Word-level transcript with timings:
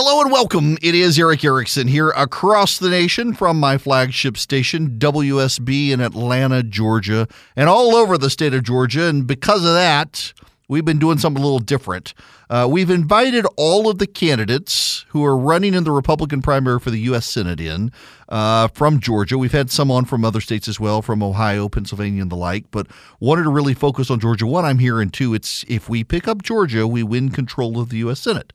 Hello 0.00 0.20
and 0.20 0.30
welcome. 0.30 0.78
It 0.80 0.94
is 0.94 1.18
Erick 1.18 1.44
Erickson 1.44 1.88
here 1.88 2.10
across 2.10 2.78
the 2.78 2.88
nation 2.88 3.34
from 3.34 3.58
my 3.58 3.78
flagship 3.78 4.38
station, 4.38 4.90
WSB 4.90 5.90
in 5.90 6.00
Atlanta, 6.00 6.62
Georgia, 6.62 7.26
and 7.56 7.68
all 7.68 7.96
over 7.96 8.16
the 8.16 8.30
state 8.30 8.54
of 8.54 8.62
Georgia. 8.62 9.08
And 9.08 9.26
because 9.26 9.64
of 9.64 9.72
that, 9.72 10.32
we've 10.68 10.84
been 10.84 11.00
doing 11.00 11.18
something 11.18 11.42
a 11.42 11.44
little 11.44 11.58
different. 11.58 12.14
Uh, 12.48 12.68
we've 12.70 12.90
invited 12.90 13.44
all 13.56 13.90
of 13.90 13.98
the 13.98 14.06
candidates 14.06 15.04
who 15.08 15.24
are 15.24 15.36
running 15.36 15.74
in 15.74 15.82
the 15.82 15.90
Republican 15.90 16.42
primary 16.42 16.78
for 16.78 16.92
the 16.92 17.00
U.S. 17.00 17.26
Senate 17.26 17.58
in 17.58 17.90
uh, 18.28 18.68
from 18.68 19.00
Georgia. 19.00 19.36
We've 19.36 19.50
had 19.50 19.68
some 19.68 19.90
on 19.90 20.04
from 20.04 20.24
other 20.24 20.40
states 20.40 20.68
as 20.68 20.78
well, 20.78 21.02
from 21.02 21.24
Ohio, 21.24 21.68
Pennsylvania, 21.68 22.22
and 22.22 22.30
the 22.30 22.36
like, 22.36 22.70
but 22.70 22.86
wanted 23.18 23.42
to 23.42 23.50
really 23.50 23.74
focus 23.74 24.12
on 24.12 24.20
Georgia. 24.20 24.46
One, 24.46 24.64
I'm 24.64 24.78
hearing 24.78 25.10
two, 25.10 25.34
it's 25.34 25.64
if 25.66 25.88
we 25.88 26.04
pick 26.04 26.28
up 26.28 26.44
Georgia, 26.44 26.86
we 26.86 27.02
win 27.02 27.30
control 27.30 27.80
of 27.80 27.88
the 27.88 27.96
U.S. 27.96 28.20
Senate. 28.20 28.52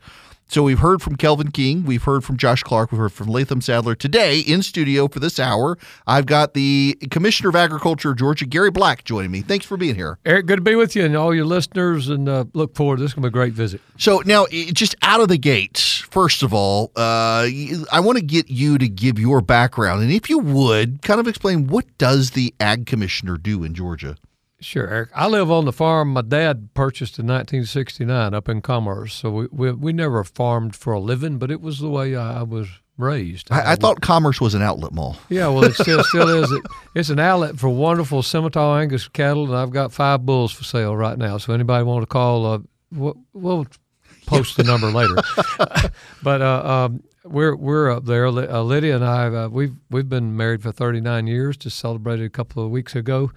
So 0.48 0.62
we've 0.62 0.80
heard 0.80 1.02
from 1.02 1.16
Kelvin 1.16 1.50
King, 1.50 1.84
we've 1.84 2.04
heard 2.04 2.24
from 2.24 2.38
Josh 2.38 2.62
Clark, 2.62 2.92
we've 2.92 3.00
heard 3.00 3.14
from 3.14 3.28
Latham 3.28 3.60
Saddler. 3.60 3.96
Today 3.96 4.40
in 4.40 4.62
studio 4.62 5.08
for 5.08 5.20
this 5.20 5.40
hour, 5.40 5.78
I've 6.06 6.28
got 6.28 6.54
the 6.54 6.96
Commissioner 7.10 7.50
of 7.50 7.56
Agriculture 7.56 8.12
of 8.12 8.18
Georgia, 8.18 8.46
Gary 8.46 8.70
Black, 8.70 9.04
joining 9.04 9.32
me. 9.32 9.42
Thanks 9.42 9.66
for 9.66 9.78
being 9.78 9.96
here. 9.96 10.20
Erick, 10.26 10.46
good 10.46 10.58
to 10.58 10.62
be 10.62 10.76
with 10.76 10.96
you 10.96 11.06
and 11.06 11.16
all 11.16 11.34
your 11.34 11.46
listeners, 11.46 12.10
and 12.10 12.30
uh, 12.30 12.46
look 12.54 12.76
forward. 12.76 12.98
to 12.98 13.02
This 13.04 13.12
is 13.12 13.16
going 13.16 13.24
to 13.24 13.30
be 13.30 13.32
a 13.32 13.40
great 13.40 13.54
visit. 13.54 13.82
So 13.98 14.22
now, 14.26 14.46
just 14.74 14.96
out 15.02 15.22
of 15.22 15.28
the 15.28 15.40
gate, 15.40 16.04
first 16.12 16.44
of 16.44 16.54
all, 16.54 16.92
uh, 16.96 17.48
I 17.92 18.00
want 18.00 18.20
to 18.20 18.24
get 18.24 18.52
you 18.52 18.78
to 18.78 18.88
give 18.88 19.18
your 19.18 19.42
background, 19.42 20.04
and 20.04 20.12
if 20.12 20.30
you 20.30 20.38
would, 20.38 21.02
kind 21.02 21.20
of 21.20 21.28
explain 21.28 21.68
what 21.68 21.86
does 21.98 22.32
the 22.32 22.54
Ag 22.60 22.86
Commissioner 22.86 23.38
do 23.38 23.64
in 23.64 23.74
Georgia. 23.74 24.18
Sure, 24.64 24.88
Erick. 24.88 25.10
I 25.14 25.28
live 25.28 25.52
on 25.52 25.66
the 25.66 25.74
farm 25.74 26.14
my 26.14 26.22
dad 26.22 26.74
purchased 26.74 27.20
in 27.20 27.28
1969 27.28 28.34
up 28.34 28.48
in 28.48 28.62
Commerce. 28.62 29.14
So 29.14 29.30
we, 29.30 29.48
we, 29.52 29.72
we 29.72 29.94
never 29.94 30.24
farmed 30.24 30.76
for 30.76 30.94
a 30.94 31.00
living, 31.00 31.38
but 31.38 31.52
it 31.52 31.62
was 31.62 31.80
the 31.80 31.90
way 31.90 32.16
I 32.16 32.44
was 32.44 32.70
raised. 32.98 33.52
I, 33.52 33.74
I 33.74 33.76
thought 33.76 34.02
Commerce 34.02 34.40
was 34.40 34.54
an 34.54 34.62
outlet 34.62 34.94
mall. 34.94 35.18
Yeah, 35.30 35.48
well, 35.48 35.64
it 35.66 35.74
still 35.74 36.04
still 36.04 36.30
is. 36.30 36.52
It, 36.54 36.64
it's 36.96 37.10
an 37.10 37.20
outlet 37.20 37.58
for 37.58 37.70
wonderful 37.70 38.22
Simmental 38.22 38.80
Angus 38.80 39.08
cattle, 39.08 39.46
and 39.46 39.56
I've 39.56 39.72
got 39.72 39.92
five 39.92 40.26
bulls 40.26 40.52
for 40.52 40.64
sale 40.64 40.96
right 40.96 41.18
now. 41.18 41.38
So 41.38 41.54
anybody 41.54 41.84
want 41.84 42.04
to 42.04 42.08
call, 42.08 42.46
uh, 42.46 42.60
we'll, 42.92 43.18
we'll 43.34 43.66
post 44.26 44.58
the 44.58 44.64
number 44.64 44.92
later. 44.92 45.16
but 46.24 46.42
uh, 46.42 46.64
um, 46.64 47.04
we're 47.26 47.56
we're 47.56 47.92
up 47.92 48.06
there. 48.06 48.28
Uh, 48.28 48.62
Lydia 48.62 48.96
and 48.96 49.06
I, 49.06 49.26
uh, 49.28 49.48
we've 49.50 49.76
we've 49.90 50.10
been 50.10 50.38
married 50.38 50.62
for 50.62 50.72
39 50.72 51.28
years. 51.28 51.58
Just 51.58 51.80
celebrated 51.80 52.26
a 52.26 52.30
couple 52.30 52.64
of 52.64 52.70
weeks 52.70 52.96
ago. 52.96 53.32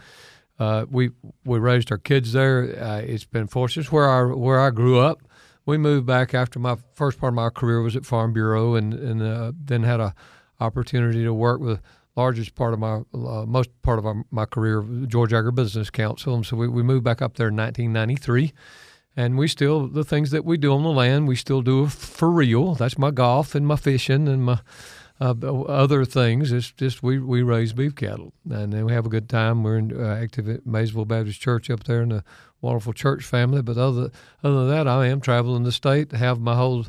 Uh, 0.58 0.86
we 0.90 1.10
we 1.44 1.58
raised 1.58 1.90
our 1.92 1.98
kids 1.98 2.32
there. 2.32 2.76
Uh, 2.80 2.98
it's 2.98 3.24
been 3.24 3.46
fortunate. 3.46 3.84
It's 3.84 3.92
where 3.92 4.08
I 4.08 4.34
where 4.34 4.60
I 4.60 4.70
grew 4.70 4.98
up. 4.98 5.22
We 5.66 5.78
moved 5.78 6.06
back 6.06 6.32
after 6.32 6.58
my 6.58 6.76
first 6.94 7.18
part 7.18 7.32
of 7.32 7.34
my 7.34 7.50
career 7.50 7.82
was 7.82 7.96
at 7.96 8.06
Farm 8.06 8.32
Bureau, 8.32 8.74
and 8.74 8.94
and 8.94 9.22
uh, 9.22 9.52
then 9.58 9.82
had 9.82 10.00
a 10.00 10.14
opportunity 10.60 11.22
to 11.24 11.34
work 11.34 11.60
with 11.60 11.80
largest 12.16 12.54
part 12.54 12.72
of 12.72 12.78
my 12.78 13.02
uh, 13.14 13.44
most 13.46 13.70
part 13.82 13.98
of 13.98 14.06
our, 14.06 14.24
my 14.30 14.46
career, 14.46 14.82
Georgia 15.06 15.36
Agribusiness 15.36 15.92
Council, 15.92 16.34
and 16.34 16.46
so 16.46 16.56
we, 16.56 16.66
we 16.66 16.82
moved 16.82 17.04
back 17.04 17.20
up 17.20 17.36
there 17.36 17.48
in 17.48 17.56
1993. 17.56 18.52
And 19.18 19.38
we 19.38 19.48
still 19.48 19.86
the 19.88 20.04
things 20.04 20.30
that 20.32 20.44
we 20.44 20.58
do 20.58 20.74
on 20.74 20.82
the 20.82 20.91
land, 20.91 21.26
we 21.26 21.36
still 21.36 21.62
do 21.62 21.86
for 21.86 22.30
real. 22.30 22.74
That's 22.74 22.98
my 22.98 23.10
golf 23.10 23.54
and 23.54 23.66
my 23.66 23.76
fishing 23.76 24.28
and 24.28 24.44
my 24.44 24.60
uh, 25.20 25.34
other 25.62 26.05
things. 26.05 26.53
It's 26.53 26.72
just 26.72 27.03
we, 27.03 27.19
we 27.19 27.42
raise 27.42 27.72
beef 27.72 27.95
cattle, 27.95 28.33
and 28.50 28.72
then 28.72 28.84
we 28.84 28.92
have 28.92 29.06
a 29.06 29.11
good 29.11 29.28
time. 29.28 29.62
We're 29.62 29.78
in, 29.78 29.98
uh, 29.98 30.14
active 30.14 30.48
at 30.48 30.67
Maysville 30.67 31.05
Baptist 31.05 31.41
Church 31.41 31.70
up 31.70 31.84
there 31.84 32.03
in 32.03 32.12
a 32.12 32.25
wonderful 32.61 32.92
church 32.92 33.25
family. 33.25 33.62
But 33.62 33.78
other 33.78 34.11
other 34.42 34.67
than 34.67 34.69
that, 34.70 34.87
I 34.89 35.06
am 35.06 35.20
traveling 35.20 35.62
the 35.62 35.72
state. 35.72 36.12
Have 36.12 36.41
my 36.41 36.55
whole 36.55 36.87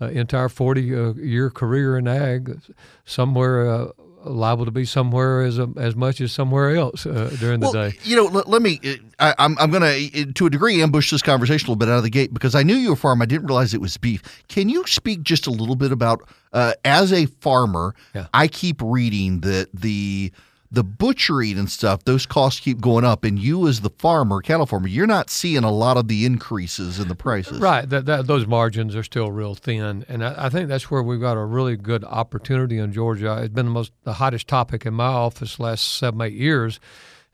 uh, 0.00 0.06
entire 0.06 0.48
forty 0.48 0.94
uh, 0.94 1.14
year 1.14 1.50
career 1.50 1.96
in 1.98 2.08
ag 2.08 2.60
somewhere 3.04 3.70
uh, 3.70 3.88
liable 4.24 4.64
to 4.64 4.70
be 4.70 4.84
somewhere 4.84 5.42
as 5.42 5.58
a, 5.58 5.68
as 5.76 5.94
much 5.94 6.20
as 6.20 6.32
somewhere 6.32 6.74
else 6.74 7.06
uh, 7.06 7.34
during 7.38 7.60
well, 7.60 7.72
the 7.72 7.90
day. 7.90 7.98
You 8.04 8.16
know, 8.16 8.24
let, 8.24 8.48
let 8.48 8.62
me. 8.62 8.80
I, 9.18 9.30
am 9.30 9.34
I'm, 9.38 9.58
I'm 9.58 9.70
going 9.70 9.82
to, 9.82 10.32
to 10.32 10.46
a 10.46 10.50
degree, 10.50 10.82
ambush 10.82 11.10
this 11.10 11.22
conversation 11.22 11.66
a 11.66 11.70
little 11.70 11.76
bit 11.76 11.88
out 11.88 11.98
of 11.98 12.02
the 12.02 12.10
gate 12.10 12.32
because 12.32 12.54
I 12.54 12.62
knew 12.62 12.74
you 12.74 12.88
were 12.88 12.94
a 12.94 12.96
farm. 12.96 13.22
I 13.22 13.26
didn't 13.26 13.46
realize 13.46 13.74
it 13.74 13.80
was 13.80 13.96
beef. 13.96 14.22
Can 14.48 14.68
you 14.68 14.86
speak 14.86 15.22
just 15.22 15.46
a 15.46 15.50
little 15.50 15.76
bit 15.76 15.92
about, 15.92 16.28
uh, 16.52 16.74
as 16.84 17.12
a 17.12 17.26
farmer, 17.26 17.94
yeah. 18.14 18.26
I 18.34 18.48
keep 18.48 18.80
reading 18.82 19.40
that 19.40 19.68
the 19.72 20.32
the 20.70 20.84
butchery 20.84 21.52
and 21.52 21.70
stuff, 21.70 22.04
those 22.04 22.26
costs 22.26 22.60
keep 22.60 22.80
going 22.80 23.04
up. 23.04 23.24
And 23.24 23.38
you, 23.38 23.66
as 23.66 23.80
the 23.80 23.90
farmer, 23.90 24.40
cattle 24.40 24.66
farmer, 24.66 24.88
you're 24.88 25.06
not 25.06 25.30
seeing 25.30 25.64
a 25.64 25.70
lot 25.70 25.96
of 25.96 26.08
the 26.08 26.26
increases 26.26 26.98
in 26.98 27.08
the 27.08 27.14
prices. 27.14 27.58
Right. 27.58 27.88
That, 27.88 28.06
that 28.06 28.26
those 28.26 28.46
margins 28.46 28.94
are 28.94 29.02
still 29.02 29.32
real 29.32 29.54
thin. 29.54 30.04
And 30.08 30.24
I, 30.24 30.46
I, 30.46 30.48
think 30.48 30.68
that's 30.68 30.90
where 30.90 31.02
we've 31.02 31.20
got 31.20 31.36
a 31.36 31.44
really 31.44 31.76
good 31.76 32.04
opportunity 32.04 32.78
in 32.78 32.92
Georgia. 32.92 33.40
It's 33.42 33.54
been 33.54 33.66
the 33.66 33.72
most 33.72 33.92
the 34.04 34.14
hottest 34.14 34.46
topic 34.46 34.84
in 34.84 34.94
my 34.94 35.06
office 35.06 35.58
last 35.58 35.96
seven, 35.96 36.20
eight 36.20 36.34
years. 36.34 36.80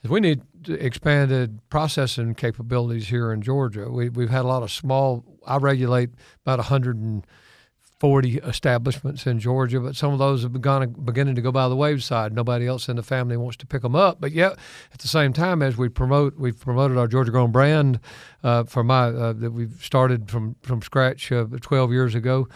Is 0.02 0.10
we 0.10 0.20
need 0.20 0.42
expanded 0.68 1.60
processing 1.70 2.34
capabilities 2.34 3.08
here 3.08 3.32
in 3.32 3.42
Georgia. 3.42 3.90
We, 3.90 4.10
we've 4.10 4.30
had 4.30 4.44
a 4.44 4.48
lot 4.48 4.62
of 4.62 4.70
small, 4.70 5.24
I 5.46 5.56
regulate 5.56 6.10
about 6.42 6.58
100 6.58 6.96
and 6.96 7.26
40 8.04 8.36
establishments 8.40 9.26
in 9.26 9.38
Georgia, 9.40 9.80
but 9.80 9.96
some 9.96 10.12
of 10.12 10.18
those 10.18 10.42
have 10.42 10.52
begun 10.52 10.94
beginning 11.06 11.34
to 11.36 11.40
go 11.40 11.50
by 11.50 11.70
the 11.70 11.74
wayside. 11.74 12.34
Nobody 12.34 12.66
else 12.66 12.86
in 12.86 12.96
the 12.96 13.02
family 13.02 13.34
wants 13.34 13.56
to 13.56 13.66
pick 13.66 13.80
them 13.80 13.96
up. 13.96 14.20
But 14.20 14.32
yet, 14.32 14.58
at 14.92 14.98
the 14.98 15.08
same 15.08 15.32
time, 15.32 15.62
as 15.62 15.78
we 15.78 15.88
promote, 15.88 16.36
we've 16.36 16.60
promoted 16.60 16.98
our 16.98 17.08
Georgia 17.08 17.30
grown 17.30 17.50
brand 17.50 18.00
uh, 18.42 18.64
for 18.64 18.84
my 18.84 19.04
uh, 19.04 19.32
that 19.32 19.52
we've 19.52 19.82
started 19.82 20.30
from 20.30 20.54
from 20.60 20.82
scratch 20.82 21.32
uh, 21.32 21.46
12 21.62 21.92
years 21.92 22.14
ago 22.14 22.46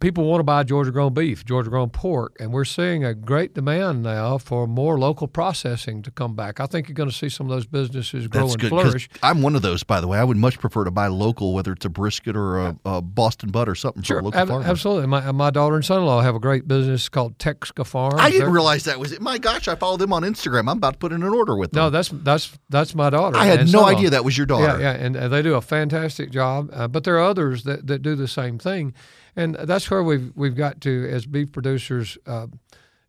people 0.00 0.24
want 0.24 0.40
to 0.40 0.44
buy 0.44 0.62
Georgia 0.62 0.90
grown 0.90 1.14
beef, 1.14 1.44
Georgia 1.44 1.70
grown 1.70 1.90
pork, 1.90 2.36
and 2.40 2.52
we're 2.52 2.64
seeing 2.64 3.04
a 3.04 3.14
great 3.14 3.54
demand 3.54 4.02
now 4.02 4.38
for 4.38 4.66
more 4.66 4.98
local 4.98 5.26
processing 5.26 6.02
to 6.02 6.10
come 6.10 6.34
back. 6.34 6.60
I 6.60 6.66
think 6.66 6.88
you're 6.88 6.94
going 6.94 7.08
to 7.08 7.14
see 7.14 7.28
some 7.28 7.46
of 7.46 7.50
those 7.50 7.66
businesses 7.66 8.26
grow 8.28 8.42
That's 8.42 8.54
and 8.54 8.60
good, 8.62 8.68
flourish. 8.70 9.08
I'm 9.22 9.42
one 9.42 9.56
of 9.56 9.62
those, 9.62 9.82
by 9.82 10.00
the 10.00 10.08
way. 10.08 10.18
I 10.18 10.24
would 10.24 10.36
much 10.36 10.58
prefer 10.58 10.84
to 10.84 10.90
buy 10.90 11.08
local, 11.08 11.52
whether 11.54 11.72
it's 11.72 11.84
a 11.84 11.88
brisket 11.88 12.36
or 12.36 12.58
a, 12.58 12.76
a 12.84 13.02
Boston 13.02 13.50
butt 13.50 13.68
or 13.68 13.74
something 13.74 14.02
sure, 14.02 14.18
from 14.18 14.24
a 14.24 14.28
local 14.28 14.40
ab- 14.40 14.48
farmer. 14.48 14.66
Absolutely. 14.66 15.06
My, 15.06 15.32
my 15.32 15.50
daughter 15.50 15.76
and 15.76 15.84
son-in-law 15.84 16.20
have 16.22 16.34
a 16.34 16.40
great 16.40 16.66
business 16.66 17.08
called 17.08 17.38
Texca 17.38 17.86
Farm. 17.86 18.14
I 18.18 18.30
didn't 18.30 18.46
They're, 18.46 18.50
realize 18.50 18.84
that 18.84 18.98
was 18.98 19.12
it. 19.12 19.20
My 19.20 19.38
gosh, 19.38 19.68
I 19.68 19.74
follow 19.74 19.96
them 19.96 20.12
on 20.12 20.22
Instagram. 20.22 20.70
I'm 20.70 20.78
about 20.78 20.94
to 20.94 20.98
put 20.98 21.12
in 21.12 21.22
an 21.22 21.32
order 21.34 21.56
with 21.56 21.72
them. 21.72 21.82
No, 21.82 21.90
that's 21.90 22.08
that's 22.08 22.56
that's 22.68 22.94
my 22.94 23.10
daughter. 23.10 23.36
I 23.36 23.46
had 23.46 23.70
no 23.72 23.84
idea 23.84 24.10
that 24.10 24.24
was 24.24 24.36
your 24.36 24.46
daughter. 24.46 24.80
Yeah, 24.80 24.94
yeah, 24.94 25.04
and 25.04 25.14
they 25.14 25.42
do 25.42 25.54
a 25.54 25.60
fantastic 25.60 26.30
job. 26.30 26.70
Uh, 26.72 26.88
but 26.88 27.04
there 27.04 27.16
are 27.16 27.24
others 27.24 27.64
that, 27.64 27.86
that 27.86 28.02
do 28.02 28.14
the 28.14 28.28
same 28.28 28.58
thing 28.58 28.94
and 29.36 29.54
that's 29.54 29.90
where 29.90 30.02
we've 30.02 30.32
we've 30.34 30.56
got 30.56 30.80
to 30.82 31.08
as 31.10 31.26
beef 31.26 31.52
producers, 31.52 32.18
uh, 32.26 32.46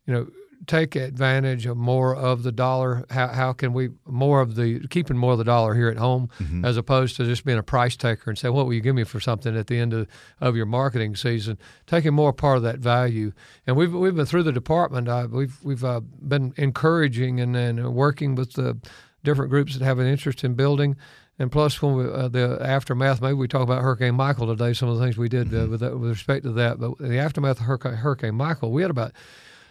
you 0.06 0.14
know, 0.14 0.28
take 0.68 0.96
advantage 0.96 1.66
of 1.66 1.78
more 1.78 2.16
of 2.16 2.44
the 2.44 2.52
dollar. 2.52 3.06
How, 3.10 3.28
how 3.28 3.54
can 3.54 3.74
we 3.74 3.90
more 4.06 4.42
of 4.42 4.56
the 4.56 4.88
keeping 4.88 5.18
more 5.18 5.34
of 5.34 5.38
the 5.38 5.44
dollar 5.44 5.76
here 5.76 5.90
at 5.90 5.98
home, 5.98 6.30
mm-hmm. 6.40 6.66
as 6.66 6.78
opposed 6.78 7.16
to 7.18 7.26
just 7.26 7.46
being 7.46 7.58
a 7.58 7.64
price 7.64 7.96
taker 7.96 8.30
and 8.30 8.38
say, 8.38 8.50
"What 8.50 8.66
will 8.66 8.74
you 8.74 8.82
give 8.82 8.96
me 8.96 9.04
for 9.04 9.20
something?" 9.20 9.56
At 9.56 9.68
the 9.68 9.78
end 9.78 9.94
of, 9.94 10.08
of 10.42 10.56
your 10.56 10.66
marketing 10.66 11.16
season, 11.16 11.58
taking 11.86 12.14
more 12.14 12.34
part 12.34 12.58
of 12.58 12.64
that 12.64 12.80
value. 12.80 13.32
And 13.68 13.76
we've 13.76 13.94
we've 13.94 14.16
been 14.16 14.26
through 14.26 14.44
the 14.44 14.52
department. 14.52 15.08
Uh, 15.08 15.28
we've 15.30 15.58
we've 15.64 15.84
uh, 15.84 16.02
been 16.02 16.54
encouraging 16.58 17.40
and, 17.40 17.56
and 17.56 17.94
working 17.94 18.36
with 18.36 18.54
the 18.54 18.78
different 19.24 19.50
groups 19.50 19.76
that 19.76 19.84
have 19.84 20.00
an 20.00 20.08
interest 20.08 20.44
in 20.44 20.54
building 20.54 20.96
and 21.38 21.52
plus, 21.52 21.82
when 21.82 21.96
we, 21.96 22.06
uh, 22.06 22.28
the 22.28 22.58
aftermath, 22.62 23.22
maybe 23.22 23.34
we 23.34 23.48
talk 23.48 23.62
about 23.62 23.82
Hurricane 23.82 24.16
Michael 24.16 24.48
today. 24.48 24.74
Some 24.74 24.90
of 24.90 24.98
the 24.98 25.04
things 25.04 25.18
we 25.18 25.30
did 25.30 25.48
uh, 25.48 25.58
mm-hmm. 25.58 25.72
with, 25.72 25.80
that, 25.82 26.00
with 26.00 26.10
respect 26.10 26.44
to 26.44 26.52
that, 26.54 26.80
but 26.80 27.00
in 27.00 27.10
the 27.10 27.20
aftermath 27.20 27.60
of 27.60 27.66
Hurricane, 27.66 27.94
Hurricane 27.94 28.36
Michael, 28.36 28.72
we 28.72 28.82
had 28.82 28.92
about 28.92 29.12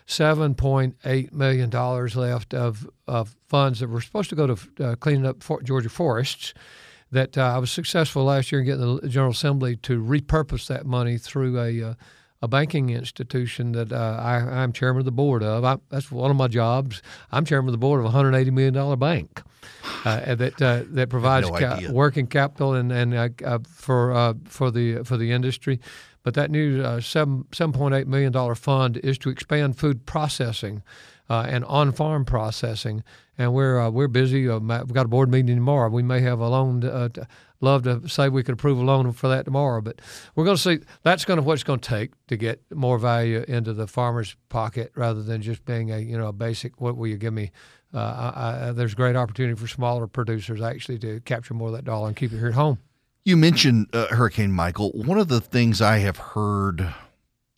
seven 0.07 0.55
point 0.55 0.97
eight 1.07 1.33
million 1.33 1.71
dollars 1.71 2.15
left 2.15 2.53
of, 2.53 2.89
of 3.07 3.35
funds 3.49 3.81
that 3.81 3.89
were 3.89 4.03
supposed 4.03 4.29
to 4.29 4.37
go 4.37 4.47
to 4.47 4.85
uh, 4.85 4.95
cleaning 4.97 5.25
up 5.25 5.43
Fort 5.43 5.65
Georgia 5.65 5.89
forests. 5.89 6.53
That 7.11 7.39
uh, 7.39 7.55
I 7.55 7.59
was 7.59 7.71
successful 7.71 8.25
last 8.25 8.51
year 8.51 8.61
in 8.61 8.67
getting 8.67 8.97
the 8.97 9.09
General 9.09 9.31
Assembly 9.31 9.77
to 9.77 10.03
repurpose 10.03 10.67
that 10.67 10.85
money 10.85 11.17
through 11.17 11.61
a 11.61 11.91
uh, 11.91 11.95
a 12.45 12.49
banking 12.49 12.91
institution 12.91 13.73
that 13.73 13.91
uh, 13.91 14.21
I, 14.23 14.63
am 14.63 14.73
chairman 14.75 15.01
of 15.01 15.07
the 15.07 15.13
board 15.13 15.43
of. 15.43 15.65
I, 15.65 15.79
that's 15.89 16.13
one 16.13 16.31
of 16.31 16.37
my 16.37 16.47
jobs. 16.47 17.01
I'm 17.33 17.47
chairman 17.47 17.71
of 17.71 17.73
the 17.73 17.79
board 17.79 18.01
of 18.01 18.05
a 18.05 18.09
180 18.09 18.51
million 18.51 18.75
dollar 18.75 18.97
bank 18.97 19.43
uh, 20.05 20.35
that 20.35 20.61
uh, 20.61 20.83
that 20.89 21.09
provides 21.09 21.51
no 21.51 21.57
ca- 21.57 21.81
working 21.91 22.27
capital 22.27 22.75
and 22.75 22.93
and 22.93 23.15
uh, 23.15 23.29
uh, 23.45 23.59
for 23.67 24.13
uh, 24.13 24.35
for 24.45 24.71
the 24.71 25.03
for 25.05 25.17
the 25.17 25.33
industry. 25.33 25.81
But 26.23 26.35
that 26.35 26.51
new 26.51 27.01
seven 27.01 27.47
seven 27.53 27.73
point 27.73 27.95
eight 27.95 28.07
million 28.07 28.31
dollar 28.31 28.55
fund 28.55 28.99
is 28.99 29.17
to 29.19 29.31
expand 29.31 29.79
food 29.79 30.05
processing. 30.05 30.83
and 31.29 31.65
on-farm 31.65 32.27
processing, 32.27 33.03
and 33.39 33.55
we're 33.55 33.89
we're 33.89 34.09
busy. 34.09 34.47
we've 34.47 34.93
got 34.93 35.07
a 35.07 35.09
board 35.09 35.31
meeting 35.31 35.57
tomorrow. 35.57 35.89
We 35.89 36.03
may 36.03 36.21
have 36.21 36.41
a 36.41 36.49
loan 36.49 36.81
love 37.61 37.83
to 37.85 38.09
say 38.09 38.29
we 38.29 38.43
could 38.43 38.55
approve 38.55 38.79
a 38.79 38.83
loan 38.83 39.13
for 39.13 39.29
that 39.29 39.45
tomorrow, 39.45 39.81
but 39.81 40.01
we're 40.35 40.45
going 40.45 40.57
to 40.57 40.63
see 40.63 40.79
that's 41.03 41.25
going 41.25 41.39
to 41.39 41.43
what 41.43 41.55
it's 41.55 41.63
going 41.63 41.81
to 41.81 41.89
take 41.89 42.13
to 42.27 42.37
get 42.37 42.63
more 42.75 42.99
value 42.99 43.45
into 43.49 43.73
the 43.73 43.87
farmer's 43.87 44.37
pocket 44.49 44.93
rather 44.95 45.23
than 45.23 45.43
just 45.43 45.65
being 45.65 45.91
a 45.91 45.99
you 45.99 46.19
know 46.19 46.29
a 46.29 46.33
basic 46.33 46.81
what 46.81 46.97
will 46.97 47.07
you 47.07 47.17
give 47.17 47.33
me. 47.33 47.51
Uh, 47.93 48.33
I, 48.35 48.69
I, 48.69 48.73
there's 48.73 48.95
great 48.95 49.15
opportunity 49.17 49.55
for 49.59 49.69
smaller 49.69 50.07
producers 50.09 50.61
actually 50.61 50.99
to 50.99 51.21
capture 51.21 51.55
more 51.55 51.69
of 51.69 51.75
that 51.75 51.85
dollar 51.85 52.09
and 52.09 52.17
keep 52.17 52.33
it 52.33 52.39
here 52.39 52.49
at 52.49 52.55
home. 52.55 52.79
You 53.25 53.37
mentioned 53.37 53.87
uh, 53.93 54.09
Hurricane 54.09 54.53
Michael. 54.53 54.91
One 54.91 55.19
of 55.19 55.29
the 55.29 55.41
things 55.41 55.81
I 55.81 55.99
have 55.99 56.17
heard 56.17 56.93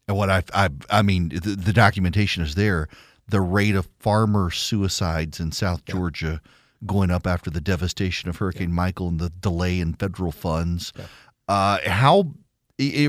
And 0.08 0.16
what 0.16 0.31
I, 0.31 0.43
I, 0.54 0.69
I 0.90 1.02
mean, 1.02 1.31
the, 1.31 1.56
the 1.56 1.72
documentation 1.72 2.43
is 2.43 2.54
there. 2.54 2.88
The 3.28 3.40
rate 3.40 3.75
of 3.75 3.88
farmer 3.98 4.50
suicides 4.50 5.40
in 5.40 5.52
South 5.52 5.82
yeah. 5.87 5.94
Georgia 5.94 6.40
going 6.84 7.11
up 7.11 7.26
after 7.26 7.50
the 7.50 7.61
devastation 7.61 8.28
of 8.28 8.37
Hurricane 8.37 8.70
yeah. 8.70 8.75
Michael 8.75 9.08
and 9.08 9.19
the 9.19 9.31
delay 9.31 9.81
in 9.81 9.94
federal 9.94 10.32
funds. 10.32 10.93
Yeah. 10.96 11.05
Uh, 11.49 11.78
how, 11.88 12.32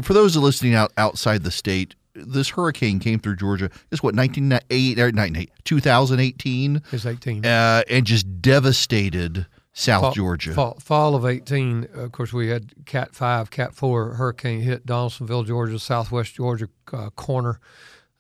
for 0.04 0.14
those 0.14 0.36
listening 0.38 0.76
out 0.76 0.94
outside 0.98 1.44
the 1.44 1.52
state, 1.52 1.96
this 2.14 2.50
hurricane 2.50 3.00
came 3.00 3.20
through 3.20 3.36
Georgia. 3.36 3.70
It's 3.92 4.02
what 4.02 4.16
1908 4.16 5.52
2018. 5.64 6.82
It's 6.92 7.06
18. 7.06 7.46
Uh, 7.46 7.84
and 7.90 8.06
just 8.06 8.42
devastated 8.42 9.46
South 9.74 10.02
fall, 10.02 10.12
Georgia. 10.12 10.54
Fall, 10.54 10.78
fall, 10.80 11.16
of 11.16 11.26
18. 11.26 11.90
Of 11.94 12.12
course, 12.12 12.34
we 12.34 12.50
had 12.50 12.86
Cat 12.86 13.14
5, 13.14 13.52
Cat 13.52 13.76
4 13.76 14.16
hurricane 14.16 14.62
hit 14.62 14.86
Donalsonville, 14.86 15.46
Georgia, 15.46 15.78
Southwest 15.78 16.34
Georgia 16.34 16.68
uh, 16.92 17.12
corner. 17.12 17.60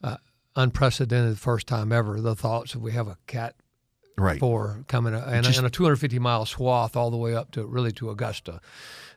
Uh, 0.04 0.18
unprecedented, 0.56 1.40
first 1.40 1.68
time 1.68 1.92
ever. 1.92 2.22
The 2.22 2.36
thoughts 2.36 2.74
that 2.74 2.80
we 2.80 2.92
have 2.92 3.08
a 3.08 3.18
Cat 3.26 3.56
right. 4.18 4.40
4 4.40 4.86
coming, 4.88 5.14
uh, 5.14 5.30
and, 5.31 5.46
just, 5.46 5.58
and, 5.58 5.68
a 5.68 5.69
250 5.69 6.19
mile 6.19 6.46
swath 6.46 6.96
all 6.96 7.12
the 7.12 7.18
way 7.18 7.36
up 7.36 7.52
to 7.52 7.66
really 7.66 7.92
to 7.94 8.10
Augusta. 8.10 8.62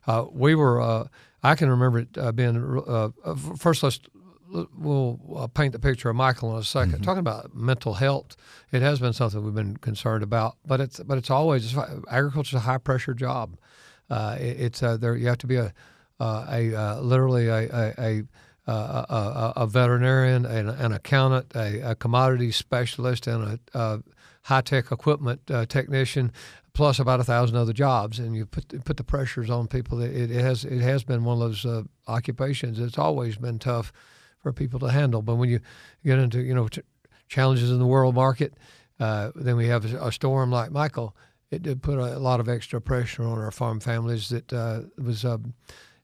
Uh, 0.06 0.26
we 0.30 0.54
were. 0.54 0.80
Uh, 0.80 1.08
I 1.42 1.54
can 1.54 1.70
remember 1.70 2.00
it 2.00 2.18
uh, 2.18 2.32
being. 2.32 2.82
first, 3.56 3.82
let's 3.82 4.00
we'll 4.76 5.20
uh, 5.36 5.46
paint 5.46 5.72
the 5.72 5.78
picture 5.78 6.10
of 6.10 6.16
Michael 6.16 6.52
in 6.52 6.58
a 6.58 6.60
2nd 6.60 6.86
mm-hmm. 6.86 7.02
Talking 7.02 7.20
about 7.20 7.54
mental 7.54 7.94
health, 7.94 8.36
it 8.72 8.82
has 8.82 8.98
been 8.98 9.12
something 9.12 9.42
we've 9.42 9.54
been 9.54 9.76
concerned 9.76 10.22
about, 10.22 10.56
but 10.66 10.80
it's 10.80 11.00
but 11.00 11.18
it's 11.18 11.30
always 11.30 11.76
agriculture 12.10 12.56
is 12.56 12.62
a 12.62 12.66
high 12.66 12.78
pressure 12.78 13.14
job. 13.14 13.56
Uh, 14.08 14.36
it, 14.40 14.60
it's 14.60 14.82
uh, 14.82 14.96
there 14.96 15.16
you 15.16 15.28
have 15.28 15.38
to 15.38 15.46
be 15.46 15.56
a 15.56 15.72
uh, 16.18 16.46
a 16.50 16.74
uh, 16.74 17.00
literally 17.00 17.48
a 17.48 17.94
a, 17.98 18.24
a, 18.66 18.72
a, 18.72 19.52
a 19.56 19.66
veterinarian, 19.66 20.44
an, 20.44 20.68
an 20.68 20.92
accountant, 20.92 21.52
a, 21.54 21.90
a 21.90 21.94
commodity 21.94 22.52
specialist, 22.52 23.26
and 23.26 23.58
a, 23.74 24.02
high 24.42 24.60
tech 24.60 24.90
equipment 24.90 25.40
uh, 25.50 25.66
technician 25.66 26.32
plus 26.72 26.98
about 26.98 27.20
a 27.20 27.24
thousand 27.24 27.56
other 27.56 27.72
jobs, 27.72 28.18
and 28.18 28.34
you 28.34 28.46
put 28.46 28.84
put 28.84 28.96
the 28.96 29.04
pressures 29.04 29.50
on 29.50 29.66
people. 29.66 30.00
It, 30.00 30.30
it 30.30 30.40
has 30.40 30.64
it 30.64 30.80
has 30.80 31.04
been 31.04 31.24
one 31.24 31.34
of 31.34 31.40
those 31.40 31.66
uh, 31.66 31.82
occupations. 32.08 32.78
It's 32.78 32.98
always 32.98 33.36
been 33.36 33.58
tough 33.58 33.92
for 34.38 34.52
people 34.52 34.78
to 34.80 34.90
handle. 34.90 35.22
But 35.22 35.36
when 35.36 35.48
you 35.48 35.60
get 36.04 36.18
into 36.18 36.40
you 36.40 36.54
know 36.54 36.68
ch- 36.68 36.80
challenges 37.28 37.70
in 37.70 37.78
the 37.78 37.86
world 37.86 38.14
market, 38.14 38.54
uh, 38.98 39.30
then 39.34 39.56
we 39.56 39.66
have 39.66 39.84
a 39.84 40.12
storm 40.12 40.50
like 40.50 40.70
Michael. 40.70 41.16
It 41.50 41.62
did 41.62 41.82
put 41.82 41.98
a, 41.98 42.18
lot 42.18 42.38
of 42.38 42.48
extra 42.48 42.80
pressure 42.80 43.24
on 43.24 43.38
our 43.38 43.50
farm 43.50 43.80
families. 43.80 44.28
That 44.28 44.52
uh, 44.52 44.82
was 44.96 45.24
uh, 45.24 45.38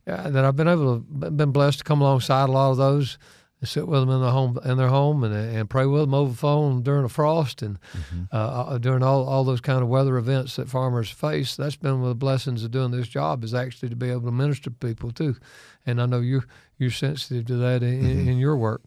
that 0.05 0.45
I've 0.45 0.57
been 0.57 0.69
able 0.69 0.97
to 0.97 1.31
been 1.31 1.53
blessed 1.53 1.79
to 1.79 1.85
come 1.85 2.01
alongside 2.01 2.49
a 2.49 2.53
lot 2.53 2.73
of 2.73 2.77
those 2.77 3.19
sit 3.67 3.87
with 3.87 4.01
them 4.01 4.11
in 4.11 4.21
their 4.21 4.31
home 4.31 4.59
in 4.65 4.79
their 4.79 4.89
home 4.89 5.25
and, 5.25 5.35
and 5.35 5.71
pray 5.71 5.87
with 5.87 6.03
them 6.03 6.15
over 6.15 6.31
the 6.31 6.37
phone 6.37 6.83
during 6.83 7.05
a 7.05 7.09
frost 7.09 7.63
and 7.63 7.79
mm-hmm. 7.93 8.23
uh, 8.33 8.37
uh 8.37 8.79
during 8.79 9.03
all, 9.03 9.29
all 9.29 9.45
those 9.45 9.61
kind 9.61 9.83
of 9.83 9.89
weather 9.89 10.17
events 10.17 10.57
that 10.57 10.69
farmers 10.69 11.11
face. 11.11 11.57
That's 11.57 11.77
been 11.77 12.01
one 12.01 12.03
of 12.03 12.09
the 12.09 12.15
blessings 12.15 12.65
of 12.65 12.71
doing 12.71 12.91
this 12.91 13.09
job 13.09 13.45
is 13.45 13.55
actually 13.55 13.89
to 13.91 13.97
be 13.97 14.11
able 14.11 14.23
to 14.23 14.31
minister 14.31 14.71
to 14.71 14.77
people 14.77 15.11
too. 15.11 15.37
And 15.85 16.01
I 16.01 16.07
know 16.07 16.21
you 16.21 16.43
you're 16.79 16.91
sensitive 16.91 17.47
to 17.47 17.57
that 17.57 17.83
in, 17.83 18.03
mm-hmm. 18.03 18.29
in 18.29 18.39
your 18.39 18.57
work. 18.57 18.83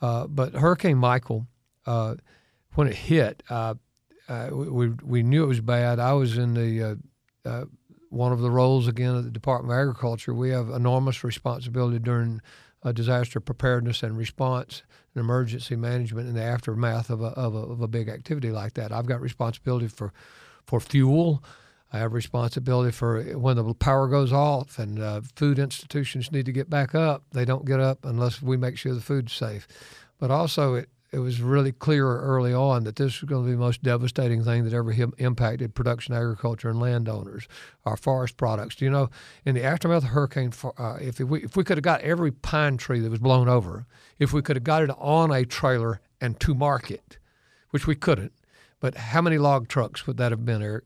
Uh, 0.00 0.26
but 0.26 0.54
Hurricane 0.54 0.98
Michael, 0.98 1.46
uh, 1.86 2.16
when 2.74 2.86
it 2.86 2.94
hit, 2.94 3.42
uh, 3.50 3.74
uh, 4.28 4.50
we 4.52 4.88
we 5.02 5.22
knew 5.22 5.44
it 5.44 5.48
was 5.48 5.60
bad. 5.60 5.98
I 5.98 6.12
was 6.12 6.38
in 6.38 6.54
the 6.54 6.98
one 8.10 8.32
of 8.32 8.40
the 8.40 8.50
roles 8.50 8.88
again 8.88 9.16
at 9.16 9.24
the 9.24 9.30
Department 9.30 9.72
of 9.72 9.78
Agriculture. 9.78 10.34
We 10.34 10.50
have 10.50 10.70
enormous 10.70 11.22
responsibility 11.22 11.98
during 11.98 12.40
uh, 12.82 12.92
disaster 12.92 13.40
preparedness 13.40 14.02
and 14.02 14.16
response 14.16 14.82
and 15.14 15.22
emergency 15.22 15.76
management 15.76 16.28
in 16.28 16.34
the 16.34 16.42
aftermath 16.42 17.10
of 17.10 17.20
a, 17.20 17.28
of 17.28 17.54
a, 17.54 17.58
of 17.58 17.80
a 17.80 17.88
big 17.88 18.08
activity 18.08 18.50
like 18.50 18.74
that. 18.74 18.92
I've 18.92 19.06
got 19.06 19.20
responsibility 19.20 19.88
for, 19.88 20.12
for 20.64 20.80
fuel. 20.80 21.42
I 21.92 21.98
have 21.98 22.12
responsibility 22.12 22.92
for 22.92 23.22
when 23.38 23.56
the 23.56 23.74
power 23.74 24.08
goes 24.08 24.32
off 24.32 24.78
and 24.78 25.00
uh, 25.00 25.22
food 25.36 25.58
institutions 25.58 26.30
need 26.30 26.46
to 26.46 26.52
get 26.52 26.68
back 26.68 26.94
up. 26.94 27.24
They 27.32 27.44
don't 27.44 27.64
get 27.64 27.80
up 27.80 28.04
unless 28.04 28.42
we 28.42 28.56
make 28.56 28.76
sure 28.76 28.94
the 28.94 29.00
food's 29.00 29.32
safe. 29.32 29.66
But 30.18 30.30
also, 30.30 30.74
it 30.74 30.90
it 31.10 31.20
was 31.20 31.40
really 31.40 31.72
clear 31.72 32.06
early 32.06 32.52
on 32.52 32.84
that 32.84 32.96
this 32.96 33.20
was 33.20 33.28
going 33.28 33.44
to 33.44 33.46
be 33.46 33.52
the 33.52 33.58
most 33.58 33.82
devastating 33.82 34.44
thing 34.44 34.64
that 34.64 34.74
ever 34.74 34.94
impacted 35.18 35.74
production 35.74 36.14
agriculture 36.14 36.68
and 36.68 36.80
landowners, 36.80 37.48
our 37.86 37.96
forest 37.96 38.36
products. 38.36 38.76
Do 38.76 38.84
you 38.84 38.90
know, 38.90 39.08
in 39.44 39.54
the 39.54 39.64
aftermath 39.64 40.04
of 40.04 40.10
Hurricane, 40.10 40.52
uh, 40.78 40.98
if 41.00 41.18
we 41.18 41.42
if 41.42 41.56
we 41.56 41.64
could 41.64 41.78
have 41.78 41.84
got 41.84 42.02
every 42.02 42.30
pine 42.30 42.76
tree 42.76 43.00
that 43.00 43.10
was 43.10 43.20
blown 43.20 43.48
over, 43.48 43.86
if 44.18 44.32
we 44.32 44.42
could 44.42 44.56
have 44.56 44.64
got 44.64 44.82
it 44.82 44.90
on 44.98 45.30
a 45.30 45.44
trailer 45.44 46.00
and 46.20 46.38
to 46.40 46.54
market, 46.54 47.18
which 47.70 47.86
we 47.86 47.94
couldn't, 47.94 48.32
but 48.80 48.96
how 48.96 49.22
many 49.22 49.38
log 49.38 49.68
trucks 49.68 50.06
would 50.06 50.18
that 50.18 50.30
have 50.30 50.44
been, 50.44 50.62
Erick? 50.62 50.84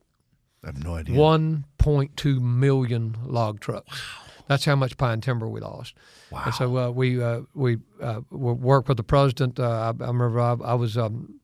I 0.62 0.69
have 0.69 0.84
no 0.84 0.94
idea. 0.94 1.16
1.2 1.16 2.40
million 2.40 3.16
log 3.26 3.58
trucks. 3.58 4.00
Wow. 4.00 4.31
That's 4.52 4.66
how 4.66 4.76
much 4.76 4.99
pine 4.99 5.22
timber 5.22 5.49
we 5.49 5.60
lost. 5.60 5.94
Wow. 6.31 6.43
And 6.44 6.54
so 6.54 6.76
uh, 6.76 6.90
we 6.90 7.22
uh, 7.22 7.40
we 7.54 7.78
uh, 8.02 8.20
worked 8.31 8.87
with 8.87 8.99
the 8.99 9.02
president. 9.02 9.58
Uh, 9.58 9.94
I, 9.99 10.04
I, 10.04 10.08
remember 10.08 10.40
I, 10.40 10.56
I 10.62 10.75
was 10.75 10.99
um, 10.99 11.40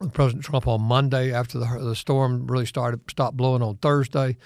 with 0.00 0.12
President 0.12 0.44
Trump 0.44 0.66
on 0.66 0.82
Monday 0.82 1.32
after 1.32 1.58
the, 1.58 1.78
the 1.80 1.94
storm 1.94 2.48
really 2.48 2.66
started 2.66 3.08
stopped 3.08 3.36
blowing 3.36 3.62
on 3.62 3.76
Thursday. 3.76 4.36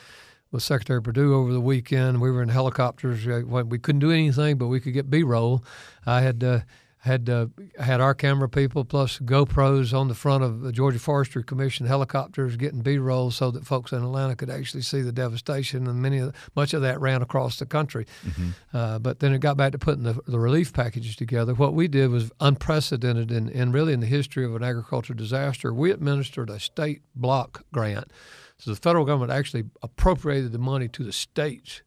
With 0.50 0.62
Secretary 0.62 1.02
Perdue 1.02 1.34
over 1.34 1.52
the 1.52 1.60
weekend, 1.60 2.22
we 2.22 2.30
were 2.30 2.42
in 2.42 2.48
helicopters. 2.48 3.26
We 3.26 3.78
couldn't 3.78 4.00
do 4.00 4.10
anything, 4.10 4.56
but 4.56 4.68
we 4.68 4.80
could 4.80 4.94
get 4.94 5.10
B-roll. 5.10 5.62
I 6.06 6.22
had 6.22 6.42
uh, 6.42 6.60
had 7.08 7.28
uh, 7.28 7.46
had 7.80 8.00
our 8.00 8.14
camera 8.14 8.48
people 8.48 8.84
plus 8.84 9.18
GoPros 9.18 9.92
on 9.98 10.08
the 10.08 10.14
front 10.14 10.44
of 10.44 10.60
the 10.60 10.70
Georgia 10.70 10.98
Forestry 10.98 11.42
Commission 11.42 11.86
helicopters 11.86 12.56
getting 12.56 12.82
B-roll 12.82 13.30
so 13.30 13.50
that 13.50 13.66
folks 13.66 13.92
in 13.92 14.02
Atlanta 14.02 14.36
could 14.36 14.50
actually 14.50 14.82
see 14.82 15.00
the 15.00 15.10
devastation, 15.10 15.86
and 15.86 16.00
many 16.00 16.18
of, 16.18 16.34
much 16.54 16.74
of 16.74 16.82
that 16.82 17.00
ran 17.00 17.22
across 17.22 17.58
the 17.58 17.66
country. 17.66 18.06
Mm-hmm. 18.26 18.76
Uh, 18.76 18.98
but 18.98 19.20
then 19.20 19.32
it 19.32 19.40
got 19.40 19.56
back 19.56 19.72
to 19.72 19.78
putting 19.78 20.04
the, 20.04 20.20
the 20.26 20.38
relief 20.38 20.72
packages 20.72 21.16
together. 21.16 21.54
What 21.54 21.74
we 21.74 21.88
did 21.88 22.10
was 22.10 22.30
unprecedented 22.40 23.32
in, 23.32 23.48
in 23.48 23.72
really 23.72 23.92
in 23.92 24.00
the 24.00 24.06
history 24.06 24.44
of 24.44 24.54
an 24.54 24.62
agricultural 24.62 25.16
disaster. 25.16 25.72
We 25.72 25.90
administered 25.90 26.50
a 26.50 26.60
state 26.60 27.00
block 27.16 27.64
grant. 27.72 28.12
So 28.58 28.70
the 28.70 28.76
federal 28.76 29.04
government 29.04 29.32
actually 29.32 29.64
appropriated 29.82 30.52
the 30.52 30.58
money 30.58 30.88
to 30.88 31.04
the 31.04 31.12
states 31.12 31.82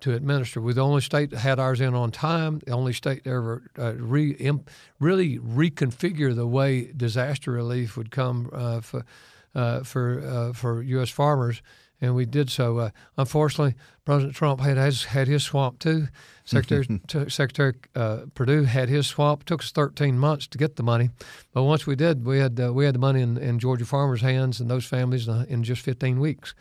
to 0.00 0.12
administer. 0.12 0.60
We're 0.60 0.74
the 0.74 0.84
only 0.84 1.00
state 1.00 1.30
that 1.30 1.38
had 1.38 1.58
ours 1.58 1.80
in 1.80 1.94
on 1.94 2.10
time. 2.10 2.60
The 2.64 2.72
only 2.72 2.92
state 2.92 3.24
that 3.24 3.30
ever 3.30 3.62
uh, 3.78 3.94
re, 3.94 4.32
imp, 4.32 4.70
really 5.00 5.38
reconfigure 5.38 6.34
the 6.34 6.46
way 6.46 6.92
disaster 6.96 7.52
relief 7.52 7.96
would 7.96 8.10
come 8.10 8.50
uh, 8.52 8.80
for 8.80 9.04
uh, 9.54 9.82
for 9.82 10.20
uh, 10.20 10.52
for 10.52 10.82
U.S. 10.82 11.08
farmers, 11.08 11.62
and 12.00 12.14
we 12.14 12.26
did 12.26 12.50
so. 12.50 12.78
Uh, 12.78 12.90
unfortunately, 13.16 13.74
President 14.04 14.36
Trump 14.36 14.60
had 14.60 14.76
had 14.76 15.28
his 15.28 15.42
swamp 15.42 15.78
too. 15.78 16.08
Secretary 16.44 17.00
Secretary 17.28 17.74
uh, 17.94 18.26
Perdue 18.34 18.64
had 18.64 18.90
his 18.90 19.06
swamp. 19.06 19.42
It 19.42 19.46
took 19.46 19.62
us 19.62 19.72
13 19.72 20.18
months 20.18 20.46
to 20.48 20.58
get 20.58 20.76
the 20.76 20.82
money, 20.82 21.10
but 21.54 21.62
once 21.62 21.86
we 21.86 21.96
did, 21.96 22.26
we 22.26 22.38
had 22.38 22.58
we 22.58 22.84
had 22.84 22.94
the 22.94 22.98
money 22.98 23.22
in, 23.22 23.38
in 23.38 23.58
Georgia 23.58 23.86
farmers' 23.86 24.20
hands 24.20 24.60
and 24.60 24.70
those 24.70 24.84
families 24.84 25.26
in 25.26 25.64
just 25.64 25.80
15 25.80 26.20
weeks. 26.20 26.54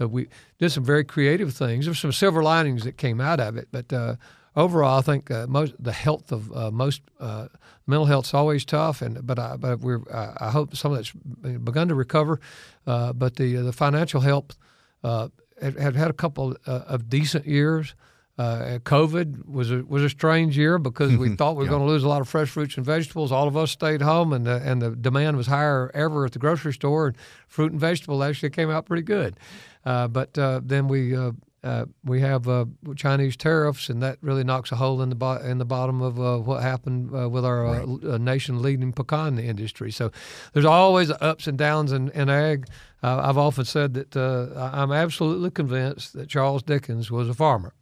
So 0.00 0.06
we 0.06 0.28
did 0.58 0.72
some 0.72 0.82
very 0.82 1.04
creative 1.04 1.52
things. 1.52 1.84
There 1.84 1.90
were 1.90 1.94
some 1.94 2.10
silver 2.10 2.42
linings 2.42 2.84
that 2.84 2.96
came 2.96 3.20
out 3.20 3.38
of 3.38 3.58
it, 3.58 3.68
but 3.70 3.92
uh, 3.92 4.16
overall, 4.56 4.98
I 4.98 5.02
think 5.02 5.30
uh, 5.30 5.46
most 5.46 5.74
the 5.78 5.92
health 5.92 6.32
of 6.32 6.50
uh, 6.56 6.70
most 6.70 7.02
uh, 7.20 7.48
mental 7.86 8.06
health 8.06 8.24
is 8.24 8.32
always 8.32 8.64
tough, 8.64 9.02
and 9.02 9.26
but 9.26 9.38
I, 9.38 9.58
but 9.58 9.80
we're 9.80 10.00
I 10.10 10.48
hope 10.52 10.74
some 10.74 10.92
of 10.92 10.96
that's 10.96 11.12
begun 11.12 11.88
to 11.88 11.94
recover. 11.94 12.40
Uh, 12.86 13.12
but 13.12 13.36
the 13.36 13.56
the 13.56 13.74
financial 13.74 14.22
health 14.22 14.56
uh, 15.04 15.28
have, 15.60 15.76
have 15.76 15.96
had 15.96 16.08
a 16.08 16.14
couple 16.14 16.56
of 16.64 17.10
decent 17.10 17.46
years. 17.46 17.94
Uh, 18.38 18.78
COVID 18.78 19.46
was 19.46 19.70
a, 19.70 19.84
was 19.84 20.02
a 20.02 20.08
strange 20.08 20.56
year 20.56 20.78
because 20.78 21.14
we 21.14 21.28
thought 21.36 21.56
we 21.56 21.58
were 21.58 21.64
yeah. 21.64 21.70
going 21.72 21.82
to 21.82 21.88
lose 21.88 22.04
a 22.04 22.08
lot 22.08 22.22
of 22.22 22.28
fresh 22.28 22.48
fruits 22.48 22.74
and 22.78 22.86
vegetables. 22.86 23.30
All 23.30 23.46
of 23.46 23.54
us 23.54 23.70
stayed 23.70 24.00
home, 24.00 24.32
and 24.32 24.46
the, 24.46 24.62
and 24.64 24.80
the 24.80 24.96
demand 24.96 25.36
was 25.36 25.46
higher 25.46 25.90
ever 25.92 26.24
at 26.24 26.32
the 26.32 26.38
grocery 26.38 26.72
store. 26.72 27.08
And 27.08 27.16
fruit 27.48 27.72
and 27.72 27.78
vegetable 27.78 28.24
actually 28.24 28.48
came 28.48 28.70
out 28.70 28.86
pretty 28.86 29.02
good. 29.02 29.36
Uh, 29.84 30.08
but 30.08 30.36
uh, 30.38 30.60
then 30.62 30.88
we 30.88 31.16
uh, 31.16 31.32
uh 31.62 31.86
we 32.04 32.20
have 32.20 32.48
uh, 32.48 32.66
Chinese 32.96 33.36
tariffs, 33.36 33.88
and 33.88 34.02
that 34.02 34.18
really 34.20 34.44
knocks 34.44 34.72
a 34.72 34.76
hole 34.76 35.02
in 35.02 35.08
the 35.08 35.14
bo- 35.14 35.38
in 35.38 35.58
the 35.58 35.64
bottom 35.64 36.02
of 36.02 36.20
uh, 36.20 36.38
what 36.38 36.62
happened 36.62 37.10
with 37.10 37.44
our 37.44 37.64
right. 37.64 38.20
nation 38.20 38.62
leading 38.62 38.92
pecan 38.92 39.38
industry. 39.38 39.90
So 39.90 40.10
there's 40.52 40.66
always 40.66 41.10
ups 41.10 41.46
and 41.46 41.56
downs 41.56 41.92
in, 41.92 42.10
in 42.10 42.28
ag. 42.28 42.66
I've 43.02 43.38
often 43.38 43.64
said 43.64 43.94
that 43.94 44.16
I'm 44.16 44.92
absolutely 44.92 45.50
convinced 45.50 46.12
that 46.12 46.28
Charles 46.28 46.62
Dickens 46.62 47.10
was 47.10 47.28
a 47.28 47.34
farmer. 47.34 47.74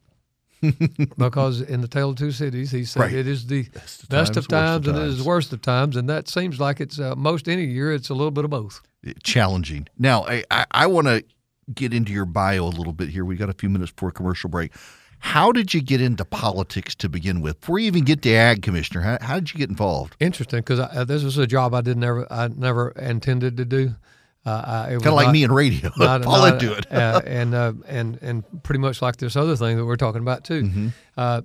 because 1.17 1.61
in 1.61 1.79
the 1.79 1.87
Tale 1.87 2.09
of 2.09 2.17
Two 2.17 2.31
Cities, 2.31 2.71
he 2.71 2.83
said 2.83 2.99
right. 2.99 3.13
it 3.13 3.27
is 3.27 3.47
the 3.47 3.63
best, 3.69 4.09
best 4.09 4.37
of 4.37 4.47
times, 4.47 4.87
and 4.87 4.97
it 4.97 5.03
is 5.03 5.19
the 5.19 5.23
worst 5.23 5.53
of 5.53 5.61
times, 5.61 5.95
and 5.95 6.09
that 6.09 6.27
seems 6.27 6.59
like 6.59 6.81
it's 6.81 6.99
uh, 6.99 7.15
most 7.15 7.47
any 7.47 7.63
year 7.63 7.93
it's 7.93 8.09
a 8.09 8.13
little 8.13 8.31
bit 8.31 8.43
of 8.43 8.49
both. 8.49 8.81
Challenging. 9.23 9.87
Now, 9.97 10.25
I, 10.25 10.43
I, 10.51 10.65
I 10.71 10.87
want 10.87 11.07
to 11.07 11.23
get 11.73 11.93
into 11.93 12.11
your 12.11 12.25
bio 12.25 12.63
a 12.63 12.69
little 12.69 12.93
bit 12.93 13.09
here. 13.09 13.25
We 13.25 13.35
got 13.35 13.49
a 13.49 13.53
few 13.53 13.69
minutes 13.69 13.91
before 13.91 14.11
commercial 14.11 14.49
break. 14.49 14.71
How 15.19 15.51
did 15.51 15.73
you 15.73 15.81
get 15.81 16.01
into 16.01 16.23
politics 16.23 16.95
to 16.95 17.09
begin 17.09 17.41
with? 17.41 17.59
Before 17.59 17.77
you 17.77 17.87
even 17.87 18.05
get 18.05 18.21
to 18.21 18.33
ag 18.33 18.61
commissioner, 18.61 19.01
how, 19.01 19.17
how 19.21 19.35
did 19.35 19.53
you 19.53 19.57
get 19.57 19.69
involved? 19.69 20.15
Interesting, 20.19 20.59
because 20.59 20.79
this 21.07 21.23
was 21.23 21.37
a 21.37 21.45
job 21.45 21.73
I 21.73 21.81
did 21.81 21.97
never, 21.97 22.31
I 22.31 22.47
never 22.47 22.91
intended 22.91 23.57
to 23.57 23.65
do. 23.65 23.95
Uh, 24.45 24.87
kind 24.87 25.05
of 25.05 25.13
like 25.13 25.27
not, 25.27 25.33
me 25.33 25.43
in 25.43 25.51
radio. 25.51 25.91
Not, 25.97 26.21
Paul 26.23 26.49
not, 26.49 26.59
do 26.59 26.71
it. 26.71 26.91
uh, 26.91 27.21
and 27.25 27.53
uh, 27.53 27.73
and 27.87 28.17
and 28.21 28.63
pretty 28.63 28.79
much 28.79 29.01
like 29.01 29.17
this 29.17 29.35
other 29.35 29.55
thing 29.55 29.77
that 29.77 29.85
we're 29.85 29.97
talking 29.97 30.21
about 30.21 30.43
too. 30.45 30.63
Mm-hmm. 30.63 30.87
Uh, 31.17 31.41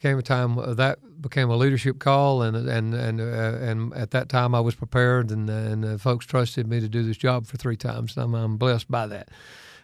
came 0.00 0.18
a 0.18 0.22
time 0.22 0.56
that 0.76 0.98
became 1.20 1.50
a 1.50 1.56
leadership 1.56 1.98
call, 1.98 2.42
and 2.42 2.56
and 2.56 2.94
and 2.94 3.20
uh, 3.20 3.24
and 3.24 3.92
at 3.94 4.12
that 4.12 4.28
time 4.28 4.54
I 4.54 4.60
was 4.60 4.74
prepared, 4.74 5.30
and 5.30 5.48
and 5.50 6.00
folks 6.00 6.24
trusted 6.24 6.66
me 6.66 6.80
to 6.80 6.88
do 6.88 7.02
this 7.02 7.18
job 7.18 7.46
for 7.46 7.58
three 7.58 7.76
times. 7.76 8.16
And 8.16 8.24
I'm, 8.24 8.34
I'm 8.34 8.56
blessed 8.56 8.90
by 8.90 9.06
that. 9.08 9.28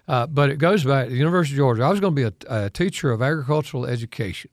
Uh, 0.06 0.26
but 0.26 0.50
it 0.50 0.58
goes 0.58 0.84
back 0.84 1.06
to 1.06 1.10
the 1.10 1.16
University 1.16 1.54
of 1.56 1.58
Georgia. 1.58 1.82
I 1.84 1.90
was 1.90 2.00
going 2.00 2.14
to 2.14 2.30
be 2.30 2.46
a, 2.48 2.64
a, 2.64 2.70
teacher 2.70 3.10
of 3.10 3.22
agricultural 3.22 3.86
education. 3.86 4.50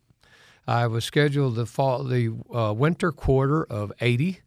I 0.65 0.87
was 0.87 1.03
scheduled 1.03 1.55
the 1.55 1.65
fall, 1.65 2.03
the 2.03 2.33
uh, 2.53 2.73
winter 2.73 3.11
quarter 3.11 3.65
of 3.65 3.91
'80 3.99 4.39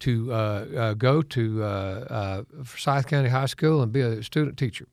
to 0.00 0.32
uh, 0.32 0.34
uh 0.34 0.94
go 0.94 1.22
to 1.22 1.62
uh, 1.62 2.42
Forsyth 2.64 3.06
County 3.06 3.28
High 3.28 3.46
School 3.46 3.82
and 3.82 3.92
be 3.92 4.00
a 4.00 4.22
student 4.22 4.56
teacher. 4.56 4.88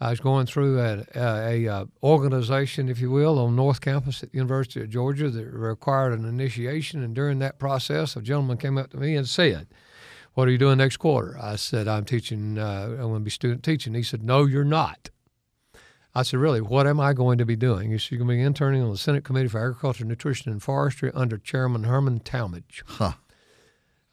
I 0.00 0.10
was 0.10 0.20
going 0.20 0.46
through 0.46 0.78
a, 0.78 1.04
a, 1.16 1.64
a, 1.66 1.88
organization, 2.04 2.88
if 2.88 3.00
you 3.00 3.10
will, 3.10 3.38
on 3.38 3.56
North 3.56 3.80
Campus 3.80 4.22
at 4.22 4.30
the 4.30 4.36
University 4.38 4.80
of 4.80 4.90
Georgia 4.90 5.28
that 5.28 5.46
required 5.46 6.12
an 6.12 6.24
initiation. 6.24 7.02
And 7.02 7.14
during 7.14 7.40
that 7.40 7.58
process, 7.58 8.14
a 8.14 8.22
gentleman 8.22 8.58
came 8.58 8.78
up 8.78 8.90
to 8.90 8.96
me 8.96 9.16
and 9.16 9.28
said, 9.28 9.66
"What 10.38 10.46
are 10.46 10.52
you 10.52 10.58
doing 10.58 10.78
next 10.78 10.98
quarter?" 10.98 11.36
I 11.42 11.56
said, 11.56 11.88
"I'm 11.88 12.04
teaching. 12.04 12.60
Uh, 12.60 12.90
I'm 12.90 13.08
going 13.08 13.14
to 13.14 13.20
be 13.24 13.28
student 13.28 13.64
teaching." 13.64 13.92
He 13.94 14.04
said, 14.04 14.22
"No, 14.22 14.44
you're 14.44 14.62
not." 14.62 15.10
I 16.14 16.22
said, 16.22 16.38
"Really? 16.38 16.60
What 16.60 16.86
am 16.86 17.00
I 17.00 17.12
going 17.12 17.38
to 17.38 17.44
be 17.44 17.56
doing?" 17.56 17.90
He 17.90 17.98
said, 17.98 18.12
"You're 18.12 18.18
going 18.18 18.28
to 18.28 18.42
be 18.42 18.46
interning 18.46 18.80
on 18.80 18.92
the 18.92 18.96
Senate 18.96 19.24
Committee 19.24 19.48
for 19.48 19.58
Agriculture, 19.58 20.04
Nutrition, 20.04 20.52
and 20.52 20.62
Forestry 20.62 21.10
under 21.12 21.38
Chairman 21.38 21.82
Herman 21.82 22.20
Talmadge." 22.20 22.84
Huh. 22.86 23.14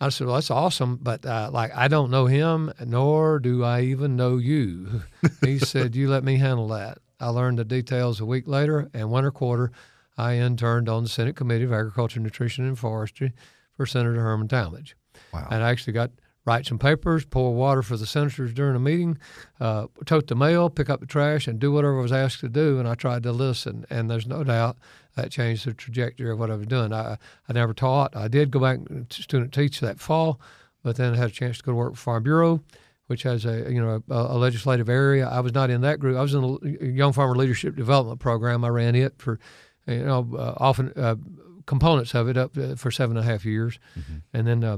I 0.01 0.09
said, 0.09 0.25
"Well, 0.25 0.37
that's 0.37 0.49
awesome, 0.49 0.97
but 0.99 1.23
uh, 1.27 1.51
like 1.53 1.71
I 1.75 1.87
don't 1.87 2.09
know 2.09 2.25
him, 2.25 2.73
nor 2.83 3.37
do 3.37 3.63
I 3.63 3.81
even 3.81 4.15
know 4.15 4.37
you." 4.37 5.03
he 5.43 5.59
said, 5.73 5.95
"You 5.95 6.09
let 6.09 6.23
me 6.23 6.37
handle 6.37 6.69
that." 6.69 6.97
I 7.19 7.27
learned 7.27 7.59
the 7.59 7.65
details 7.65 8.19
a 8.19 8.25
week 8.25 8.47
later, 8.47 8.89
and 8.95 9.11
winter 9.11 9.29
quarter, 9.29 9.71
I 10.17 10.37
interned 10.37 10.89
on 10.89 11.03
the 11.03 11.09
Senate 11.09 11.35
Committee 11.35 11.65
of 11.65 11.71
Agriculture, 11.71 12.19
Nutrition, 12.19 12.65
and 12.65 12.79
Forestry 12.79 13.31
for 13.77 13.85
Senator 13.85 14.21
Herman 14.21 14.47
Talmadge. 14.47 14.95
Wow. 15.35 15.47
And 15.51 15.63
I 15.63 15.69
actually 15.69 15.93
got 15.93 16.11
write 16.45 16.65
some 16.65 16.77
papers, 16.77 17.25
pour 17.25 17.53
water 17.53 17.81
for 17.81 17.97
the 17.97 18.05
senators 18.05 18.53
during 18.53 18.75
a 18.75 18.79
meeting, 18.79 19.17
uh, 19.59 19.87
tote 20.05 20.27
the 20.27 20.35
mail, 20.35 20.69
pick 20.69 20.89
up 20.89 20.99
the 20.99 21.05
trash, 21.05 21.47
and 21.47 21.59
do 21.59 21.71
whatever 21.71 21.97
I 21.97 22.01
was 22.01 22.11
asked 22.11 22.39
to 22.41 22.49
do. 22.49 22.79
And 22.79 22.87
I 22.87 22.93
tried 22.93 23.23
to 23.23 23.31
listen. 23.31 23.85
And 23.89 24.09
there's 24.09 24.27
no 24.27 24.43
doubt 24.43 24.77
that 25.15 25.31
changed 25.31 25.65
the 25.65 25.73
trajectory 25.73 26.31
of 26.31 26.39
what 26.39 26.51
I 26.51 26.55
was 26.55 26.67
doing. 26.67 26.93
I, 26.93 27.17
I 27.49 27.53
never 27.53 27.73
taught. 27.73 28.15
I 28.15 28.27
did 28.27 28.51
go 28.51 28.59
back 28.59 28.79
to 29.09 29.21
student 29.21 29.53
teach 29.53 29.79
that 29.79 29.99
fall, 29.99 30.39
but 30.83 30.97
then 30.97 31.13
I 31.13 31.17
had 31.17 31.29
a 31.29 31.33
chance 31.33 31.57
to 31.57 31.63
go 31.63 31.71
to 31.71 31.75
work 31.75 31.95
for 31.95 32.01
Farm 32.01 32.23
Bureau, 32.23 32.61
which 33.07 33.23
has 33.23 33.45
a 33.45 33.71
you 33.71 33.81
know 33.81 34.03
a, 34.09 34.13
a 34.13 34.37
legislative 34.37 34.89
area. 34.89 35.27
I 35.27 35.39
was 35.39 35.53
not 35.53 35.69
in 35.69 35.81
that 35.81 35.99
group. 35.99 36.17
I 36.17 36.21
was 36.21 36.33
in 36.33 36.41
the 36.61 36.91
Young 36.93 37.13
Farmer 37.13 37.35
Leadership 37.35 37.75
Development 37.75 38.19
Program. 38.19 38.63
I 38.63 38.69
ran 38.69 38.95
it 38.95 39.15
for 39.17 39.39
you 39.87 40.05
know 40.05 40.29
uh, 40.37 40.53
often 40.57 40.91
uh, 40.95 41.15
components 41.65 42.13
of 42.13 42.27
it 42.27 42.37
up 42.37 42.57
uh, 42.57 42.75
for 42.75 42.91
seven 42.91 43.17
and 43.17 43.25
a 43.25 43.31
half 43.31 43.45
years, 43.45 43.79
mm-hmm. 43.97 44.17
and 44.33 44.47
then 44.47 44.63
uh, 44.63 44.77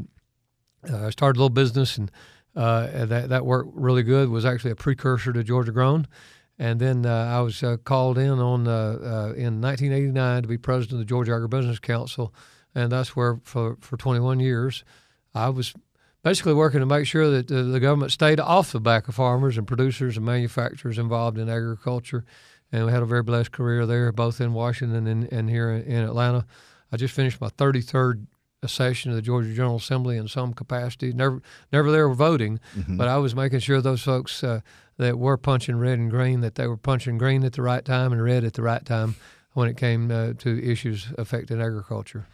I 0.84 1.10
started 1.10 1.38
a 1.38 1.42
little 1.42 1.50
business 1.50 1.98
and. 1.98 2.12
Uh, 2.56 3.06
that 3.06 3.30
that 3.30 3.46
worked 3.46 3.70
really 3.76 4.02
good. 4.02 4.30
Was 4.30 4.44
actually 4.44 4.72
a 4.72 4.76
precursor 4.76 5.32
to 5.32 5.44
Georgia 5.44 5.72
Grown, 5.72 6.08
and 6.58 6.80
then 6.80 7.06
uh, 7.06 7.30
I 7.32 7.42
was 7.42 7.62
uh, 7.62 7.78
called 7.84 8.18
in 8.18 8.32
on 8.32 8.68
uh, 8.68 8.72
uh 8.72 9.34
in 9.38 9.62
1989 9.62 10.42
to 10.42 10.48
be 10.48 10.58
president 10.58 10.94
of 10.94 10.98
the 10.98 11.06
Georgia 11.06 11.34
Agribusiness 11.34 11.80
Council, 11.80 12.34
and 12.74 12.92
that's 12.92 13.16
where 13.16 13.40
for 13.44 13.78
for 13.80 13.96
21 13.96 14.40
years 14.40 14.84
I 15.36 15.50
was 15.50 15.76
basically 16.24 16.54
working 16.54 16.80
to 16.80 16.86
make 16.86 17.06
sure 17.06 17.30
that 17.30 17.48
the, 17.48 17.64
the 17.64 17.80
government 17.80 18.12
stayed 18.12 18.40
off 18.40 18.72
the 18.72 18.82
back 18.82 19.08
of 19.08 19.16
farmers 19.16 19.58
and 19.58 19.68
producers 19.68 20.18
and 20.18 20.26
manufacturers 20.26 20.98
involved 20.98 21.38
in 21.38 21.48
agriculture. 21.48 22.26
And 22.72 22.86
we 22.86 22.92
had 22.92 23.02
a 23.02 23.06
very 23.06 23.24
blessed 23.24 23.52
career 23.52 23.86
there, 23.86 24.12
both 24.12 24.42
in 24.42 24.54
Washington 24.54 25.08
and, 25.08 25.32
and 25.32 25.50
here 25.50 25.72
in 25.72 26.04
Atlanta. 26.04 26.46
I 26.92 26.98
just 26.98 27.14
finished 27.14 27.40
my 27.40 27.48
33rd 27.50 28.26
session 28.66 29.12
of 29.12 29.16
the 29.16 29.22
Georgia 29.22 29.54
General 29.54 29.76
Assembly 29.76 30.18
in 30.18 30.28
some 30.28 30.54
capacity. 30.54 31.14
Never, 31.14 31.42
never 31.72 31.92
there 31.92 32.08
were 32.08 32.16
voting, 32.16 32.60
mm-hmm. 32.76 32.98
but 32.98 33.08
I 33.08 33.18
was 33.18 33.36
making 33.36 33.60
sure 33.60 33.82
those 33.82 34.02
folks 34.02 34.44
uh, 34.44 34.62
that 34.98 35.20
were 35.20 35.38
punching 35.38 35.78
red 35.78 36.00
and 36.00 36.10
green 36.10 36.42
that 36.42 36.56
they 36.56 36.68
were 36.68 36.78
punching 36.78 37.18
green 37.18 37.44
at 37.44 37.54
the 37.54 37.62
right 37.62 37.86
time 37.86 38.12
and 38.12 38.24
red 38.24 38.44
at 38.44 38.54
the 38.54 38.64
right 38.64 38.84
time 38.84 39.16
when 39.54 39.70
it 39.70 39.78
came 39.78 40.10
uh, 40.10 40.34
to 40.40 40.64
issues 40.64 41.08
affecting 41.18 41.62
agriculture. 41.62 42.26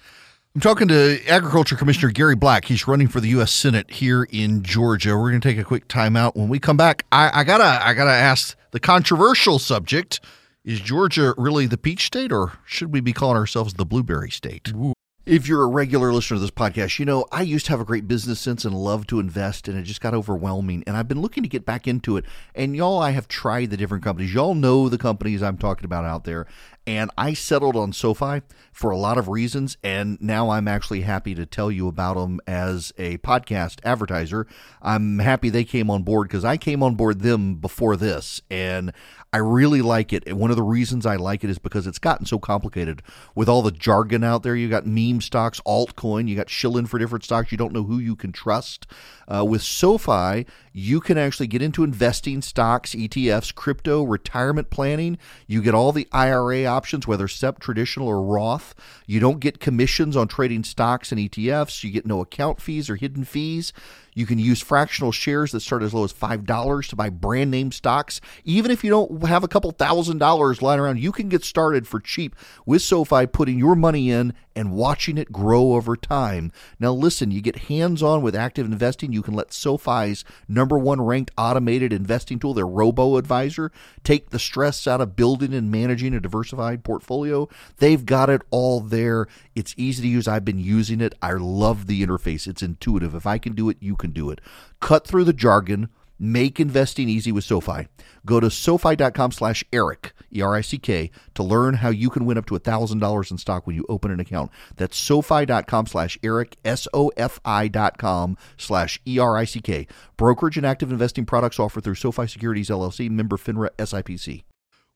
I'm 0.55 0.61
talking 0.61 0.87
to 0.89 1.19
Agriculture 1.27 1.75
Commissioner 1.75 2.11
Gary 2.11 2.35
Black. 2.35 2.65
He's 2.65 2.87
running 2.87 3.07
for 3.07 3.19
the 3.19 3.29
U.S. 3.29 3.51
Senate 3.51 3.89
here 3.89 4.27
in 4.29 4.61
Georgia. 4.61 5.17
We're 5.17 5.31
going 5.31 5.41
to 5.41 5.49
take 5.49 5.57
a 5.57 5.63
quick 5.63 5.87
timeout. 5.87 6.35
When 6.35 6.47
we 6.47 6.59
come 6.59 6.77
back, 6.77 7.05
I, 7.11 7.39
I 7.39 7.43
gotta 7.43 7.63
I 7.83 7.95
gotta 7.95 8.11
ask 8.11 8.55
the 8.69 8.79
controversial 8.79 9.57
subject: 9.57 10.19
Is 10.63 10.79
Georgia 10.79 11.33
really 11.37 11.65
the 11.65 11.77
peach 11.77 12.05
state, 12.05 12.31
or 12.31 12.53
should 12.65 12.93
we 12.93 13.01
be 13.01 13.13
calling 13.13 13.35
ourselves 13.35 13.73
the 13.73 13.85
blueberry 13.85 14.29
state? 14.29 14.69
Ooh. 14.75 14.93
If 15.25 15.47
you're 15.47 15.63
a 15.63 15.67
regular 15.67 16.11
listener 16.11 16.35
to 16.35 16.41
this 16.41 16.51
podcast, 16.51 16.99
you 16.99 17.05
know 17.05 17.25
I 17.31 17.43
used 17.43 17.67
to 17.67 17.71
have 17.71 17.79
a 17.79 17.85
great 17.85 18.09
business 18.09 18.41
sense 18.41 18.65
and 18.65 18.75
love 18.75 19.07
to 19.07 19.21
invest, 19.21 19.69
and 19.69 19.79
it 19.79 19.83
just 19.83 20.01
got 20.01 20.13
overwhelming. 20.13 20.83
And 20.85 20.97
I've 20.97 21.07
been 21.07 21.21
looking 21.21 21.43
to 21.43 21.49
get 21.49 21.65
back 21.65 21.87
into 21.87 22.17
it. 22.17 22.25
And 22.53 22.75
y'all, 22.75 22.99
I 22.99 23.11
have 23.11 23.29
tried 23.29 23.69
the 23.69 23.77
different 23.77 24.03
companies. 24.03 24.33
Y'all 24.33 24.53
know 24.53 24.89
the 24.89 24.97
companies 24.97 25.41
I'm 25.41 25.57
talking 25.57 25.85
about 25.85 26.03
out 26.03 26.25
there. 26.25 26.45
And 26.85 27.09
I 27.17 27.35
settled 27.35 27.77
on 27.77 27.93
SoFi 27.93 28.41
for 28.73 28.91
a 28.91 28.97
lot 28.97 29.17
of 29.17 29.29
reasons. 29.29 29.77
And 29.81 30.21
now 30.21 30.49
I'm 30.49 30.67
actually 30.67 31.01
happy 31.03 31.33
to 31.35 31.45
tell 31.45 31.71
you 31.71 31.87
about 31.87 32.15
them 32.15 32.41
as 32.45 32.91
a 32.97 33.17
podcast 33.19 33.79
advertiser. 33.85 34.45
I'm 34.81 35.19
happy 35.19 35.49
they 35.49 35.63
came 35.63 35.89
on 35.89 36.03
board 36.03 36.27
because 36.27 36.43
I 36.43 36.57
came 36.57 36.83
on 36.83 36.95
board 36.95 37.21
them 37.21 37.55
before 37.55 37.95
this. 37.95 38.41
And 38.51 38.91
I 39.33 39.37
really 39.37 39.81
like 39.81 40.13
it. 40.13 40.23
And 40.27 40.37
one 40.37 40.51
of 40.51 40.57
the 40.57 40.63
reasons 40.63 41.07
I 41.07 41.15
like 41.15 41.43
it 41.43 41.49
is 41.49 41.57
because 41.57 41.87
it's 41.87 41.97
gotten 41.97 42.27
so 42.27 42.37
complicated 42.37 43.01
with 43.33 43.49
all 43.49 43.63
the 43.63 43.71
jargon 43.71 44.23
out 44.23 44.43
there. 44.43 44.55
You 44.55 44.69
got 44.69 44.85
meme 44.85 45.21
stocks, 45.21 45.59
altcoin, 45.65 46.27
you 46.27 46.35
got 46.35 46.51
shilling 46.51 46.85
for 46.85 46.99
different 46.99 47.23
stocks. 47.23 47.51
You 47.51 47.57
don't 47.57 47.73
know 47.73 47.81
who 47.81 47.97
you 47.97 48.15
can 48.15 48.31
trust. 48.31 48.85
Uh, 49.27 49.43
with 49.43 49.63
SoFi, 49.63 50.45
you 50.71 50.99
can 50.99 51.17
actually 51.17 51.47
get 51.47 51.63
into 51.63 51.83
investing 51.83 52.43
stocks, 52.43 52.93
ETFs, 52.93 53.55
crypto, 53.55 54.03
retirement 54.03 54.69
planning. 54.69 55.17
You 55.47 55.63
get 55.63 55.73
all 55.73 55.91
the 55.91 56.07
IRA 56.11 56.65
options, 56.65 57.07
whether 57.07 57.27
SEP, 57.27 57.59
traditional, 57.59 58.07
or 58.07 58.21
Roth. 58.21 58.75
You 59.07 59.19
don't 59.19 59.39
get 59.39 59.59
commissions 59.59 60.15
on 60.15 60.27
trading 60.27 60.63
stocks 60.63 61.11
and 61.11 61.19
ETFs. 61.19 61.83
You 61.83 61.89
get 61.89 62.05
no 62.05 62.21
account 62.21 62.61
fees 62.61 62.87
or 62.87 62.97
hidden 62.97 63.23
fees. 63.23 63.73
You 64.13 64.25
can 64.25 64.39
use 64.39 64.61
fractional 64.61 65.11
shares 65.11 65.51
that 65.51 65.61
start 65.61 65.83
as 65.83 65.93
low 65.93 66.03
as 66.03 66.13
$5 66.13 66.89
to 66.89 66.95
buy 66.95 67.09
brand 67.09 67.49
name 67.49 67.71
stocks. 67.71 68.21
Even 68.43 68.71
if 68.71 68.83
you 68.83 68.89
don't 68.89 69.11
have 69.23 69.43
a 69.43 69.47
couple 69.47 69.71
thousand 69.71 70.17
dollars 70.17 70.61
lying 70.61 70.79
around, 70.79 70.99
you 70.99 71.11
can 71.11 71.29
get 71.29 71.43
started 71.43 71.87
for 71.87 71.99
cheap 71.99 72.35
with 72.65 72.81
SoFi, 72.81 73.27
putting 73.27 73.59
your 73.59 73.75
money 73.75 74.09
in 74.09 74.33
and 74.55 74.71
watching 74.71 75.17
it 75.17 75.31
grow 75.31 75.73
over 75.73 75.95
time. 75.95 76.51
Now, 76.79 76.91
listen, 76.93 77.31
you 77.31 77.41
get 77.41 77.67
hands 77.67 78.03
on 78.03 78.21
with 78.21 78.35
active 78.35 78.65
investing. 78.65 79.11
You 79.11 79.21
can 79.21 79.33
let 79.33 79.53
SoFi's 79.53 80.23
number 80.47 80.77
one 80.77 81.01
ranked 81.01 81.31
automated 81.37 81.91
investing 81.91 82.39
tool, 82.39 82.53
their 82.53 82.67
Robo 82.67 83.17
Advisor, 83.17 83.71
take 84.03 84.29
the 84.29 84.39
stress 84.39 84.87
out 84.87 85.01
of 85.01 85.15
building 85.15 85.53
and 85.53 85.71
managing 85.71 86.13
a 86.13 86.19
diversified 86.19 86.83
portfolio. 86.83 87.49
They've 87.77 88.05
got 88.05 88.29
it 88.29 88.41
all 88.51 88.79
there. 88.79 89.27
It's 89.55 89.73
easy 89.77 90.03
to 90.03 90.07
use. 90.07 90.27
I've 90.27 90.45
been 90.45 90.59
using 90.59 91.01
it. 91.01 91.15
I 91.21 91.33
love 91.33 91.87
the 91.87 92.05
interface. 92.05 92.47
It's 92.47 92.61
intuitive. 92.61 93.15
If 93.15 93.25
I 93.25 93.37
can 93.37 93.53
do 93.53 93.69
it, 93.69 93.77
you 93.79 93.95
can 93.95 94.11
do 94.11 94.29
it. 94.29 94.39
Cut 94.79 95.07
through 95.07 95.23
the 95.23 95.33
jargon. 95.33 95.89
Make 96.19 96.59
investing 96.59 97.09
easy 97.09 97.31
with 97.31 97.43
SoFi. 97.43 97.87
Go 98.25 98.39
to 98.39 98.49
SoFi.com 98.49 99.31
slash 99.31 99.63
Erick, 99.73 100.13
E-R-I-C-K, 100.33 101.11
to 101.33 101.43
learn 101.43 101.75
how 101.75 101.89
you 101.89 102.09
can 102.09 102.25
win 102.25 102.37
up 102.37 102.45
to 102.45 102.57
$1,000 102.57 103.31
in 103.31 103.37
stock 103.37 103.67
when 103.67 103.75
you 103.75 103.85
open 103.89 104.11
an 104.11 104.19
account. 104.19 104.51
That's 104.77 104.97
SoFi.com 104.97 105.87
slash 105.87 106.17
Erick, 106.23 106.55
S-O-F-I 106.63 107.67
dot 107.67 107.97
com 107.97 108.37
slash 108.57 109.01
E-R-I-C-K. 109.05 109.87
Brokerage 110.15 110.57
and 110.57 110.65
active 110.65 110.91
investing 110.91 111.25
products 111.25 111.59
offered 111.59 111.83
through 111.83 111.95
SoFi 111.95 112.27
Securities 112.27 112.69
LLC, 112.69 113.09
member 113.09 113.37
FINRA 113.37 113.69
SIPC. 113.77 114.43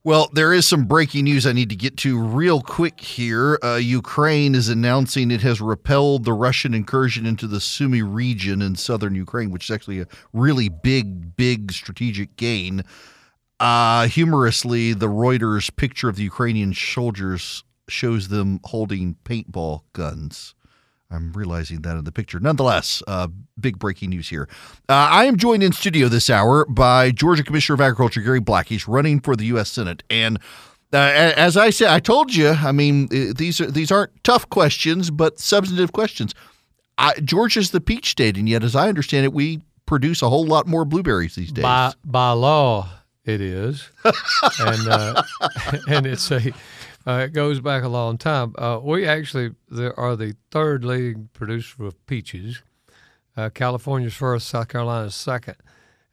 Well, 0.08 0.30
there 0.32 0.54
is 0.54 0.66
some 0.66 0.86
breaking 0.86 1.26
news 1.26 1.46
I 1.46 1.52
need 1.52 1.68
to 1.68 1.76
get 1.76 1.98
to 1.98 2.18
real 2.18 2.62
quick 2.62 3.02
here. 3.02 3.60
Uh, 3.62 3.76
Ukraine 3.76 4.56
is 4.56 4.70
announcing 4.70 5.32
it 5.32 5.42
has 5.42 5.60
repelled 5.60 6.24
the 6.24 6.32
Russian 6.32 6.74
incursion 6.74 7.26
into 7.26 7.46
the 7.46 7.60
Sumy 7.60 8.02
region 8.02 8.62
in 8.62 8.78
southern 8.78 9.16
Ukraine, 9.16 9.52
which 9.52 9.66
is 9.66 9.76
actually 9.76 10.00
a 10.00 10.08
really 10.32 10.70
big, 10.70 11.36
big 11.36 11.74
strategic 11.74 12.38
gain. 12.38 12.86
Uh, 13.60 14.08
humorously, 14.08 14.94
the 14.94 15.10
Reuters 15.10 15.76
picture 15.76 16.08
of 16.08 16.16
the 16.16 16.24
Ukrainian 16.24 16.74
soldiers 16.74 17.66
shows 17.90 18.30
them 18.30 18.62
holding 18.64 19.18
paintball 19.26 19.82
guns. 19.92 20.56
I'm 21.10 21.32
realizing 21.34 21.82
that 21.84 21.96
in 21.98 22.04
the 22.04 22.12
picture. 22.12 22.40
Nonetheless, 22.40 23.02
uh, 23.08 23.28
big 23.60 23.80
breaking 23.80 24.10
news 24.10 24.28
here. 24.30 24.50
Uh, 24.90 24.94
I 24.94 25.26
am 25.26 25.38
joined 25.38 25.64
in 25.64 25.72
studio 25.72 26.10
this 26.10 26.30
hour 26.30 26.66
by 26.66 27.12
Georgia 27.12 27.44
Commissioner 27.44 27.76
of 27.76 27.82
Agriculture 27.82 28.22
Gary 28.22 28.42
Black. 28.42 28.68
He's 28.68 28.88
running 28.88 29.22
for 29.22 29.36
the 29.36 29.46
U.S. 29.46 29.70
Senate. 29.70 30.04
And 30.10 30.40
Uh, 30.94 30.98
as 30.98 31.58
I 31.58 31.70
said, 31.70 31.90
I 31.90 32.00
told 32.00 32.34
you. 32.34 32.50
I 32.50 32.72
mean, 32.72 33.08
these 33.10 33.60
are 33.60 33.70
these 33.70 33.92
aren't 33.92 34.12
tough 34.24 34.50
questions, 34.50 35.12
but 35.12 35.38
substantive 35.38 35.92
questions. 35.92 36.34
I, 36.98 37.14
Georgia's 37.20 37.72
the 37.72 37.82
peach 37.82 38.10
state, 38.12 38.38
and 38.38 38.48
yet, 38.48 38.64
as 38.64 38.74
I 38.76 38.88
understand 38.88 39.26
it, 39.26 39.34
we 39.34 39.62
produce 39.86 40.22
a 40.22 40.30
whole 40.30 40.46
lot 40.46 40.66
more 40.66 40.86
blueberries 40.86 41.36
these 41.36 41.52
days. 41.52 41.64
By 41.64 41.94
by 42.06 42.32
law, 42.32 42.90
it 43.26 43.42
is, 43.42 43.90
and 44.60 44.88
uh, 44.88 45.24
and 45.90 46.06
it's 46.08 46.32
a 46.32 46.54
uh, 47.08 47.24
it 47.26 47.34
goes 47.34 47.62
back 47.62 47.84
a 47.84 47.88
long 47.88 48.18
time. 48.18 48.54
Uh, 48.58 48.80
we 48.84 49.08
actually 49.08 49.52
are 49.96 50.16
the 50.16 50.36
third 50.52 50.84
leading 50.84 51.30
producer 51.34 51.86
of 51.86 52.06
peaches. 52.06 52.62
Uh, 53.36 53.50
California's 53.50 54.14
first, 54.14 54.48
South 54.48 54.68
Carolina's 54.68 55.16
second. 55.16 55.56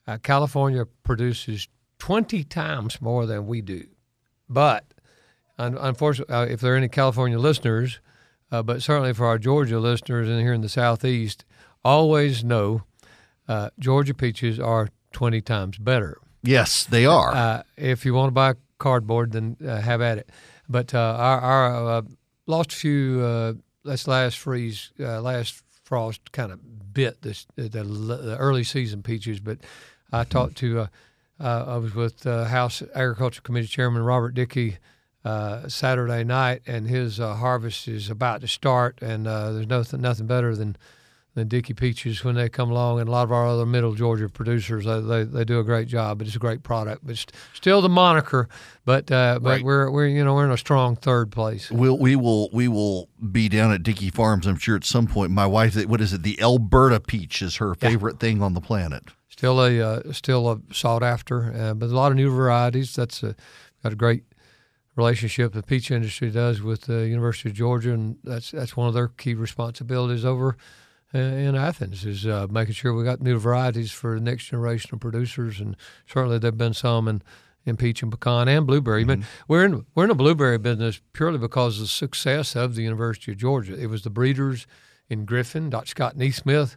Uh, 0.06 0.18
California 0.18 0.84
produces 1.02 1.68
20 1.98 2.44
times 2.44 3.00
more 3.00 3.26
than 3.26 3.46
we 3.46 3.60
do. 3.60 3.86
But 4.48 4.84
un- 5.58 5.78
unfortunately, 5.80 6.34
uh, 6.34 6.44
if 6.44 6.60
there 6.60 6.74
are 6.74 6.76
any 6.76 6.88
California 6.88 7.38
listeners, 7.38 7.98
uh, 8.52 8.62
but 8.62 8.82
certainly 8.82 9.14
for 9.14 9.26
our 9.26 9.38
Georgia 9.38 9.80
listeners 9.80 10.28
in 10.28 10.38
here 10.38 10.52
in 10.52 10.60
the 10.60 10.68
Southeast, 10.68 11.44
always 11.84 12.44
know 12.44 12.82
uh, 13.48 13.70
Georgia 13.78 14.14
peaches 14.14 14.60
are 14.60 14.90
20 15.12 15.40
times 15.40 15.78
better. 15.78 16.18
Yes, 16.42 16.84
they 16.84 17.06
are. 17.06 17.32
Uh, 17.34 17.62
if 17.76 18.04
you 18.04 18.12
want 18.14 18.28
to 18.28 18.32
buy 18.32 18.54
cardboard, 18.78 19.32
then 19.32 19.56
uh, 19.66 19.80
have 19.80 20.02
at 20.02 20.18
it. 20.18 20.30
But 20.68 20.94
our, 20.94 21.40
our 21.40 22.04
lost 22.47 22.73
a 22.73 22.76
few, 22.76 23.62
this 23.85 24.09
last 24.09 24.38
freeze, 24.38 24.92
last 24.99 25.62
frost 25.85 26.33
kind 26.33 26.50
of 26.50 26.61
bit 26.94 27.21
this 27.23 27.47
the, 27.56 27.68
the 27.68 28.37
early 28.38 28.64
season 28.64 29.02
peaches, 29.02 29.40
but 29.40 29.59
I 30.12 30.23
mm-hmm. 30.23 30.30
talked 30.30 30.56
to 30.56 30.80
uh, 30.80 30.87
uh, 31.40 31.64
I 31.68 31.76
was 31.76 31.94
with 31.94 32.26
uh, 32.26 32.44
House 32.44 32.83
Agriculture 32.94 33.42
Committee 33.42 33.66
Chairman 33.66 34.02
Robert 34.02 34.35
Dickey 34.35 34.78
uh, 35.25 35.68
Saturday 35.68 36.25
night, 36.25 36.62
and 36.66 36.87
his 36.87 37.18
uh, 37.18 37.35
harvest 37.35 37.88
is 37.88 38.09
about 38.09 38.40
to 38.42 38.49
start, 38.49 38.99
and 39.02 39.26
uh, 39.26 39.52
there's 39.52 39.66
nothing 39.66 40.00
nothing 40.00 40.26
better 40.26 40.54
than 40.54 40.76
than 41.34 41.48
Dickey 41.48 41.74
peaches 41.74 42.22
when 42.22 42.36
they 42.36 42.48
come 42.48 42.70
along, 42.70 43.00
and 43.00 43.08
a 43.08 43.12
lot 43.12 43.24
of 43.24 43.32
our 43.32 43.46
other 43.46 43.66
Middle 43.66 43.94
Georgia 43.94 44.28
producers 44.28 44.84
they, 44.84 45.00
they, 45.00 45.24
they 45.24 45.44
do 45.44 45.58
a 45.58 45.64
great 45.64 45.88
job. 45.88 46.18
But 46.18 46.28
it's 46.28 46.36
a 46.36 46.40
great 46.40 46.62
product, 46.62 47.04
but 47.04 47.16
st- 47.16 47.32
still 47.52 47.82
the 47.82 47.88
moniker. 47.88 48.48
But 48.84 49.10
uh, 49.10 49.40
but 49.42 49.48
right. 49.48 49.64
we're 49.64 49.90
we're 49.90 50.06
you 50.06 50.24
know 50.24 50.34
we're 50.34 50.44
in 50.44 50.52
a 50.52 50.56
strong 50.56 50.94
third 50.96 51.32
place. 51.32 51.70
We'll, 51.70 51.98
we 51.98 52.14
will 52.14 52.50
we 52.52 52.68
will 52.68 53.08
be 53.32 53.48
down 53.48 53.72
at 53.72 53.82
Dickey 53.82 54.10
Farms. 54.10 54.46
I'm 54.46 54.56
sure 54.56 54.76
at 54.76 54.84
some 54.84 55.06
point. 55.06 55.32
My 55.32 55.46
wife, 55.46 55.74
what 55.86 56.00
is 56.00 56.12
it? 56.12 56.22
The 56.22 56.36
Elberta 56.36 57.04
peach 57.04 57.42
is 57.42 57.56
her 57.56 57.74
favorite 57.74 58.14
yeah. 58.14 58.28
thing 58.28 58.42
on 58.42 58.54
the 58.54 58.60
planet. 58.60 59.02
Still 59.28 59.60
a 59.60 59.80
uh, 59.80 60.12
still 60.12 60.48
a 60.50 60.60
sought 60.72 61.02
after, 61.02 61.52
uh, 61.52 61.74
but 61.74 61.86
a 61.86 61.94
lot 61.94 62.12
of 62.12 62.16
new 62.16 62.30
varieties. 62.30 62.94
That's 62.94 63.22
a, 63.24 63.34
got 63.82 63.92
a 63.92 63.96
great 63.96 64.22
relationship 64.96 65.52
the 65.52 65.62
peach 65.62 65.90
industry 65.90 66.30
does 66.30 66.62
with 66.62 66.82
the 66.82 67.08
University 67.08 67.48
of 67.48 67.56
Georgia, 67.56 67.92
and 67.92 68.18
that's 68.22 68.52
that's 68.52 68.76
one 68.76 68.86
of 68.86 68.94
their 68.94 69.08
key 69.08 69.34
responsibilities 69.34 70.24
over 70.24 70.56
in 71.14 71.54
Athens 71.54 72.04
is 72.04 72.26
uh, 72.26 72.47
making 72.50 72.75
sure 72.75 72.92
we 72.92 73.04
got 73.04 73.21
new 73.21 73.38
varieties 73.38 73.92
for 73.92 74.14
the 74.14 74.21
next 74.21 74.47
generation 74.47 74.90
of 74.92 75.00
producers, 75.00 75.61
and 75.61 75.76
certainly 76.06 76.38
there've 76.38 76.59
been 76.59 76.75
some 76.75 77.06
in, 77.06 77.23
in 77.64 77.76
peach 77.76 78.02
and 78.02 78.11
pecan 78.11 78.49
and 78.49 78.66
blueberry. 78.66 79.04
Mm-hmm. 79.04 79.21
But 79.21 79.28
we're 79.49 79.64
in 79.64 79.87
we're 79.94 80.04
in 80.04 80.11
a 80.11 80.16
blueberry 80.16 80.59
business 80.59 81.00
purely 81.12 81.38
because 81.38 81.76
of 81.76 81.83
the 81.83 81.88
success 81.88 82.56
of 82.56 82.75
the 82.75 82.83
University 82.83 83.33
of 83.33 83.38
Georgia. 83.38 83.78
It 83.80 83.87
was 83.87 84.02
the 84.02 84.11
breeders 84.11 84.66
in 85.09 85.25
Griffin, 85.25 85.71
Dr. 85.71 85.87
Scott 85.87 86.16
NeSmith, 86.16 86.76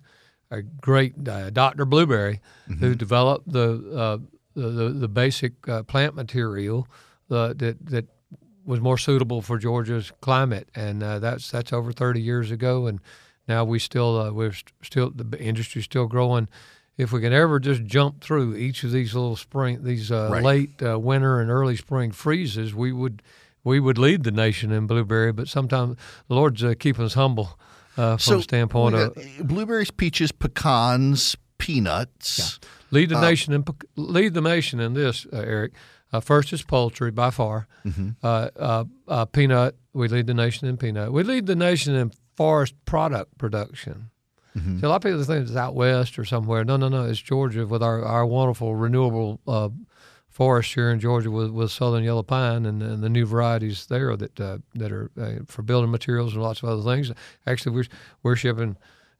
a 0.52 0.62
great 0.62 1.28
uh, 1.28 1.50
Dr. 1.50 1.86
Blueberry, 1.86 2.40
mm-hmm. 2.70 2.80
who 2.80 2.94
developed 2.94 3.52
the, 3.52 3.92
uh, 3.96 4.18
the, 4.54 4.70
the, 4.70 4.90
the 4.90 5.08
basic 5.08 5.68
uh, 5.68 5.84
plant 5.84 6.14
material 6.14 6.88
uh, 7.32 7.54
that 7.54 7.84
that 7.88 8.06
was 8.66 8.82
more 8.82 8.98
suitable 8.98 9.42
for 9.42 9.58
Georgia's 9.58 10.12
climate, 10.22 10.70
and 10.76 11.02
that's 11.02 11.50
that's 11.50 11.74
over 11.74 11.92
30 11.92 12.22
years 12.22 12.52
ago, 12.52 12.86
and 12.86 13.00
now 13.48 13.64
we 13.64 13.80
still 13.80 14.20
uh, 14.20 14.32
we're 14.32 14.54
still 14.84 15.12
the 15.12 15.40
industry's 15.40 15.86
still 15.86 16.08
growing. 16.08 16.50
If 16.98 17.12
we 17.12 17.22
can 17.22 17.32
ever 17.32 17.60
just 17.60 17.86
jump 17.86 18.22
through 18.22 18.56
each 18.56 18.84
of 18.84 18.92
these 18.92 19.14
little 19.14 19.36
spring, 19.36 19.84
these 19.84 20.12
uh, 20.12 20.30
right. 20.32 20.44
late 20.44 20.84
uh, 20.84 21.00
winter 21.00 21.40
and 21.40 21.52
early 21.52 21.76
spring 21.76 22.12
freezes, 22.12 22.74
we 22.74 22.92
would 22.92 23.22
we 23.64 23.80
would 23.80 23.98
lead 23.98 24.24
the 24.24 24.32
nation 24.32 24.72
in 24.72 24.88
blueberry. 24.88 25.32
But 25.32 25.48
sometimes 25.48 25.98
the 26.28 26.36
Lord's 26.36 26.64
uh, 26.64 26.74
keeping 26.78 27.06
us 27.06 27.14
humble 27.14 27.60
uh, 27.96 28.18
from 28.18 28.20
so, 28.20 28.38
the 28.38 28.44
standpoint 28.44 28.96
of 28.96 29.16
blueberries, 29.42 29.92
peaches, 29.92 30.32
pecans, 30.32 31.36
peanuts. 31.58 32.60
Yeah. 32.62 32.70
Lead 32.90 33.10
the 33.10 33.18
uh, 33.18 33.22
nation 33.22 33.54
in 33.54 33.64
lead 33.96 34.34
the 34.34 34.42
nation 34.42 34.80
in 34.80 34.94
this, 34.94 35.28
uh, 35.32 35.38
Erick. 35.38 35.74
first 36.22 36.52
is 36.52 36.64
poultry 36.64 37.12
by 37.12 37.30
far. 37.30 37.68
Mm-hmm. 37.86 39.24
peanut, 39.34 39.76
we 39.94 40.08
lead 40.08 40.26
the 40.28 40.34
nation 40.34 40.68
in 40.68 40.78
peanut. 40.78 41.12
We 41.12 41.24
lead 41.24 41.46
the 41.46 41.56
nation 41.56 41.96
in 41.96 42.12
forest 42.38 42.76
product 42.86 43.38
production. 43.38 44.12
Mm-hmm. 44.56 44.80
So 44.80 44.88
a 44.88 44.90
lot 44.90 44.98
of 44.98 45.02
people 45.02 45.24
think 45.24 45.48
it's 45.48 45.58
out 45.58 45.76
west 45.76 46.18
or 46.18 46.26
somewhere. 46.26 46.64
No, 46.64 46.78
no, 46.78 46.88
no. 46.88 47.06
It's 47.06 47.22
Georgia 47.22 47.66
with 47.68 47.84
our, 47.84 48.04
our 48.04 48.26
wonderful 48.26 48.76
renewable 48.76 49.40
uh, 49.48 49.70
forest 50.30 50.74
here 50.74 50.92
in 50.92 51.00
Georgia 51.00 51.30
with, 51.30 51.50
with 51.50 51.72
southern 51.72 52.04
yellow 52.04 52.24
pine 52.24 52.66
and, 52.66 52.82
and 52.82 53.04
the 53.04 53.10
new 53.10 53.26
varieties 53.26 53.88
there 53.88 54.16
that 54.16 54.40
uh, 54.40 54.60
that 54.76 54.92
are 54.92 55.12
uh, 55.20 55.44
for 55.48 55.64
building 55.64 55.92
materials 55.92 56.34
and 56.34 56.42
lots 56.42 56.62
of 56.62 56.70
other 56.70 56.84
things. 56.84 57.12
Actually, 57.46 57.76
we're 57.76 57.88
we're 58.24 58.36
shipping, 58.36 58.78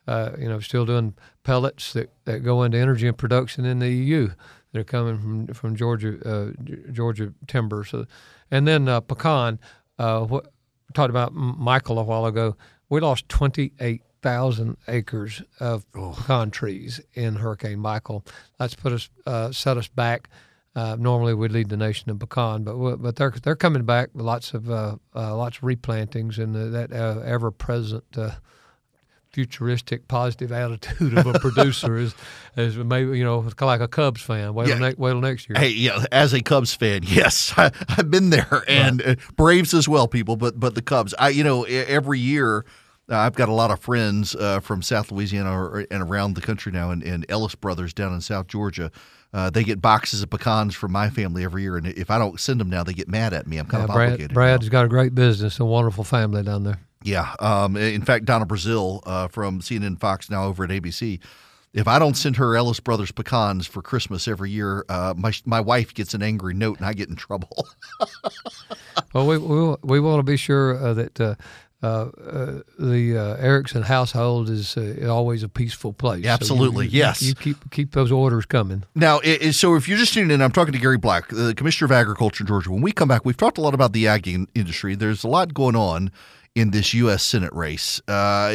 uh, 0.08 0.32
you 0.40 0.48
know, 0.48 0.60
still 0.60 0.86
doing 0.86 1.16
pellets 1.44 1.94
that, 1.94 2.12
that 2.26 2.40
go 2.40 2.64
into 2.64 2.78
energy 2.78 3.08
and 3.08 3.18
production 3.18 3.66
in 3.66 3.80
the 3.80 3.90
EU. 3.90 4.30
They're 4.72 4.84
coming 4.84 5.20
from 5.20 5.48
from 5.48 5.76
Georgia 5.76 6.18
uh, 6.24 6.52
Georgia 6.92 7.34
timber. 7.48 7.84
So, 7.84 8.06
and 8.50 8.68
then 8.68 8.88
uh, 8.88 9.02
pecan. 9.02 9.60
what 9.98 10.52
talked 10.94 11.10
about 11.10 11.34
Michael 11.34 12.00
a 12.00 12.04
while 12.04 12.26
ago 12.26 12.56
we 12.90 13.00
lost 13.00 13.28
28,000 13.30 14.78
acres 14.88 15.42
of 15.60 15.86
oh. 15.96 16.14
pecan 16.18 16.52
trees 16.52 17.02
in 17.14 17.36
Hurricane 17.36 17.80
Michael. 17.80 18.26
That's 18.58 18.76
put 18.76 18.94
us 18.94 19.10
uh, 19.26 19.52
set 19.52 19.78
us 19.78 19.88
back. 19.88 20.30
Uh, 20.76 20.96
normally 21.00 21.34
we'd 21.34 21.52
lead 21.52 21.70
the 21.70 21.78
nation 21.78 22.10
in 22.10 22.20
pecan, 22.20 22.64
but 22.64 22.98
but 22.98 23.16
they're 23.16 23.34
they're 23.44 23.56
coming 23.56 23.84
back 23.84 24.10
with 24.14 24.26
lots 24.26 24.54
of 24.54 24.70
uh, 24.70 24.96
uh 25.16 25.36
lots 25.36 25.58
of 25.58 25.64
replantings 25.64 26.38
and 26.38 26.54
that 26.74 26.92
uh, 26.94 27.22
ever 27.26 27.50
present 27.52 28.06
uh, 28.16 28.32
futuristic, 29.38 30.08
positive 30.08 30.52
attitude 30.52 31.16
of 31.16 31.28
a 31.28 31.38
producer 31.38 31.96
is, 32.06 32.16
is 32.56 32.76
maybe 32.76 33.16
you 33.20 33.24
know 33.24 33.44
kind 33.44 33.54
of 33.54 33.62
like 33.68 33.82
a 33.82 33.88
Cubs 33.88 34.20
fan. 34.20 34.56
Wait, 34.56 34.68
yeah. 34.68 34.74
till, 34.74 34.90
ne- 34.90 34.96
wait 34.98 35.12
till 35.12 35.22
next 35.22 35.48
year. 35.48 35.60
Hey, 35.60 35.70
yeah, 35.70 36.06
as 36.12 36.34
a 36.34 36.42
Cubs 36.42 36.74
fan, 36.74 37.02
yes, 37.06 37.54
I, 37.56 37.72
have 37.90 38.10
been 38.10 38.32
there, 38.32 38.64
and 38.68 39.06
right. 39.06 39.20
uh, 39.20 39.32
Braves 39.36 39.76
as 39.76 39.88
well, 39.88 40.08
people. 40.08 40.38
But 40.38 40.60
but 40.60 40.74
the 40.74 40.82
Cubs, 40.82 41.14
I 41.20 41.30
you 41.30 41.44
know 41.44 41.64
every 41.66 42.20
year. 42.20 42.66
Uh, 43.10 43.16
I've 43.16 43.36
got 43.36 43.48
a 43.48 43.54
lot 43.54 43.72
of 43.72 43.80
friends 43.80 44.36
uh, 44.36 44.60
from 44.60 44.82
South 44.82 45.14
Louisiana 45.14 45.58
or, 45.58 45.86
and 45.90 46.04
around 46.04 46.34
the 46.34 46.42
country 46.42 46.74
now, 46.74 46.92
and, 46.92 47.02
and 47.02 47.26
Ellis 47.30 47.56
Brothers 47.56 47.94
down 47.94 48.14
in 48.14 48.20
South 48.20 48.48
Georgia. 48.48 48.92
Uh, 49.34 49.50
they 49.50 49.64
get 49.64 49.82
boxes 49.82 50.22
of 50.22 50.30
pecans 50.30 50.76
from 50.76 50.92
my 50.92 51.10
family 51.10 51.46
every 51.46 51.62
year, 51.62 51.78
and 51.78 51.88
if 51.88 52.12
I 52.12 52.18
don't 52.18 52.38
send 52.38 52.60
them 52.60 52.70
now, 52.70 52.84
they 52.84 52.92
get 52.92 53.08
mad 53.08 53.34
at 53.34 53.48
me. 53.48 53.60
I'm 53.60 53.66
kind 53.66 53.80
yeah, 53.80 53.86
of 53.86 53.96
Brad, 53.96 54.08
obligated. 54.10 54.34
Brad's 54.34 54.66
now. 54.66 54.72
got 54.72 54.86
a 54.86 54.90
great 54.90 55.16
business, 55.16 55.58
a 55.58 55.64
wonderful 55.64 56.04
family 56.04 56.44
down 56.44 56.64
there. 56.64 56.80
Yeah. 57.08 57.34
Um, 57.40 57.78
in 57.78 58.02
fact, 58.02 58.26
Donna 58.26 58.46
Brazile 58.46 59.02
uh, 59.06 59.30
from 59.30 59.62
CNN 59.62 59.98
Fox 59.98 60.30
now 60.30 60.44
over 60.46 60.66
at 60.66 60.70
ABC. 60.70 61.20
If 61.74 61.88
I 61.88 62.00
don't 62.00 62.16
send 62.16 62.38
her 62.38 62.56
Ellis 62.56 62.80
Brothers 62.80 63.12
pecans 63.12 63.66
for 63.66 63.82
Christmas 63.82 64.28
every 64.28 64.52
year, 64.52 64.84
uh, 64.90 65.14
my 65.16 65.32
my 65.46 65.62
wife 65.62 65.94
gets 65.94 66.14
an 66.14 66.22
angry 66.24 66.54
note 66.54 66.78
and 66.78 66.86
I 66.86 66.94
get 66.94 67.08
in 67.08 67.16
trouble. 67.16 67.68
well, 69.14 69.28
we, 69.28 69.38
we 69.38 69.76
we 69.84 70.00
want 70.00 70.20
to 70.20 70.24
be 70.24 70.38
sure 70.38 70.78
uh, 70.78 70.94
that 70.96 71.22
uh, 71.22 71.36
uh, 71.84 71.86
uh, 71.86 72.60
the 72.80 73.16
uh, 73.16 73.36
Erickson 73.36 73.84
household 73.84 74.50
is 74.50 74.76
uh, 74.76 75.08
always 75.08 75.44
a 75.44 75.50
peaceful 75.50 75.94
place. 75.94 76.26
Absolutely, 76.26 76.88
so 76.88 76.92
you, 76.92 76.98
you, 76.98 77.06
yes. 77.06 77.22
You 77.22 77.36
keep 77.36 77.72
keep 77.72 77.92
those 77.92 78.12
orders 78.12 78.46
coming. 78.46 78.84
Now, 78.96 79.20
it, 79.20 79.42
it, 79.42 79.54
so 79.54 79.76
if 79.76 79.88
you're 79.88 80.00
just 80.00 80.14
tuning 80.14 80.32
in, 80.32 80.42
I'm 80.42 80.52
talking 80.52 80.74
to 80.74 80.80
Gary 80.80 80.98
Black, 80.98 81.30
the 81.30 81.54
Commissioner 81.56 81.86
of 81.86 81.92
Agriculture 81.92 82.44
in 82.44 82.48
Georgia. 82.48 82.72
When 82.72 82.82
we 82.82 82.92
come 82.92 83.08
back, 83.08 83.24
we've 83.24 83.38
talked 83.38 83.60
a 83.60 83.62
lot 83.62 83.76
about 83.76 83.94
the 83.94 84.08
ag 84.08 84.28
industry. 84.28 84.96
There's 84.96 85.24
a 85.24 85.28
lot 85.28 85.54
going 85.54 85.76
on 85.76 86.12
in 86.58 86.72
this 86.72 86.92
U.S. 86.96 87.22
Senate 87.22 87.54
race. 87.54 88.02
Uh, 88.08 88.50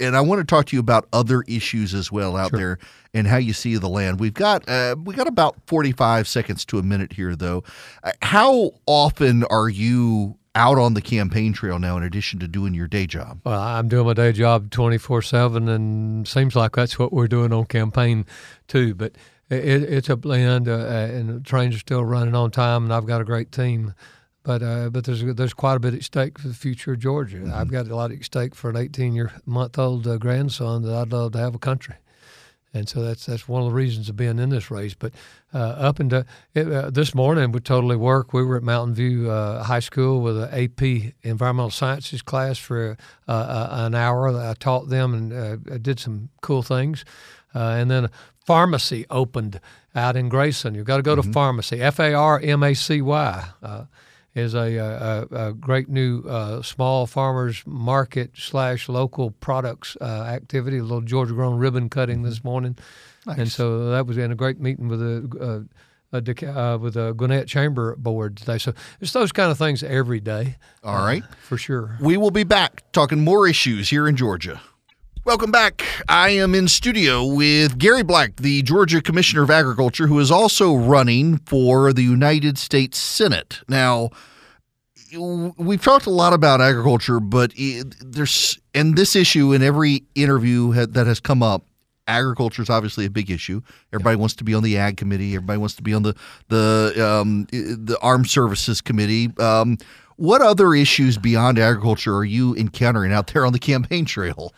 and 0.00 0.16
I 0.16 0.22
want 0.22 0.40
to 0.40 0.44
talk 0.44 0.64
to 0.66 0.76
you 0.76 0.80
about 0.80 1.06
other 1.12 1.42
issues 1.46 1.92
as 1.92 2.10
well 2.10 2.34
out 2.34 2.48
sure. 2.48 2.58
there 2.58 2.78
and 3.12 3.26
how 3.26 3.36
you 3.36 3.52
see 3.52 3.76
the 3.76 3.90
land. 3.90 4.18
We've 4.18 4.32
got 4.32 4.66
uh, 4.66 4.96
we 5.04 5.14
got 5.14 5.26
about 5.26 5.56
45 5.66 6.26
seconds 6.26 6.64
to 6.64 6.78
a 6.78 6.82
minute 6.82 7.12
here, 7.12 7.36
though. 7.36 7.62
Uh, 8.02 8.12
how 8.22 8.70
often 8.86 9.44
are 9.44 9.68
you 9.68 10.38
out 10.54 10.78
on 10.78 10.94
the 10.94 11.02
campaign 11.02 11.52
trail 11.52 11.78
now 11.78 11.98
in 11.98 12.02
addition 12.02 12.38
to 12.38 12.48
doing 12.48 12.72
your 12.72 12.88
day 12.88 13.06
job? 13.06 13.40
Well, 13.44 13.60
I'm 13.60 13.88
doing 13.88 14.06
my 14.06 14.14
day 14.14 14.32
job 14.32 14.70
24 14.70 15.20
7, 15.20 15.68
and 15.68 16.26
seems 16.26 16.56
like 16.56 16.74
that's 16.74 16.98
what 16.98 17.12
we're 17.12 17.28
doing 17.28 17.52
on 17.52 17.66
campaign 17.66 18.24
too. 18.66 18.94
But 18.94 19.12
it, 19.50 19.82
it's 19.82 20.08
a 20.08 20.16
blend, 20.16 20.70
uh, 20.70 20.78
and 20.78 21.28
the 21.28 21.40
trains 21.40 21.74
are 21.76 21.80
still 21.80 22.02
running 22.02 22.34
on 22.34 22.50
time, 22.50 22.84
and 22.84 22.94
I've 22.94 23.06
got 23.06 23.20
a 23.20 23.24
great 23.24 23.52
team 23.52 23.92
but 24.46 24.62
uh, 24.62 24.88
but 24.90 25.04
there's 25.04 25.24
there's 25.34 25.52
quite 25.52 25.74
a 25.74 25.80
bit 25.80 25.92
at 25.92 26.04
stake 26.04 26.38
for 26.38 26.46
the 26.46 26.54
future 26.54 26.92
of 26.92 27.00
Georgia. 27.00 27.38
Mm-hmm. 27.38 27.52
I've 27.52 27.70
got 27.70 27.88
a 27.88 27.96
lot 27.96 28.12
at 28.12 28.24
stake 28.24 28.54
for 28.54 28.70
an 28.70 28.76
18 28.76 29.12
year 29.12 29.32
month 29.44 29.76
old 29.76 30.06
uh, 30.06 30.18
grandson 30.18 30.82
that 30.82 30.94
I'd 30.94 31.12
love 31.12 31.32
to 31.32 31.38
have 31.38 31.56
a 31.56 31.58
country, 31.58 31.96
and 32.72 32.88
so 32.88 33.02
that's 33.02 33.26
that's 33.26 33.48
one 33.48 33.62
of 33.62 33.68
the 33.68 33.74
reasons 33.74 34.08
of 34.08 34.16
being 34.16 34.38
in 34.38 34.50
this 34.50 34.70
race. 34.70 34.94
But 34.94 35.14
uh, 35.52 35.58
up 35.58 35.98
into 35.98 36.24
it, 36.54 36.72
uh, 36.72 36.90
this 36.90 37.12
morning 37.12 37.50
would 37.50 37.64
totally 37.64 37.96
work. 37.96 38.32
We 38.32 38.44
were 38.44 38.56
at 38.56 38.62
Mountain 38.62 38.94
View 38.94 39.28
uh, 39.28 39.64
High 39.64 39.80
School 39.80 40.20
with 40.22 40.40
an 40.40 40.48
AP 40.54 41.12
Environmental 41.24 41.70
Sciences 41.70 42.22
class 42.22 42.56
for 42.56 42.96
uh, 43.26 43.32
uh, 43.32 43.68
an 43.72 43.96
hour. 43.96 44.28
I 44.28 44.54
taught 44.54 44.88
them 44.90 45.12
and 45.12 45.32
uh, 45.32 45.78
did 45.78 45.98
some 45.98 46.28
cool 46.40 46.62
things, 46.62 47.04
and 47.52 47.90
then 47.90 48.04
a 48.04 48.10
pharmacy 48.44 49.06
opened 49.10 49.60
out 49.92 50.14
in 50.14 50.28
Grayson. 50.28 50.76
You've 50.76 50.86
got 50.86 50.98
to 50.98 51.02
go 51.02 51.16
mm-hmm. 51.16 51.30
to 51.30 51.32
pharmacy. 51.32 51.82
F 51.82 51.98
A 51.98 52.14
R 52.14 52.38
M 52.40 52.62
A 52.62 52.74
C 52.74 53.02
Y 53.02 53.48
is 54.36 54.54
a, 54.54 54.76
a, 54.76 55.48
a 55.48 55.52
great 55.54 55.88
new 55.88 56.20
uh, 56.20 56.62
small 56.62 57.06
farmers 57.06 57.62
market 57.66 58.32
slash 58.34 58.88
local 58.88 59.30
products 59.30 59.96
uh, 60.00 60.04
activity. 60.04 60.78
A 60.78 60.82
little 60.82 61.00
Georgia 61.00 61.32
grown 61.32 61.58
ribbon 61.58 61.88
cutting 61.88 62.22
this 62.22 62.38
mm-hmm. 62.38 62.48
morning, 62.48 62.78
nice. 63.26 63.38
and 63.38 63.50
so 63.50 63.90
that 63.90 64.06
was 64.06 64.18
in 64.18 64.30
a 64.30 64.36
great 64.36 64.60
meeting 64.60 64.88
with 64.88 65.02
a. 65.02 65.28
a 65.40 65.64
uh, 66.12 66.78
with 66.80 66.96
a 66.96 67.12
Gwinnett 67.14 67.46
Chamber 67.46 67.94
board 67.96 68.38
today. 68.38 68.56
So 68.56 68.72
it's 69.02 69.12
those 69.12 69.32
kind 69.32 69.50
of 69.50 69.58
things 69.58 69.82
every 69.82 70.20
day. 70.20 70.56
All 70.82 71.04
right. 71.04 71.22
Uh, 71.22 71.26
for 71.42 71.58
sure. 71.58 71.98
We 72.00 72.16
will 72.16 72.30
be 72.30 72.44
back 72.44 72.90
talking 72.92 73.22
more 73.22 73.46
issues 73.46 73.90
here 73.90 74.08
in 74.08 74.16
Georgia. 74.16 74.62
Welcome 75.26 75.50
back. 75.50 75.84
I 76.08 76.28
am 76.28 76.54
in 76.54 76.68
studio 76.68 77.26
with 77.26 77.78
Gary 77.78 78.04
Black, 78.04 78.36
the 78.36 78.62
Georgia 78.62 79.02
Commissioner 79.02 79.42
of 79.42 79.50
Agriculture, 79.50 80.06
who 80.06 80.20
is 80.20 80.30
also 80.30 80.76
running 80.76 81.38
for 81.38 81.92
the 81.92 82.04
United 82.04 82.56
States 82.56 82.96
Senate. 82.96 83.58
Now, 83.68 84.10
we've 85.58 85.82
talked 85.82 86.06
a 86.06 86.10
lot 86.10 86.32
about 86.32 86.60
agriculture, 86.60 87.18
but 87.18 87.52
there's 88.00 88.60
and 88.72 88.96
this 88.96 89.16
issue 89.16 89.52
in 89.52 89.64
every 89.64 90.04
interview 90.14 90.72
that 90.86 91.08
has 91.08 91.18
come 91.18 91.42
up. 91.42 91.64
Agriculture 92.06 92.62
is 92.62 92.70
obviously 92.70 93.04
a 93.04 93.10
big 93.10 93.28
issue. 93.28 93.60
Everybody 93.92 94.14
yeah. 94.14 94.20
wants 94.20 94.36
to 94.36 94.44
be 94.44 94.54
on 94.54 94.62
the 94.62 94.78
ag 94.78 94.96
committee. 94.96 95.34
Everybody 95.34 95.58
wants 95.58 95.74
to 95.74 95.82
be 95.82 95.92
on 95.92 96.04
the 96.04 96.14
the 96.50 97.04
um, 97.04 97.48
the 97.50 97.98
armed 98.00 98.30
services 98.30 98.80
committee. 98.80 99.32
Um, 99.40 99.78
what 100.14 100.40
other 100.40 100.72
issues 100.72 101.18
beyond 101.18 101.58
agriculture 101.58 102.14
are 102.14 102.24
you 102.24 102.54
encountering 102.54 103.12
out 103.12 103.26
there 103.34 103.44
on 103.44 103.52
the 103.52 103.58
campaign 103.58 104.04
trail? 104.04 104.54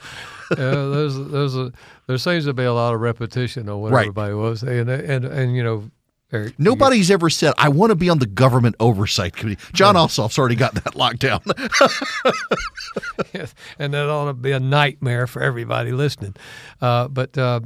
yeah, 0.59 0.89
there's 0.89 1.17
there's 1.17 1.57
a 1.57 1.73
there 2.07 2.19
seems 2.19 2.45
to 2.47 2.55
be 2.55 2.65
a 2.65 2.73
lot 2.73 2.95
of 2.95 3.01
repetition 3.01 3.69
on 3.69 3.81
what 3.81 3.93
right. 3.93 4.03
everybody 4.03 4.35
was 4.35 4.61
saying, 4.61 4.89
and, 4.89 4.91
and 4.91 5.25
and 5.25 5.57
you 5.57 5.63
know. 5.63 5.91
Erick, 6.31 6.59
Nobody's 6.59 7.11
ever 7.11 7.31
said, 7.31 7.55
I 7.57 7.71
want 7.71 7.89
to 7.89 7.97
be 7.97 8.11
on 8.11 8.19
the 8.19 8.27
government 8.27 8.77
oversight 8.81 9.35
committee. 9.35 9.59
John 9.73 9.95
right. 9.95 10.03
Ossoff's 10.03 10.39
already 10.39 10.57
got 10.57 10.75
that 10.75 10.95
locked 10.95 11.21
down. 11.21 11.41
yes, 13.33 13.55
and 13.79 13.95
that 13.95 14.11
ought 14.11 14.27
to 14.27 14.35
be 14.35 14.53
a 14.53 14.61
nightmare 14.61 15.27
for 15.27 15.41
everybody 15.41 15.91
listening. 15.91 16.37
Uh, 16.83 17.09
but 17.09 17.39
uh, 17.39 17.61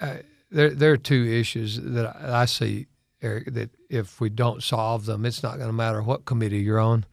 I, 0.00 0.20
there, 0.48 0.70
there 0.70 0.92
are 0.92 0.96
two 0.96 1.24
issues 1.24 1.80
that 1.80 2.14
I 2.14 2.44
see, 2.44 2.86
Erick, 3.20 3.52
that 3.54 3.70
if 3.90 4.20
we 4.20 4.28
don't 4.28 4.62
solve 4.62 5.04
them, 5.06 5.26
it's 5.26 5.42
not 5.42 5.56
going 5.56 5.68
to 5.68 5.72
matter 5.72 6.00
what 6.04 6.24
committee 6.24 6.58
you're 6.58 6.78
on 6.78 7.04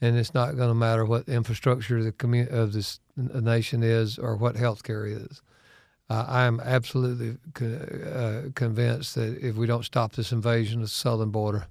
and 0.00 0.16
it's 0.16 0.34
not 0.34 0.56
going 0.56 0.68
to 0.68 0.74
matter 0.74 1.04
what 1.04 1.28
infrastructure 1.28 1.98
of 1.98 2.04
the 2.04 2.12
commu- 2.12 2.50
of 2.50 2.72
this 2.72 3.00
nation 3.16 3.82
is 3.82 4.18
or 4.18 4.36
what 4.36 4.56
health 4.56 4.82
care 4.82 5.06
is. 5.06 5.42
Uh, 6.08 6.24
I 6.26 6.44
am 6.44 6.60
absolutely 6.60 7.36
co- 7.54 7.66
uh, 7.66 8.50
convinced 8.54 9.14
that 9.14 9.38
if 9.38 9.56
we 9.56 9.66
don't 9.66 9.84
stop 9.84 10.12
this 10.12 10.32
invasion 10.32 10.80
of 10.80 10.86
the 10.86 10.88
southern 10.88 11.30
border, 11.30 11.66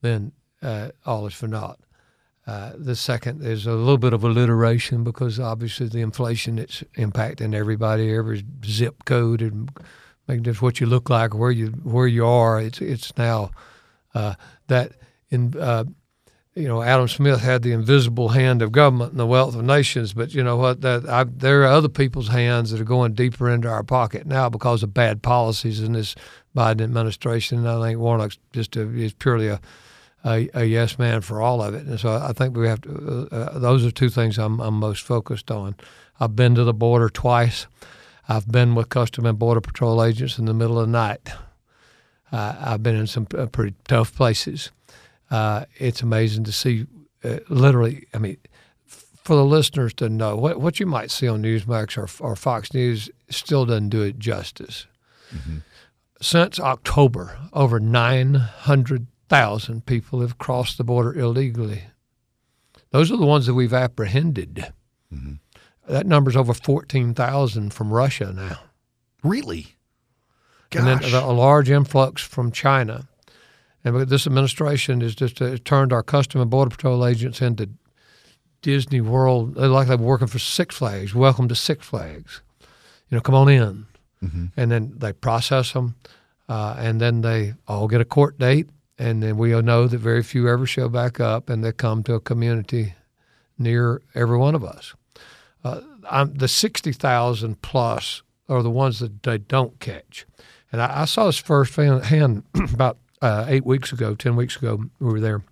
then 0.00 0.32
uh, 0.62 0.90
all 1.06 1.26
is 1.26 1.34
for 1.34 1.46
naught. 1.46 1.78
Uh, 2.46 2.72
the 2.76 2.96
second 2.96 3.44
is 3.44 3.66
a 3.66 3.72
little 3.72 3.98
bit 3.98 4.12
of 4.12 4.24
alliteration 4.24 5.04
because 5.04 5.38
obviously 5.38 5.86
the 5.86 6.00
inflation 6.00 6.58
it's 6.58 6.82
impacting 6.96 7.54
everybody, 7.54 8.12
every 8.12 8.44
zip 8.64 9.04
code, 9.04 9.40
and 9.40 9.70
making 10.26 10.44
just 10.44 10.62
what 10.62 10.80
you 10.80 10.86
look 10.86 11.08
like, 11.08 11.34
where 11.34 11.50
you 11.50 11.68
where 11.84 12.08
you 12.08 12.26
are. 12.26 12.60
It's 12.60 12.80
it's 12.80 13.16
now 13.16 13.50
uh, 14.14 14.34
that 14.66 14.92
in 15.30 15.54
uh, 15.56 15.84
you 16.60 16.68
know, 16.68 16.82
Adam 16.82 17.08
Smith 17.08 17.40
had 17.40 17.62
the 17.62 17.72
invisible 17.72 18.28
hand 18.28 18.60
of 18.60 18.70
government 18.70 19.12
and 19.12 19.20
the 19.20 19.26
wealth 19.26 19.54
of 19.54 19.64
nations, 19.64 20.12
but 20.12 20.34
you 20.34 20.44
know 20.44 20.56
what? 20.56 20.82
That 20.82 21.08
I, 21.08 21.24
there 21.24 21.62
are 21.62 21.66
other 21.66 21.88
people's 21.88 22.28
hands 22.28 22.70
that 22.70 22.80
are 22.80 22.84
going 22.84 23.14
deeper 23.14 23.48
into 23.48 23.68
our 23.68 23.82
pocket 23.82 24.26
now 24.26 24.48
because 24.48 24.82
of 24.82 24.92
bad 24.92 25.22
policies 25.22 25.80
in 25.80 25.94
this 25.94 26.14
Biden 26.54 26.82
administration. 26.82 27.58
And 27.58 27.68
I 27.68 27.80
think 27.88 27.98
Warnock's 27.98 28.38
just 28.52 28.76
a, 28.76 28.82
is 28.82 29.14
purely 29.14 29.48
a, 29.48 29.60
a, 30.24 30.48
a 30.54 30.64
yes 30.64 30.98
man 30.98 31.22
for 31.22 31.40
all 31.40 31.62
of 31.62 31.74
it. 31.74 31.86
And 31.86 31.98
so 31.98 32.14
I 32.14 32.32
think 32.32 32.56
we 32.56 32.68
have 32.68 32.82
to. 32.82 33.28
Uh, 33.32 33.34
uh, 33.34 33.58
those 33.58 33.84
are 33.84 33.90
two 33.90 34.10
things 34.10 34.38
I'm, 34.38 34.60
I'm 34.60 34.74
most 34.74 35.02
focused 35.02 35.50
on. 35.50 35.76
I've 36.20 36.36
been 36.36 36.54
to 36.56 36.64
the 36.64 36.74
border 36.74 37.08
twice. 37.08 37.66
I've 38.28 38.46
been 38.46 38.74
with 38.74 38.90
Custom 38.90 39.24
and 39.24 39.38
Border 39.38 39.62
Patrol 39.62 40.04
agents 40.04 40.38
in 40.38 40.44
the 40.44 40.54
middle 40.54 40.78
of 40.78 40.86
the 40.86 40.92
night. 40.92 41.30
Uh, 42.30 42.54
I've 42.60 42.82
been 42.82 42.94
in 42.94 43.06
some 43.06 43.26
uh, 43.36 43.46
pretty 43.46 43.74
tough 43.88 44.14
places 44.14 44.70
uh, 45.30 45.64
it's 45.76 46.02
amazing 46.02 46.44
to 46.44 46.52
see. 46.52 46.86
Uh, 47.22 47.38
literally, 47.48 48.06
I 48.14 48.18
mean, 48.18 48.38
for 48.86 49.36
the 49.36 49.44
listeners 49.44 49.92
to 49.94 50.08
know 50.08 50.36
what 50.36 50.60
what 50.60 50.80
you 50.80 50.86
might 50.86 51.10
see 51.10 51.28
on 51.28 51.42
Newsmax 51.42 51.96
or, 51.98 52.08
or 52.24 52.36
Fox 52.36 52.72
News 52.72 53.10
still 53.28 53.66
doesn't 53.66 53.90
do 53.90 54.02
it 54.02 54.18
justice. 54.18 54.86
Mm-hmm. 55.34 55.58
Since 56.20 56.58
October, 56.58 57.38
over 57.52 57.78
nine 57.78 58.34
hundred 58.34 59.06
thousand 59.28 59.86
people 59.86 60.20
have 60.20 60.38
crossed 60.38 60.78
the 60.78 60.84
border 60.84 61.18
illegally. 61.18 61.84
Those 62.90 63.12
are 63.12 63.16
the 63.16 63.26
ones 63.26 63.46
that 63.46 63.54
we've 63.54 63.72
apprehended. 63.72 64.72
Mm-hmm. 65.14 65.34
That 65.86 66.06
number's 66.06 66.36
over 66.36 66.54
fourteen 66.54 67.14
thousand 67.14 67.72
from 67.72 67.92
Russia 67.92 68.32
now. 68.32 68.60
Really? 69.22 69.76
Gosh. 70.70 70.80
And 70.80 71.02
then 71.02 71.22
a 71.22 71.30
large 71.30 71.70
influx 71.70 72.22
from 72.22 72.50
China. 72.50 73.08
And 73.84 73.96
this 74.08 74.26
administration 74.26 75.00
has 75.00 75.14
just 75.14 75.40
uh, 75.40 75.56
turned 75.64 75.92
our 75.92 76.02
Custom 76.02 76.40
and 76.40 76.50
Border 76.50 76.70
Patrol 76.70 77.06
agents 77.06 77.40
into 77.40 77.70
Disney 78.62 79.00
World. 79.00 79.54
They're 79.54 79.68
like 79.68 79.88
they're 79.88 79.96
working 79.96 80.28
for 80.28 80.38
Six 80.38 80.76
Flags. 80.76 81.14
Welcome 81.14 81.48
to 81.48 81.54
Six 81.54 81.86
Flags. 81.86 82.42
You 83.08 83.16
know, 83.16 83.20
come 83.20 83.34
on 83.34 83.48
in. 83.48 83.86
Mm-hmm. 84.22 84.46
And 84.56 84.70
then 84.70 84.92
they 84.98 85.14
process 85.14 85.72
them, 85.72 85.96
uh, 86.48 86.76
and 86.78 87.00
then 87.00 87.22
they 87.22 87.54
all 87.66 87.88
get 87.88 88.02
a 88.02 88.04
court 88.04 88.38
date. 88.38 88.68
And 88.98 89.22
then 89.22 89.38
we 89.38 89.54
all 89.54 89.62
know 89.62 89.86
that 89.86 89.96
very 89.96 90.22
few 90.22 90.46
ever 90.46 90.66
show 90.66 90.90
back 90.90 91.20
up, 91.20 91.48
and 91.48 91.64
they 91.64 91.72
come 91.72 92.02
to 92.02 92.14
a 92.14 92.20
community 92.20 92.94
near 93.58 94.02
every 94.14 94.36
one 94.36 94.54
of 94.54 94.62
us. 94.62 94.94
Uh, 95.64 95.80
the 96.30 96.48
60,000 96.48 97.62
plus 97.62 98.22
are 98.48 98.62
the 98.62 98.70
ones 98.70 98.98
that 98.98 99.22
they 99.22 99.38
don't 99.38 99.78
catch. 99.80 100.26
And 100.70 100.82
I, 100.82 101.02
I 101.02 101.04
saw 101.06 101.26
this 101.26 101.38
firsthand 101.38 102.42
about 102.74 102.98
uh, 103.22 103.46
eight 103.48 103.64
weeks 103.64 103.92
ago, 103.92 104.14
ten 104.14 104.36
weeks 104.36 104.56
ago, 104.56 104.84
we 104.98 105.12
were 105.12 105.20
there 105.20 105.42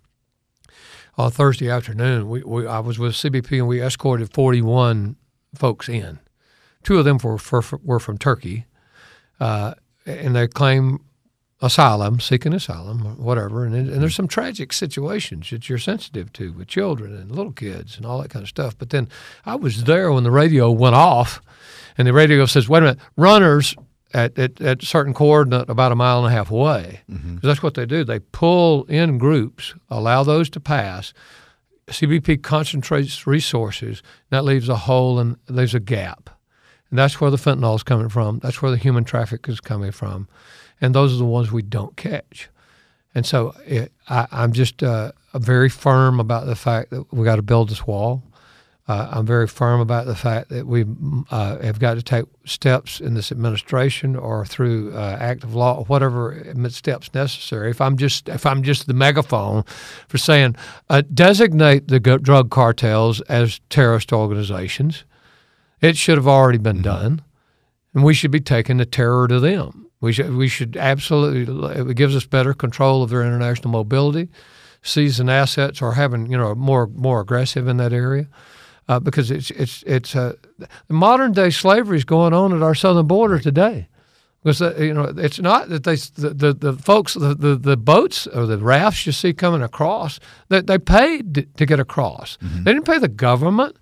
on 1.16 1.31
Thursday 1.31 1.68
afternoon. 1.68 2.28
We, 2.28 2.42
we, 2.42 2.66
I 2.66 2.78
was 2.78 2.98
with 2.98 3.14
CBP 3.14 3.59
and 3.59 3.68
we 3.68 3.83
escorted 3.83 4.33
41 4.33 5.16
folks 5.54 5.88
in. 5.88 6.20
Two 6.85 6.98
of 6.98 7.04
them 7.04 7.18
were, 7.18 7.38
for, 7.38 7.62
were 7.83 7.98
from 7.98 8.18
Turkey, 8.18 8.66
uh, 9.40 9.74
and 10.07 10.37
they 10.37 10.46
claim 10.46 11.00
asylum, 11.61 12.20
seeking 12.20 12.54
asylum, 12.54 13.00
whatever. 13.18 13.64
And, 13.64 13.74
and 13.74 14.00
there's 14.00 14.14
some 14.14 14.28
tragic 14.28 14.72
situations 14.72 15.50
that 15.50 15.68
you're 15.68 15.78
sensitive 15.78 16.33
to 16.35 16.52
with 16.52 16.68
children 16.68 17.14
and 17.16 17.33
little 17.33 17.52
kids 17.52 17.96
and 17.96 18.07
all 18.07 18.22
that 18.22 18.31
kind 18.31 18.44
of 18.44 18.48
stuff. 18.48 18.78
But 18.78 18.90
then 18.90 19.09
I 19.44 19.57
was 19.57 19.85
there 19.85 20.12
when 20.12 20.22
the 20.22 20.31
radio 20.31 20.70
went 20.70 20.94
off, 20.94 21.42
and 21.98 22.07
the 22.07 22.12
radio 22.12 22.46
says, 22.46 22.68
"Wait 22.68 22.78
a 22.78 22.83
minute, 22.83 22.98
runners 23.16 23.74
at, 24.14 24.38
at, 24.38 24.61
at, 24.61 24.83
a 24.83 24.87
certain 24.87 25.14
coordinate 25.14 25.68
about 25.68 25.92
a 25.92 25.97
mile 25.97 26.18
and 26.25 26.33
a 26.33 26.37
half 26.37 26.51
away. 26.51 27.01
Mm-hmm. 27.11 27.38
That's 27.42 27.62
what 27.62 27.75
they 27.75 27.87
do. 27.87 28.05
They 28.05 28.21
pull 28.21 28.85
in 28.85 29.18
groups, 29.18 29.75
allow 29.90 30.23
those 30.23 30.49
to 30.51 30.61
pass. 30.61 31.12
CBP 31.88 32.42
concentrates 32.42 33.27
resources. 33.27 34.03
That 34.31 34.44
leaves 34.44 34.68
a 34.68 34.77
hole 34.77 35.18
and 35.18 35.37
leaves 35.49 35.75
a 35.75 35.81
gap. 35.81 36.31
And 36.90 36.99
that's 36.99 37.21
where 37.21 37.31
the 37.31 37.37
fentanyl 37.37 37.77
is 37.77 37.83
coming 37.83 38.09
from. 38.09 38.38
That's 38.38 38.62
where 38.62 38.71
the 38.71 38.77
human 38.77 39.05
traffic 39.05 39.49
is 39.49 39.61
coming 39.61 39.92
from. 39.92 40.29
And 40.81 40.94
those 40.94 41.14
are 41.14 41.18
the 41.18 41.25
ones 41.25 41.53
we 41.53 41.62
don't 41.62 41.97
catch. 41.97 42.49
And 43.14 43.27
so 43.27 43.55
it, 43.66 43.92
I, 44.09 44.27
am 44.31 44.53
just 44.53 44.83
uh, 44.83 45.12
very 45.35 45.68
firm 45.68 46.21
about 46.21 46.47
the 46.47 46.57
fact 46.57 46.90
that 46.90 47.12
we 47.12 47.25
got 47.25 47.37
to 47.37 47.42
build 47.42 47.68
this 47.68 47.87
wall. 47.87 48.23
Uh, 48.88 49.07
I'm 49.11 49.27
very 49.27 49.46
firm 49.46 49.81
about 49.81 50.07
the 50.07 50.16
fact 50.16 50.48
that 50.48 50.66
we 50.66 50.87
uh, 51.31 51.59
have 51.59 51.79
got 51.79 51.94
to 51.94 52.03
take 52.03 52.24
steps 52.46 53.01
in 53.01 53.12
this 53.12 53.31
administration 53.31 54.16
or 54.16 54.46
through 54.46 54.94
uh, 54.94 55.37
of 55.42 55.55
law, 55.55 55.81
or 55.81 55.85
whatever 55.85 56.42
steps 56.70 57.12
necessary. 57.12 57.70
If 57.70 57.83
I'm 57.83 57.98
just 57.98 58.31
if 58.31 58.46
I'm 58.46 58.62
just 58.62 58.87
the 58.87 58.94
megaphone 58.94 59.64
for 60.09 60.16
saying 60.16 60.57
uh, 60.88 61.03
designate 61.12 61.88
the 61.88 62.01
drug 62.01 62.51
cartels 62.51 63.20
as 63.22 63.61
terrorist 63.68 64.11
organizations, 64.11 65.05
it 65.83 65.98
should 65.98 66.16
have 66.16 66.29
already 66.29 66.59
been 66.59 66.77
mm-hmm. 66.77 66.85
done, 66.85 67.22
and 67.92 68.05
we 68.05 68.14
should 68.14 68.31
be 68.31 68.40
taking 68.40 68.79
the 68.79 68.87
terror 68.87 69.29
to 69.29 69.38
them. 69.38 69.87
We 70.01 70.14
should 70.14 70.35
we 70.35 70.48
should 70.48 70.79
absolutely 70.79 71.90
it 71.90 71.94
gives 71.94 72.16
us 72.16 72.24
better 72.24 72.55
control 72.55 73.03
of 73.03 73.11
their 73.11 73.22
international 73.22 73.70
mobility, 73.70 74.31
seizing 74.81 75.29
assets 75.29 75.83
or 75.83 75.92
having 75.92 76.31
you 76.33 76.38
know 76.38 76.55
more 76.55 76.87
more 76.87 77.20
aggressive 77.20 77.68
in 77.68 77.77
that 77.77 77.92
area. 77.92 78.29
Uh, 78.88 78.98
because 78.98 79.31
it's 79.31 79.51
it's 79.51 79.83
it's 79.87 80.16
uh, 80.16 80.33
modern 80.88 81.33
day 81.33 81.51
slavery 81.51 81.96
is 81.96 82.05
going 82.05 82.33
on 82.33 82.55
at 82.55 82.62
our 82.62 82.74
southern 82.74 83.07
border 83.07 83.38
today. 83.38 83.88
Because 84.42 84.62
uh, 84.62 84.77
you 84.79 84.94
know 84.94 85.12
it's 85.16 85.40
not 85.40 85.68
that 85.68 85.85
they 85.85 85.96
the, 85.96 86.31
the, 86.31 86.53
the 86.55 86.72
folks 86.72 87.14
the, 87.14 87.35
the, 87.35 87.57
the 87.57 87.77
boats 87.77 88.27
or 88.27 88.46
the 88.46 88.59
rafts 88.59 89.05
you 89.05 89.12
see 89.12 89.33
coming 89.33 89.62
across 89.62 90.20
that 90.48 90.66
they, 90.66 90.79
paid 90.79 91.35
to, 91.35 91.42
to 91.42 91.66
get 91.66 91.81
across. 91.81 92.37
Mm-hmm. 92.38 92.64
They 92.64 92.72
didn't 92.72 92.87
pay 92.87 92.98
the 92.98 93.09
government. 93.09 93.77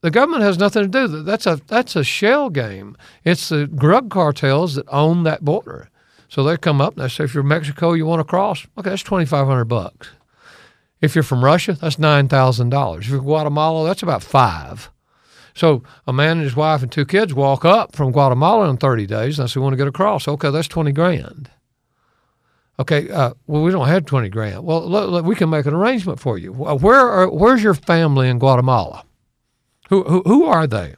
The 0.00 0.10
government 0.10 0.42
has 0.42 0.58
nothing 0.58 0.82
to 0.82 0.88
do. 0.88 1.22
That's 1.22 1.46
a 1.46 1.60
that's 1.66 1.96
a 1.96 2.04
shell 2.04 2.50
game. 2.50 2.96
It's 3.24 3.48
the 3.48 3.66
drug 3.66 4.10
cartels 4.10 4.74
that 4.74 4.86
own 4.88 5.22
that 5.22 5.44
border. 5.44 5.88
So 6.28 6.42
they 6.42 6.56
come 6.56 6.80
up 6.80 6.94
and 6.94 7.04
they 7.04 7.08
say, 7.08 7.24
if 7.24 7.32
you're 7.32 7.44
Mexico, 7.44 7.92
you 7.92 8.04
want 8.04 8.20
to 8.20 8.24
cross. 8.24 8.66
Okay, 8.76 8.90
that's 8.90 9.02
twenty 9.02 9.24
five 9.24 9.46
hundred 9.46 9.66
bucks. 9.66 10.10
If 11.00 11.14
you're 11.14 11.24
from 11.24 11.44
Russia, 11.44 11.74
that's 11.74 11.98
nine 11.98 12.28
thousand 12.28 12.70
dollars. 12.70 13.04
If 13.04 13.10
you're 13.10 13.20
Guatemala, 13.20 13.86
that's 13.86 14.02
about 14.02 14.22
five. 14.22 14.90
So 15.54 15.82
a 16.06 16.12
man 16.12 16.38
and 16.38 16.42
his 16.42 16.56
wife 16.56 16.82
and 16.82 16.90
two 16.90 17.04
kids 17.04 17.32
walk 17.32 17.64
up 17.64 17.94
from 17.94 18.10
Guatemala 18.10 18.68
in 18.68 18.76
30 18.76 19.06
days, 19.06 19.38
and 19.38 19.44
I 19.44 19.46
say, 19.46 19.60
"Want 19.60 19.72
to 19.72 19.76
get 19.76 19.86
across?" 19.86 20.26
Okay, 20.26 20.50
that's 20.50 20.68
20 20.68 20.92
grand. 20.92 21.50
Okay, 22.78 23.08
uh, 23.08 23.34
well, 23.46 23.62
we 23.62 23.70
don't 23.70 23.86
have 23.86 24.04
20 24.04 24.28
grand. 24.30 24.64
Well, 24.64 24.88
look, 24.88 25.10
look, 25.10 25.24
we 25.24 25.36
can 25.36 25.48
make 25.48 25.66
an 25.66 25.74
arrangement 25.74 26.18
for 26.18 26.36
you. 26.38 26.52
Where 26.52 27.08
are, 27.08 27.30
where's 27.30 27.62
your 27.62 27.74
family 27.74 28.28
in 28.28 28.40
Guatemala? 28.40 29.04
Who, 29.90 30.02
who, 30.04 30.22
who 30.22 30.44
are 30.46 30.66
they? 30.66 30.96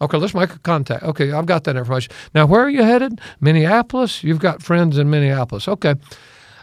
Okay, 0.00 0.16
let's 0.18 0.34
make 0.34 0.52
a 0.52 0.58
contact. 0.58 1.04
Okay, 1.04 1.32
I've 1.32 1.46
got 1.46 1.64
that 1.64 1.76
information. 1.76 2.12
Now, 2.34 2.46
where 2.46 2.62
are 2.62 2.70
you 2.70 2.82
headed? 2.82 3.20
Minneapolis. 3.40 4.24
You've 4.24 4.38
got 4.40 4.62
friends 4.62 4.98
in 4.98 5.08
Minneapolis. 5.10 5.68
Okay, 5.68 5.94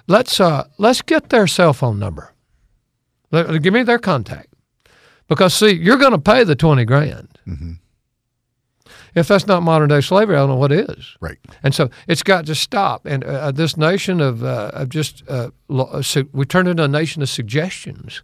let's 0.07 0.39
uh, 0.39 0.67
let's 0.77 1.01
get 1.01 1.29
their 1.29 1.47
cell 1.47 1.73
phone 1.73 1.97
number. 1.99 2.33
Give 3.31 3.73
me 3.73 3.83
their 3.83 3.99
contact. 3.99 4.53
Because, 5.27 5.53
see, 5.53 5.71
you're 5.71 5.97
going 5.97 6.11
to 6.11 6.19
pay 6.19 6.43
the 6.43 6.55
20 6.55 6.85
grand. 6.85 7.39
Mm-hmm. 7.47 7.73
If 9.15 9.29
that's 9.29 9.47
not 9.47 9.63
modern 9.63 9.89
day 9.89 10.01
slavery, 10.01 10.35
I 10.35 10.39
don't 10.39 10.49
know 10.49 10.55
what 10.57 10.73
is. 10.73 11.15
Right. 11.21 11.37
And 11.63 11.73
so 11.73 11.89
it's 12.07 12.21
got 12.21 12.45
to 12.47 12.55
stop. 12.55 13.05
And 13.05 13.23
uh, 13.23 13.51
this 13.51 13.77
nation 13.77 14.19
of, 14.19 14.43
uh, 14.43 14.71
of 14.73 14.89
just, 14.89 15.23
uh, 15.29 15.51
uh 15.69 16.03
we 16.33 16.45
turned 16.45 16.67
into 16.67 16.83
a 16.83 16.87
nation 16.87 17.21
of 17.21 17.29
suggestions. 17.29 18.23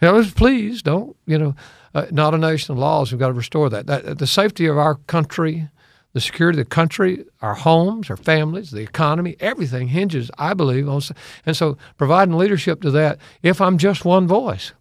You 0.00 0.08
know, 0.08 0.24
please 0.34 0.82
don't, 0.82 1.16
you 1.26 1.36
know, 1.36 1.54
uh, 1.94 2.06
not 2.12 2.32
a 2.32 2.38
nation 2.38 2.72
of 2.72 2.78
laws. 2.78 3.10
We've 3.10 3.18
got 3.18 3.28
to 3.28 3.34
restore 3.34 3.68
that. 3.70 3.86
that. 3.88 4.18
The 4.18 4.26
safety 4.26 4.66
of 4.66 4.78
our 4.78 4.94
country, 4.94 5.68
the 6.12 6.20
security 6.20 6.60
of 6.60 6.68
the 6.68 6.70
country, 6.74 7.24
our 7.40 7.54
homes, 7.54 8.10
our 8.10 8.16
families, 8.16 8.70
the 8.70 8.80
economy, 8.80 9.36
everything 9.40 9.88
hinges, 9.88 10.30
I 10.38 10.54
believe, 10.54 10.88
on. 10.88 11.02
And 11.46 11.56
so 11.56 11.78
providing 11.98 12.36
leadership 12.36 12.82
to 12.82 12.90
that, 12.92 13.18
if 13.42 13.60
I'm 13.60 13.78
just 13.78 14.04
one 14.04 14.26
voice, 14.26 14.72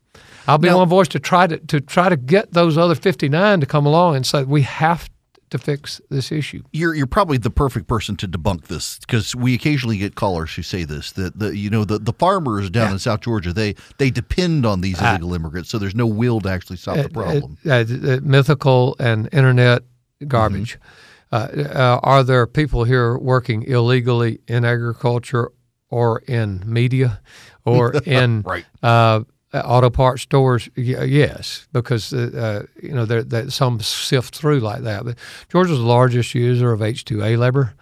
I'll 0.48 0.58
be 0.58 0.70
now, 0.70 0.78
one 0.80 0.89
voice 0.89 1.08
to 1.10 1.20
try 1.20 1.46
to 1.46 1.58
to 1.58 1.80
try 1.80 2.10
to 2.10 2.18
get 2.18 2.54
those 2.54 2.78
other 2.78 2.96
59 2.96 3.60
to 3.60 3.65
come 3.65 3.86
along 3.86 4.15
and 4.15 4.26
say 4.26 4.44
we 4.44 4.63
have 4.63 5.10
to 5.52 5.58
fix 5.58 6.02
this 6.10 6.32
issue. 6.32 6.63
You're 6.72 6.96
you're 6.96 7.08
probably 7.08 7.38
the 7.38 7.52
perfect 7.52 7.88
person 7.88 8.15
to 8.18 8.28
debunk 8.28 8.65
this 8.68 8.98
because 9.00 9.36
we 9.36 9.54
occasionally 9.54 9.98
get 9.98 10.15
callers 10.15 10.54
who 10.54 10.63
say 10.63 10.84
this 10.84 11.12
that 11.13 11.38
the 11.38 11.56
you 11.56 11.70
know 11.70 11.86
the, 11.86 12.00
the 12.00 12.13
farmers 12.13 12.70
down 12.72 12.88
yeah. 12.88 12.94
in 12.94 13.00
South 13.00 13.22
Georgia 13.22 13.54
they 13.54 13.76
they 13.98 14.10
depend 14.10 14.65
on 14.65 14.82
these 14.82 15.00
illegal 15.00 15.32
uh, 15.32 15.36
immigrants 15.36 15.70
so 15.70 15.78
there's 15.78 15.96
no 15.96 16.08
will 16.08 16.39
to 16.42 16.50
actually 16.50 16.78
solve 16.78 17.00
uh, 17.00 17.04
the 17.04 17.10
problem. 17.10 17.58
Uh, 17.65 17.72
uh 17.72 18.20
mythical 18.24 18.96
and 19.00 19.30
internet 19.32 19.84
garbage. 20.28 20.76
Mm-hmm. 20.76 21.09
Are 21.32 22.24
there 22.24 22.48
people 22.48 22.84
here 22.84 23.18
working 23.18 23.63
illegally 23.63 24.39
in 24.48 24.65
agriculture 24.65 25.52
or 25.89 26.20
in 26.28 26.63
media 26.65 27.22
or 27.65 27.94
in 28.06 28.42
right. 28.42 28.65
Uh, 28.82 29.22
auto 29.54 29.89
parts 29.89 30.22
stores, 30.22 30.70
yes, 30.76 31.68
because 31.72 32.13
uh, 32.13 32.30
uh, 32.65 32.82
you 32.82 32.94
know 32.94 33.06
there 33.06 33.50
some 33.50 33.80
sift 33.80 34.36
through 34.36 34.60
like 34.60 34.84
that. 34.84 35.06
But 35.06 35.18
Georgia's 35.50 35.80
the 35.80 35.84
largest 35.84 36.36
user 36.36 36.72
of 36.72 36.82
H-2A 36.82 37.38
labor, 37.38 37.74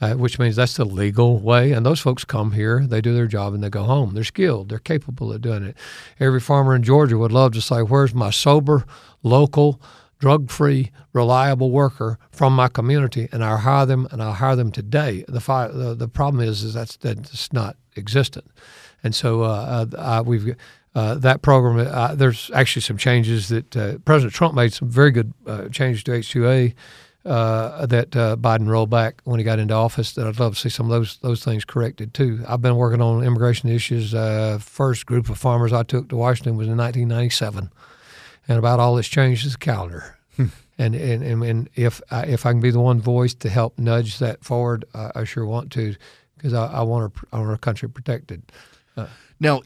uh, 0.00 0.14
which 0.14 0.38
means 0.38 0.56
that's 0.56 0.76
the 0.76 0.84
legal 0.84 1.38
way. 1.38 1.72
And 1.72 1.84
those 1.86 2.00
folks 2.00 2.24
come 2.24 2.52
here, 2.52 2.86
they 2.86 3.00
do 3.00 3.14
their 3.14 3.26
job, 3.26 3.54
and 3.54 3.62
they 3.62 3.70
go 3.70 3.84
home. 3.84 4.14
They're 4.14 4.24
skilled, 4.24 4.68
they're 4.68 4.78
capable 4.78 5.32
of 5.32 5.40
doing 5.40 5.64
it. 5.64 5.76
Every 6.20 6.40
farmer 6.40 6.74
in 6.74 6.82
Georgia 6.82 7.16
would 7.16 7.32
love 7.32 7.52
to 7.52 7.60
say, 7.60 7.80
"Where's 7.80 8.14
my 8.14 8.30
sober, 8.30 8.84
local?" 9.22 9.80
Drug-free, 10.24 10.90
reliable 11.12 11.70
worker 11.70 12.18
from 12.30 12.56
my 12.56 12.66
community, 12.66 13.28
and 13.30 13.44
I'll 13.44 13.58
hire 13.58 13.84
them, 13.84 14.08
and 14.10 14.22
I'll 14.22 14.32
hire 14.32 14.56
them 14.56 14.72
today. 14.72 15.22
The 15.28 15.38
the, 15.38 15.94
the 15.94 16.08
problem 16.08 16.42
is, 16.42 16.62
is 16.62 16.72
that's 16.72 16.96
that's 16.96 17.52
not 17.52 17.76
existent, 17.94 18.46
and 19.02 19.14
so 19.14 19.42
uh, 19.42 19.84
uh, 19.94 20.22
we've 20.24 20.56
uh, 20.94 21.16
that 21.16 21.42
program, 21.42 21.76
uh, 21.86 22.14
there's 22.14 22.50
actually 22.54 22.80
some 22.80 22.96
changes 22.96 23.50
that 23.50 23.76
uh, 23.76 23.98
President 24.06 24.32
Trump 24.32 24.54
made 24.54 24.72
some 24.72 24.88
very 24.88 25.10
good 25.10 25.34
uh, 25.46 25.68
changes 25.68 26.02
to 26.04 26.12
H2A 26.12 26.72
uh, 27.26 27.84
that 27.84 28.10
Biden 28.12 28.66
rolled 28.66 28.88
back 28.88 29.20
when 29.24 29.38
he 29.38 29.44
got 29.44 29.58
into 29.58 29.74
office. 29.74 30.14
That 30.14 30.26
I'd 30.26 30.40
love 30.40 30.54
to 30.54 30.60
see 30.60 30.70
some 30.70 30.86
of 30.86 30.92
those 30.92 31.18
those 31.18 31.44
things 31.44 31.66
corrected 31.66 32.14
too. 32.14 32.42
I've 32.48 32.62
been 32.62 32.76
working 32.76 33.02
on 33.02 33.22
immigration 33.22 33.68
issues. 33.68 34.12
first 34.62 35.04
group 35.04 35.28
of 35.28 35.36
farmers 35.36 35.74
I 35.74 35.82
took 35.82 36.08
to 36.08 36.16
Washington 36.16 36.56
was 36.56 36.68
in 36.68 36.78
1997, 36.78 37.70
and 38.48 38.58
about 38.58 38.80
all 38.80 38.96
that's 38.96 39.08
changed 39.08 39.46
is 39.46 39.52
the 39.52 39.58
calendar. 39.58 40.16
Hmm. 40.36 40.46
And, 40.76 40.94
and, 40.94 41.22
and 41.22 41.42
and 41.44 41.70
if 41.76 42.00
I, 42.10 42.24
if 42.24 42.46
I 42.46 42.50
can 42.50 42.60
be 42.60 42.72
the 42.72 42.80
one 42.80 43.00
voice 43.00 43.34
to 43.34 43.48
help 43.48 43.78
nudge 43.78 44.18
that 44.18 44.44
forward, 44.44 44.84
I, 44.92 45.10
I 45.14 45.24
sure 45.24 45.46
want 45.46 45.70
to, 45.72 45.94
because 46.36 46.52
I, 46.52 46.66
I 46.66 46.82
want 46.82 47.04
our, 47.04 47.28
I 47.32 47.38
want 47.38 47.50
our 47.50 47.58
country 47.58 47.88
protected. 47.88 48.42
Now, 49.40 49.60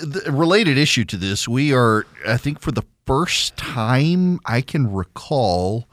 the 0.00 0.30
related 0.30 0.78
issue 0.78 1.04
to 1.06 1.16
this, 1.16 1.48
we 1.48 1.74
are, 1.74 2.06
I 2.26 2.36
think, 2.36 2.60
for 2.60 2.72
the 2.72 2.84
first 3.06 3.56
time 3.56 4.38
I 4.46 4.60
can 4.60 4.92
recall, 4.92 5.88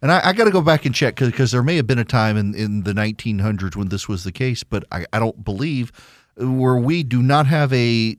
and 0.00 0.10
I, 0.10 0.20
I 0.24 0.32
got 0.32 0.44
to 0.44 0.50
go 0.50 0.62
back 0.62 0.86
and 0.86 0.94
check 0.94 1.16
because 1.16 1.52
there 1.52 1.62
may 1.62 1.76
have 1.76 1.86
been 1.86 1.98
a 1.98 2.04
time 2.04 2.36
in, 2.36 2.54
in 2.54 2.84
the 2.84 2.92
1900s 2.92 3.76
when 3.76 3.88
this 3.88 4.08
was 4.08 4.24
the 4.24 4.32
case, 4.32 4.64
but 4.64 4.84
I, 4.90 5.04
I 5.12 5.18
don't 5.18 5.44
believe 5.44 5.92
where 6.36 6.76
we 6.76 7.02
do 7.02 7.22
not 7.22 7.46
have 7.46 7.72
a 7.72 8.16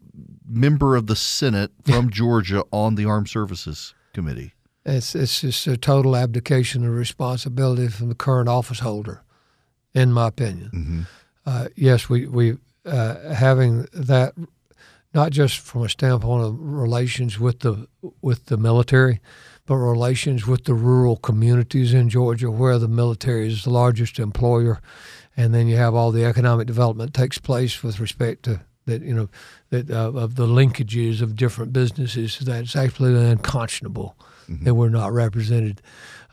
member 0.51 0.95
of 0.95 1.07
the 1.07 1.15
Senate 1.15 1.71
from 1.85 2.09
Georgia 2.09 2.63
on 2.71 2.95
the 2.95 3.05
Armed 3.05 3.29
Services 3.29 3.93
Committee. 4.13 4.53
It's 4.85 5.15
it's 5.15 5.41
just 5.41 5.67
a 5.67 5.77
total 5.77 6.15
abdication 6.15 6.85
of 6.85 6.93
responsibility 6.93 7.87
from 7.87 8.09
the 8.09 8.15
current 8.15 8.49
office 8.49 8.79
holder, 8.79 9.23
in 9.93 10.11
my 10.11 10.27
opinion. 10.27 10.71
Mm-hmm. 10.73 11.01
Uh, 11.45 11.67
yes, 11.75 12.09
we 12.09 12.27
we 12.27 12.57
uh, 12.85 13.33
having 13.33 13.87
that 13.93 14.33
not 15.13 15.31
just 15.31 15.59
from 15.59 15.83
a 15.83 15.89
standpoint 15.89 16.43
of 16.43 16.59
relations 16.59 17.39
with 17.39 17.59
the 17.59 17.87
with 18.21 18.47
the 18.47 18.57
military, 18.57 19.19
but 19.65 19.75
relations 19.75 20.47
with 20.47 20.63
the 20.65 20.73
rural 20.73 21.17
communities 21.17 21.93
in 21.93 22.09
Georgia 22.09 22.49
where 22.49 22.79
the 22.79 22.87
military 22.87 23.47
is 23.47 23.63
the 23.63 23.69
largest 23.69 24.17
employer, 24.17 24.81
and 25.37 25.53
then 25.53 25.67
you 25.67 25.75
have 25.75 25.93
all 25.93 26.11
the 26.11 26.25
economic 26.25 26.65
development 26.65 27.13
takes 27.13 27.37
place 27.37 27.83
with 27.83 27.99
respect 27.99 28.43
to 28.43 28.61
that 28.86 29.02
you 29.02 29.13
know 29.13 29.30
that 29.70 29.89
uh, 29.89 30.12
of 30.12 30.36
the 30.36 30.48
linkages 30.48 31.22
of 31.22 31.36
different 31.36 31.74
businesses. 31.74 32.39
That's 32.39 32.76
actually 32.76 33.15
unconscionable 33.15 34.15
mm-hmm. 34.50 34.65
that 34.65 34.76
we're 34.76 34.89
not 34.89 35.12
represented. 35.13 35.82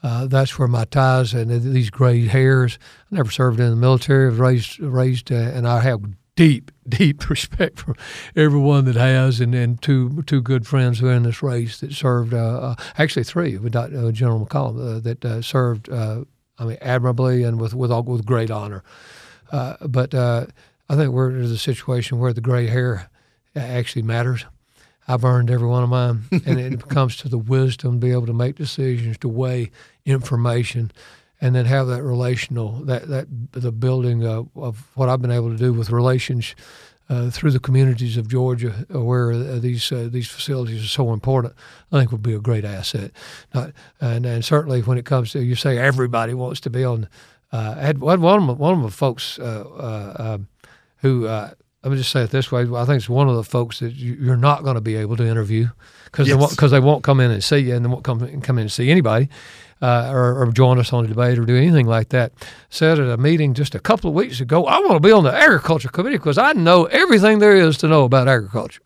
Uh, 0.02 0.26
that's 0.26 0.58
where 0.58 0.68
my 0.68 0.84
ties 0.84 1.34
and 1.34 1.50
these 1.50 1.90
gray 1.90 2.26
hairs. 2.26 2.78
I 3.10 3.16
never 3.16 3.30
served 3.30 3.58
in 3.58 3.70
the 3.70 3.76
military. 3.76 4.26
I 4.26 4.30
was 4.30 4.38
raised 4.38 4.80
raised, 4.80 5.32
uh, 5.32 5.36
and 5.36 5.66
I 5.66 5.80
have 5.80 6.02
deep, 6.38 6.70
deep 6.88 7.28
respect 7.28 7.80
for 7.80 7.96
everyone 8.36 8.84
that 8.84 8.94
has, 8.94 9.40
and, 9.40 9.54
and 9.54 9.82
two 9.82 10.22
two 10.22 10.40
good 10.40 10.66
friends 10.66 11.00
who 11.00 11.08
are 11.08 11.12
in 11.12 11.24
this 11.24 11.42
race 11.42 11.80
that 11.80 11.92
served. 11.92 12.32
Uh, 12.32 12.60
uh, 12.60 12.74
actually, 12.96 13.24
three 13.24 13.58
with 13.58 13.74
uh, 13.74 14.12
General 14.12 14.46
McColumn 14.46 14.96
uh, 14.96 15.00
that 15.00 15.24
uh, 15.24 15.42
served. 15.42 15.90
Uh, 15.90 16.24
I 16.60 16.64
mean, 16.64 16.78
admirably 16.80 17.42
and 17.42 17.60
with 17.60 17.74
with 17.74 17.90
with 18.06 18.24
great 18.24 18.50
honor. 18.50 18.82
but 19.50 20.14
I 20.88 20.96
think 20.96 21.12
we're 21.12 21.30
in 21.30 21.42
a 21.42 21.56
situation 21.56 22.18
where 22.18 22.32
the 22.32 22.40
gray 22.40 22.66
hair 22.66 23.10
actually 23.54 24.02
matters. 24.02 24.44
I've 25.06 25.24
earned 25.24 25.50
every 25.50 25.66
one 25.66 25.82
of 25.82 25.88
mine, 25.88 26.24
and 26.46 26.58
it 26.58 26.88
comes 26.88 27.16
to 27.18 27.28
the 27.28 27.38
wisdom 27.38 28.00
to 28.00 28.06
be 28.06 28.12
able 28.12 28.26
to 28.26 28.32
make 28.32 28.56
decisions, 28.56 29.18
to 29.18 29.28
weigh 29.28 29.70
information, 30.04 30.92
and 31.40 31.54
then 31.54 31.66
have 31.66 31.86
that 31.88 32.02
relational 32.02 32.80
that 32.84 33.08
that 33.08 33.26
the 33.52 33.72
building 33.72 34.24
of, 34.26 34.48
of 34.56 34.86
what 34.94 35.08
I've 35.08 35.22
been 35.22 35.30
able 35.30 35.50
to 35.50 35.56
do 35.56 35.72
with 35.72 35.90
relations 35.90 36.54
uh, 37.08 37.30
through 37.30 37.52
the 37.52 37.60
communities 37.60 38.16
of 38.16 38.28
Georgia, 38.28 38.86
uh, 38.94 39.00
where 39.00 39.32
uh, 39.32 39.58
these 39.58 39.90
uh, 39.90 40.08
these 40.10 40.28
facilities 40.28 40.84
are 40.84 40.88
so 40.88 41.12
important, 41.12 41.54
I 41.90 41.98
think 41.98 42.12
would 42.12 42.22
be 42.22 42.34
a 42.34 42.40
great 42.40 42.64
asset. 42.64 43.12
Not, 43.54 43.72
and 44.00 44.26
and 44.26 44.44
certainly 44.44 44.82
when 44.82 44.98
it 44.98 45.06
comes 45.06 45.32
to 45.32 45.42
you 45.42 45.54
say 45.54 45.78
everybody 45.78 46.34
wants 46.34 46.60
to 46.60 46.70
be 46.70 46.84
on. 46.84 47.08
Uh, 47.50 47.76
I 47.78 47.80
had 47.80 47.98
one 47.98 48.20
of 48.20 48.42
my, 48.42 48.52
one 48.52 48.74
of 48.74 48.82
the 48.82 48.90
folks 48.90 49.38
uh, 49.38 50.12
um, 50.18 50.48
who 50.98 51.26
let 51.26 51.92
me 51.92 51.96
just 51.96 52.10
say 52.10 52.22
it 52.22 52.30
this 52.30 52.50
way. 52.50 52.62
I 52.62 52.84
think 52.84 52.96
it's 52.96 53.08
one 53.08 53.28
of 53.28 53.36
the 53.36 53.44
folks 53.44 53.78
that 53.80 53.94
you're 53.94 54.36
not 54.36 54.64
going 54.64 54.74
to 54.74 54.80
be 54.80 54.96
able 54.96 55.16
to 55.16 55.26
interview 55.26 55.68
because 56.06 56.26
yes. 56.26 56.36
they 56.36 56.40
won't 56.40 56.50
because 56.50 56.70
they 56.70 56.80
won't 56.80 57.04
come 57.04 57.20
in 57.20 57.30
and 57.30 57.42
see 57.42 57.58
you 57.58 57.74
and 57.74 57.84
they 57.84 57.88
won't 57.88 58.04
come 58.04 58.40
come 58.40 58.58
in 58.58 58.62
and 58.62 58.72
see 58.72 58.90
anybody 58.90 59.28
uh, 59.80 60.10
or, 60.12 60.42
or, 60.42 60.52
join 60.52 60.78
us 60.78 60.92
on 60.92 61.04
a 61.04 61.08
debate 61.08 61.38
or 61.38 61.44
do 61.44 61.56
anything 61.56 61.86
like 61.86 62.08
that, 62.08 62.32
said 62.68 62.98
at 62.98 63.08
a 63.08 63.16
meeting 63.16 63.54
just 63.54 63.74
a 63.74 63.78
couple 63.78 64.10
of 64.10 64.14
weeks 64.14 64.40
ago, 64.40 64.66
I 64.66 64.80
want 64.80 64.94
to 64.94 65.00
be 65.00 65.12
on 65.12 65.24
the 65.24 65.32
agriculture 65.32 65.88
committee 65.88 66.16
because 66.16 66.38
I 66.38 66.52
know 66.52 66.86
everything 66.86 67.38
there 67.38 67.56
is 67.56 67.78
to 67.78 67.88
know 67.88 68.04
about 68.04 68.28
agriculture. 68.28 68.82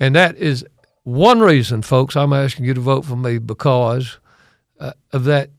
And 0.00 0.14
that 0.14 0.36
is 0.36 0.64
one 1.02 1.40
reason, 1.40 1.82
folks, 1.82 2.16
I'm 2.16 2.32
asking 2.32 2.64
you 2.64 2.74
to 2.74 2.80
vote 2.80 3.04
for 3.04 3.16
me 3.16 3.38
because 3.38 4.18
uh, 4.80 4.92
of 5.12 5.24
that 5.24 5.50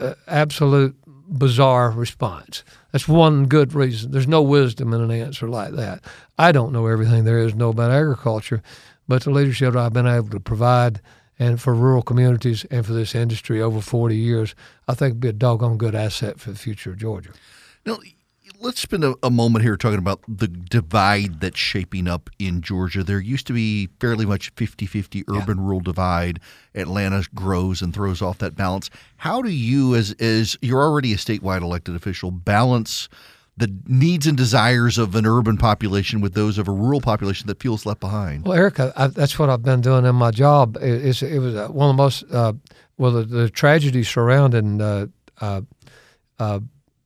uh, 0.00 0.14
absolute 0.26 0.96
bizarre 1.28 1.90
response. 1.90 2.64
That's 2.94 3.08
one 3.08 3.46
good 3.46 3.74
reason. 3.74 4.12
There's 4.12 4.28
no 4.28 4.40
wisdom 4.40 4.94
in 4.94 5.00
an 5.00 5.10
answer 5.10 5.48
like 5.48 5.72
that. 5.72 6.04
I 6.38 6.52
don't 6.52 6.72
know 6.72 6.86
everything 6.86 7.24
there 7.24 7.40
is 7.40 7.50
to 7.50 7.58
know 7.58 7.70
about 7.70 7.90
agriculture, 7.90 8.62
but 9.08 9.24
the 9.24 9.32
leadership 9.32 9.74
I've 9.74 9.92
been 9.92 10.06
able 10.06 10.28
to 10.28 10.38
provide 10.38 11.00
and 11.36 11.60
for 11.60 11.74
rural 11.74 12.02
communities 12.02 12.64
and 12.70 12.86
for 12.86 12.92
this 12.92 13.16
industry 13.16 13.60
over 13.60 13.80
40 13.80 14.14
years, 14.14 14.54
I 14.86 14.94
think 14.94 15.14
would 15.14 15.20
be 15.22 15.28
a 15.30 15.32
doggone 15.32 15.76
good 15.76 15.96
asset 15.96 16.38
for 16.38 16.52
the 16.52 16.56
future 16.56 16.90
of 16.90 16.98
Georgia. 16.98 17.30
Now, 17.84 17.98
let's 18.64 18.80
spend 18.80 19.04
a, 19.04 19.14
a, 19.22 19.30
moment 19.30 19.62
here 19.62 19.76
talking 19.76 19.98
about 19.98 20.20
the 20.26 20.48
divide 20.48 21.40
that's 21.40 21.58
shaping 21.58 22.08
up 22.08 22.30
in 22.38 22.62
Georgia. 22.62 23.04
There 23.04 23.20
used 23.20 23.46
to 23.48 23.52
be 23.52 23.90
fairly 24.00 24.24
much 24.24 24.50
50 24.56 24.86
50 24.86 25.24
urban 25.28 25.60
rural 25.60 25.80
divide. 25.80 26.40
Atlanta 26.74 27.24
grows 27.34 27.82
and 27.82 27.94
throws 27.94 28.22
off 28.22 28.38
that 28.38 28.56
balance. 28.56 28.88
How 29.18 29.42
do 29.42 29.50
you, 29.50 29.94
as, 29.94 30.12
as 30.12 30.56
you're 30.62 30.82
already 30.82 31.12
a 31.12 31.16
statewide 31.16 31.60
elected 31.60 31.94
official, 31.94 32.30
balance 32.30 33.08
the 33.56 33.72
needs 33.86 34.26
and 34.26 34.36
desires 34.36 34.98
of 34.98 35.14
an 35.14 35.26
urban 35.26 35.58
population 35.58 36.20
with 36.20 36.32
those 36.32 36.56
of 36.56 36.66
a 36.66 36.72
rural 36.72 37.00
population 37.02 37.46
that 37.48 37.62
feels 37.62 37.84
left 37.84 38.00
behind? 38.00 38.46
Well, 38.46 38.56
Erick, 38.56 38.80
I, 38.80 39.08
that's 39.08 39.38
what 39.38 39.50
I've 39.50 39.62
been 39.62 39.82
doing 39.82 40.06
in 40.06 40.14
my 40.16 40.30
job. 40.30 40.76
It, 40.80 41.22
it 41.22 41.38
was 41.38 41.54
uh, 41.54 41.68
one 41.68 41.90
of 41.90 41.96
the 41.96 42.02
most, 42.02 42.24
uh, 42.32 42.54
well, 42.96 43.12
the, 43.12 43.24
the 43.24 43.50
tragedy 43.50 44.02
surrounding 44.02 44.80
uh, 44.80 45.06
uh, 45.40 45.60
uh 46.38 46.60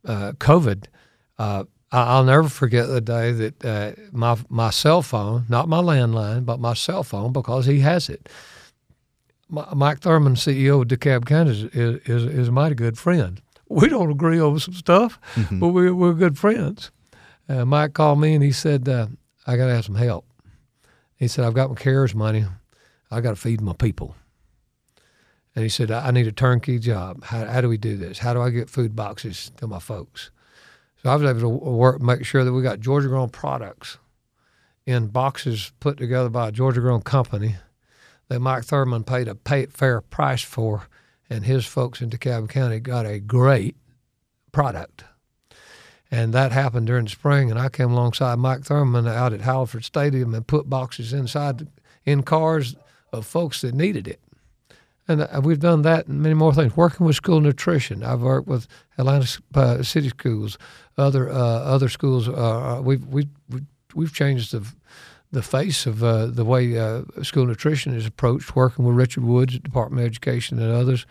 COVID 0.05 0.87
uh, 1.39 1.65
I'll 1.91 2.25
never 2.25 2.49
forget 2.49 2.87
the 2.89 3.01
day 3.01 3.33
that 3.33 3.65
uh, 3.65 3.93
my 4.13 4.37
my 4.49 4.71
cell 4.71 5.01
phone, 5.03 5.47
not 5.49 5.69
my 5.69 5.81
landline, 5.81 6.45
but 6.45 6.61
my 6.61 6.75
cell 6.75 7.03
phone, 7.03 7.33
because 7.33 7.67
he 7.67 7.81
has 7.81 8.09
it. 8.09 8.29
Mike 9.51 10.01
Thurmond, 10.01 10.37
CEO 10.37 10.83
of 10.83 10.89
DeKalb 10.89 11.25
County, 11.25 11.51
is, 11.51 11.65
is, 12.05 12.25
is 12.25 12.49
a 12.49 12.53
mighty 12.53 12.75
good 12.75 12.99
friend. 12.99 13.41
We 13.71 13.89
don't 13.89 14.11
agree 14.11 14.39
over 14.39 14.59
some 14.59 14.75
stuff, 14.75 15.19
mm-hmm. 15.35 15.59
but 15.59 15.69
we, 15.69 15.91
we're 15.91 16.13
good 16.13 16.39
friends. 16.39 16.91
Uh, 17.49 17.65
Mike 17.65 17.95
called 17.95 18.21
me 18.21 18.35
and 18.35 18.45
he 18.45 18.53
said, 18.53 18.89
uh, 18.89 19.07
I 19.47 19.57
got 19.57 19.67
to 19.67 19.75
have 19.75 19.87
some 19.87 19.95
help. 19.95 20.27
He 21.17 21.29
said, 21.29 21.45
I've 21.45 21.55
got 21.55 21.71
my 21.71 21.77
CARES 21.77 22.15
money. 22.15 22.45
I 23.11 23.21
got 23.23 23.31
to 23.31 23.37
feed 23.37 23.63
my 23.63 23.73
people. 23.73 24.15
And 25.55 25.63
he 25.63 25.71
said, 25.71 25.91
I 25.91 26.11
need 26.11 26.27
a 26.27 26.33
turnkey 26.33 26.79
job. 26.79 27.25
How, 27.25 27.47
how 27.47 27.61
do 27.61 27.69
we 27.69 27.79
do 27.79 27.97
this? 27.97 28.19
How 28.19 28.35
do 28.35 28.43
I 28.43 28.51
get 28.51 28.69
food 28.69 28.95
boxes 28.95 29.51
to 29.57 29.67
my 29.67 29.79
folks? 29.79 30.31
I 31.09 31.17
was 31.17 31.31
able 31.31 31.41
to 31.41 31.49
work, 31.49 32.01
make 32.01 32.25
sure 32.25 32.45
that 32.45 32.53
we 32.53 32.63
got 32.63 32.81
Georgia 32.81 33.09
grown 33.09 33.29
products 33.31 33.99
in 34.87 35.09
boxes 35.09 35.73
put 35.81 35.99
together 35.99 36.29
by 36.29 36.49
a 36.49 36.53
Georgia 36.53 36.81
grown 36.81 37.03
company 37.03 37.57
that 38.29 38.41
Mike 38.41 38.65
Thurmond 38.65 39.07
paid 39.07 39.29
a 39.29 39.35
pay, 39.35 39.67
fair 39.67 40.01
price 40.01 40.43
for, 40.43 40.89
and 41.29 41.45
his 41.45 41.67
folks 41.67 42.01
in 42.01 42.11
DeKalb 42.11 42.49
County 42.49 42.81
got 42.81 43.07
a 43.07 43.19
great 43.19 43.77
product. 44.53 45.05
And 46.11 46.33
that 46.33 46.53
happened 46.53 46.87
during 46.87 47.05
the 47.05 47.11
spring, 47.11 47.51
and 47.51 47.61
I 47.61 47.69
came 47.69 47.91
alongside 47.91 48.39
Mike 48.39 48.61
Thurmond 48.61 49.09
out 49.09 49.35
at 49.35 49.43
Hallford 49.43 49.85
Stadium 49.85 50.35
and 50.35 50.47
put 50.47 50.71
boxes 50.71 51.13
inside 51.13 51.69
in 52.07 52.23
cars 52.23 52.77
of 53.13 53.27
folks 53.27 53.61
that 53.61 53.75
needed 53.75 54.09
it. 54.09 54.21
And 55.09 55.23
uh, 55.23 55.41
we've 55.43 55.59
done 55.59 55.83
that 55.83 56.07
and 56.07 56.21
many 56.23 56.35
more 56.35 56.53
things. 56.53 56.77
Working 56.77 57.07
with 57.07 57.17
school 57.17 57.41
nutrition, 57.41 58.05
I've 58.05 58.21
worked 58.21 58.47
with 58.47 58.69
Atlanta 58.99 59.41
uh, 59.55 59.83
City 59.83 60.11
Schools, 60.11 60.59
other 60.99 61.31
uh, 61.31 61.35
other 61.35 61.89
schools. 61.89 62.29
Uh, 62.29 62.33
uh 62.79 62.81
we've 62.83 63.05
we 63.07 63.29
we've 63.95 64.13
changed 64.13 64.53
the 64.53 64.67
the 65.31 65.43
face 65.43 65.87
of 65.87 66.03
uh, 66.03 66.27
the 66.27 66.45
way 66.45 66.75
school 67.23 67.47
nutrition 67.47 67.95
is 67.95 68.07
approached. 68.07 68.55
Working 68.55 68.85
with 68.85 68.97
Richard 68.97 69.25
Woods, 69.25 69.57
at 69.57 69.63
Department 69.63 70.03
of 70.03 70.07
Education, 70.07 70.59
and 70.59 70.73
others. 70.73 71.07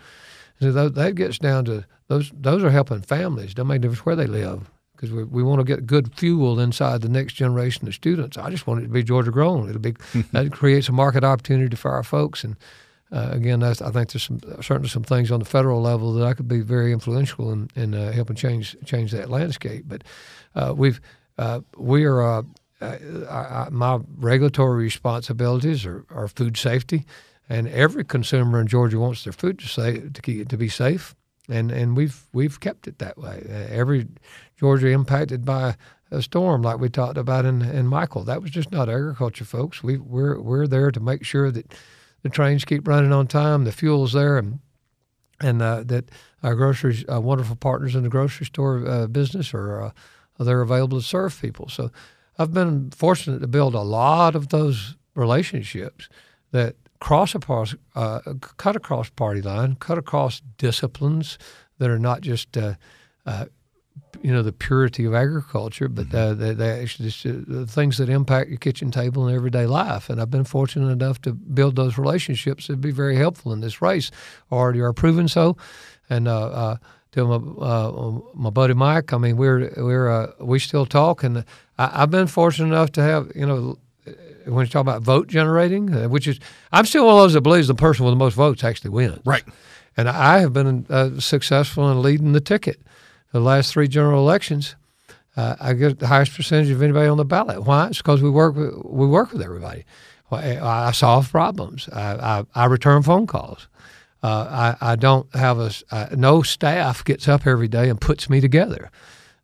So 0.60 0.72
that, 0.72 0.94
that 0.96 1.14
gets 1.14 1.38
down 1.38 1.64
to 1.66 1.84
those. 2.06 2.30
Those 2.34 2.62
are 2.62 2.70
helping 2.70 3.02
families. 3.02 3.54
Don't 3.54 3.66
make 3.66 3.76
a 3.76 3.80
difference 3.80 4.06
where 4.06 4.16
they 4.16 4.26
live 4.26 4.70
because 4.94 5.12
we, 5.12 5.22
we 5.22 5.42
want 5.44 5.60
to 5.60 5.64
get 5.64 5.86
good 5.86 6.12
fuel 6.14 6.58
inside 6.58 7.00
the 7.00 7.08
next 7.08 7.34
generation 7.34 7.86
of 7.86 7.94
students. 7.94 8.36
I 8.36 8.50
just 8.50 8.66
want 8.66 8.80
it 8.80 8.84
to 8.84 8.88
be 8.88 9.04
Georgia 9.04 9.30
grown. 9.30 9.68
It'll 9.68 9.80
be 9.80 9.94
that 10.32 10.52
creates 10.52 10.88
a 10.88 10.92
market 10.92 11.24
opportunity 11.24 11.76
for 11.76 11.92
our 11.92 12.02
folks 12.02 12.44
and 12.44 12.56
uh, 13.10 13.30
again, 13.32 13.62
I 13.62 13.72
think 13.72 14.10
there's 14.10 14.24
some 14.24 14.40
certainly 14.60 14.88
some 14.88 15.02
things 15.02 15.30
on 15.30 15.38
the 15.38 15.46
federal 15.46 15.80
level 15.80 16.12
that 16.14 16.26
I 16.26 16.34
could 16.34 16.48
be 16.48 16.60
very 16.60 16.92
influential 16.92 17.50
in, 17.52 17.70
in 17.74 17.94
uh, 17.94 18.12
helping 18.12 18.36
change 18.36 18.76
change 18.84 19.12
that 19.12 19.30
landscape. 19.30 19.84
But 19.86 20.04
uh, 20.54 20.74
we've 20.76 21.00
uh, 21.38 21.60
we 21.76 22.04
are 22.04 22.22
uh, 22.22 22.42
uh, 22.82 23.68
my 23.70 24.00
regulatory 24.16 24.82
responsibilities 24.82 25.86
are, 25.86 26.04
are 26.10 26.28
food 26.28 26.56
safety, 26.58 27.06
and 27.48 27.66
every 27.68 28.04
consumer 28.04 28.60
in 28.60 28.66
Georgia 28.66 28.98
wants 28.98 29.24
their 29.24 29.32
food 29.32 29.58
to 29.60 29.68
say 29.68 30.00
to, 30.00 30.20
keep, 30.20 30.48
to 30.48 30.58
be 30.58 30.68
safe, 30.68 31.14
and 31.48 31.70
and 31.70 31.96
we've 31.96 32.26
we've 32.34 32.60
kept 32.60 32.86
it 32.86 32.98
that 32.98 33.16
way. 33.16 33.42
every 33.70 34.06
Georgia 34.58 34.88
impacted 34.88 35.46
by 35.46 35.76
a 36.10 36.20
storm 36.20 36.62
like 36.62 36.78
we 36.78 36.88
talked 36.88 37.18
about 37.18 37.44
in, 37.44 37.62
in 37.62 37.86
Michael, 37.86 38.24
that 38.24 38.42
was 38.42 38.50
just 38.50 38.70
not 38.70 38.88
agriculture, 38.88 39.44
folks. 39.44 39.82
We 39.82 39.96
we're 39.96 40.38
we're 40.40 40.66
there 40.66 40.90
to 40.90 41.00
make 41.00 41.24
sure 41.24 41.50
that 41.50 41.74
the 42.22 42.28
trains 42.28 42.64
keep 42.64 42.86
running 42.86 43.12
on 43.12 43.26
time, 43.26 43.64
the 43.64 43.72
fuel's 43.72 44.12
there, 44.12 44.38
and 44.38 44.60
and 45.40 45.62
uh, 45.62 45.82
that 45.84 46.10
our 46.42 46.54
grocery 46.54 47.04
uh, 47.08 47.20
wonderful 47.20 47.56
partners 47.56 47.94
in 47.94 48.02
the 48.02 48.08
grocery 48.08 48.46
store 48.46 48.86
uh, 48.86 49.06
business 49.06 49.54
are 49.54 49.82
uh, 49.82 49.90
they're 50.38 50.60
available 50.60 51.00
to 51.00 51.06
serve 51.06 51.40
people. 51.40 51.68
So 51.68 51.90
I've 52.38 52.52
been 52.52 52.90
fortunate 52.90 53.40
to 53.40 53.48
build 53.48 53.74
a 53.74 53.82
lot 53.82 54.34
of 54.34 54.48
those 54.48 54.96
relationships 55.14 56.08
that 56.52 56.76
cross 57.00 57.34
across, 57.34 57.74
uh, 57.94 58.20
cut 58.56 58.76
across 58.76 59.10
party 59.10 59.42
line, 59.42 59.76
cut 59.76 59.98
across 59.98 60.42
disciplines 60.56 61.38
that 61.78 61.90
are 61.90 61.98
not 61.98 62.20
just 62.20 62.56
uh, 62.56 62.74
you 64.22 64.32
know 64.32 64.42
the 64.42 64.52
purity 64.52 65.04
of 65.04 65.14
agriculture, 65.14 65.88
but 65.88 66.12
uh, 66.14 66.34
they, 66.34 66.52
they 66.52 66.82
actually 66.82 67.10
just, 67.10 67.26
uh, 67.26 67.64
things 67.66 67.98
that 67.98 68.08
impact 68.08 68.48
your 68.48 68.58
kitchen 68.58 68.90
table 68.90 69.26
and 69.26 69.34
everyday 69.34 69.66
life. 69.66 70.10
And 70.10 70.20
I've 70.20 70.30
been 70.30 70.44
fortunate 70.44 70.90
enough 70.90 71.20
to 71.22 71.32
build 71.32 71.76
those 71.76 71.98
relationships 71.98 72.66
that 72.66 72.74
would 72.74 72.80
be 72.80 72.90
very 72.90 73.16
helpful 73.16 73.52
in 73.52 73.60
this 73.60 73.80
race. 73.80 74.10
Already 74.50 74.80
are 74.80 74.92
proven 74.92 75.28
so. 75.28 75.56
And 76.10 76.26
uh, 76.26 76.48
uh, 76.48 76.76
to 77.12 77.26
my 77.26 77.36
uh, 77.36 78.20
my 78.34 78.50
buddy 78.50 78.74
Mike, 78.74 79.12
I 79.12 79.18
mean 79.18 79.36
we're 79.36 79.72
we're 79.76 80.10
uh, 80.10 80.32
we 80.40 80.58
still 80.58 80.86
talk, 80.86 81.22
and 81.22 81.44
I, 81.78 82.00
have 82.00 82.10
been 82.10 82.26
fortunate 82.26 82.68
enough 82.68 82.92
to 82.92 83.02
have 83.02 83.30
you 83.34 83.46
know 83.46 83.78
when 84.46 84.64
you 84.64 84.70
talk 84.70 84.80
about 84.80 85.02
vote 85.02 85.28
generating, 85.28 85.94
uh, 85.94 86.08
which 86.08 86.26
is 86.26 86.38
I'm 86.72 86.86
still 86.86 87.06
one 87.06 87.14
of 87.14 87.20
those 87.22 87.34
that 87.34 87.42
believes 87.42 87.68
the 87.68 87.74
person 87.74 88.04
with 88.04 88.12
the 88.12 88.18
most 88.18 88.34
votes 88.34 88.64
actually 88.64 88.90
wins. 88.90 89.20
Right. 89.24 89.44
And 89.96 90.08
I 90.08 90.38
have 90.38 90.52
been 90.52 90.86
uh, 90.88 91.18
successful 91.18 91.90
in 91.90 92.00
leading 92.02 92.32
the 92.32 92.40
ticket 92.40 92.80
the 93.32 93.40
last 93.40 93.72
three 93.72 93.88
general 93.88 94.20
elections, 94.20 94.76
uh, 95.36 95.56
I 95.60 95.72
get 95.74 95.98
the 95.98 96.06
highest 96.08 96.34
percentage 96.34 96.70
of 96.70 96.82
anybody 96.82 97.08
on 97.08 97.16
the 97.16 97.24
ballot. 97.24 97.64
Why? 97.64 97.88
It's 97.88 97.98
because 97.98 98.22
we 98.22 98.30
work 98.30 98.56
with, 98.56 98.74
we 98.84 99.06
work 99.06 99.32
with 99.32 99.42
everybody. 99.42 99.84
I 100.30 100.92
solve 100.92 101.30
problems. 101.30 101.88
I, 101.90 102.14
I, 102.14 102.44
I 102.54 102.64
return 102.66 103.02
phone 103.02 103.26
calls. 103.26 103.68
Uh, 104.22 104.74
I, 104.80 104.92
I 104.92 104.96
don't 104.96 105.32
have 105.34 105.58
a 105.58 105.70
uh, 105.90 106.08
no 106.16 106.42
staff 106.42 107.04
gets 107.04 107.28
up 107.28 107.46
every 107.46 107.68
day 107.68 107.88
and 107.88 108.00
puts 108.00 108.28
me 108.28 108.40
together. 108.40 108.90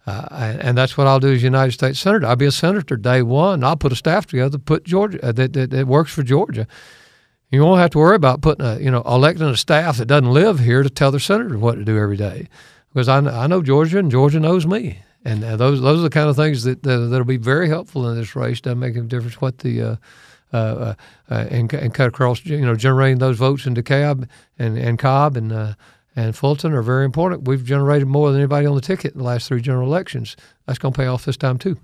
Uh, 0.06 0.26
and, 0.32 0.60
and, 0.60 0.78
that's 0.78 0.98
what 0.98 1.06
I'll 1.06 1.20
do 1.20 1.32
as 1.32 1.42
United 1.42 1.72
States 1.72 1.98
Senator. 1.98 2.26
I'll 2.26 2.36
be 2.36 2.44
a 2.44 2.50
senator 2.50 2.96
day 2.96 3.22
one. 3.22 3.64
I'll 3.64 3.76
put 3.76 3.92
a 3.92 3.96
staff 3.96 4.26
together, 4.26 4.58
put 4.58 4.84
Georgia 4.84 5.18
uh, 5.24 5.32
that, 5.32 5.54
that, 5.54 5.70
that 5.70 5.86
works 5.86 6.12
for 6.12 6.22
Georgia. 6.22 6.66
You 7.50 7.62
won't 7.62 7.80
have 7.80 7.90
to 7.90 7.98
worry 7.98 8.16
about 8.16 8.42
putting 8.42 8.66
a 8.66 8.78
you 8.80 8.90
know 8.90 9.02
electing 9.02 9.46
a 9.46 9.56
staff 9.56 9.96
that 9.98 10.06
doesn't 10.06 10.30
live 10.30 10.58
here 10.58 10.82
to 10.82 10.90
tell 10.90 11.12
their 11.12 11.20
senator 11.20 11.56
what 11.56 11.76
to 11.76 11.84
do 11.84 11.96
every 11.96 12.16
day 12.16 12.48
because 12.94 13.08
I, 13.08 13.18
I 13.18 13.46
know 13.48 13.60
Georgia 13.60 13.98
and 13.98 14.10
Georgia 14.10 14.40
knows 14.40 14.66
me. 14.66 15.00
And 15.26 15.42
uh, 15.42 15.56
those 15.56 15.80
those 15.80 16.00
are 16.00 16.02
the 16.02 16.10
kind 16.10 16.28
of 16.28 16.36
things 16.36 16.64
that 16.64 16.82
that 16.82 17.10
will 17.10 17.24
be 17.24 17.38
very 17.38 17.68
helpful 17.68 18.08
in 18.08 18.16
this 18.16 18.36
race. 18.36 18.60
Doesn't 18.60 18.78
make 18.78 18.94
a 18.96 19.00
difference 19.00 19.40
what 19.40 19.58
the 19.58 19.82
uh, 19.82 19.96
uh, 20.52 20.56
uh, 20.56 20.94
uh, 21.30 21.46
and, 21.50 21.72
and 21.72 21.94
cut 21.94 22.08
across 22.08 22.44
you 22.44 22.60
know 22.60 22.76
generating 22.76 23.18
those 23.18 23.38
votes 23.38 23.66
in 23.66 23.74
DeKalb 23.74 24.28
and 24.58 24.76
and 24.76 24.98
Cobb 24.98 25.36
and 25.36 25.50
uh, 25.50 25.74
and 26.14 26.36
Fulton 26.36 26.72
are 26.74 26.82
very 26.82 27.06
important. 27.06 27.48
We've 27.48 27.64
generated 27.64 28.06
more 28.06 28.30
than 28.30 28.40
anybody 28.40 28.66
on 28.66 28.74
the 28.74 28.82
ticket 28.82 29.12
in 29.12 29.18
the 29.18 29.24
last 29.24 29.48
three 29.48 29.62
general 29.62 29.88
elections. 29.88 30.36
That's 30.66 30.78
going 30.78 30.92
to 30.92 30.98
pay 30.98 31.06
off 31.06 31.24
this 31.24 31.38
time 31.38 31.58
too 31.58 31.78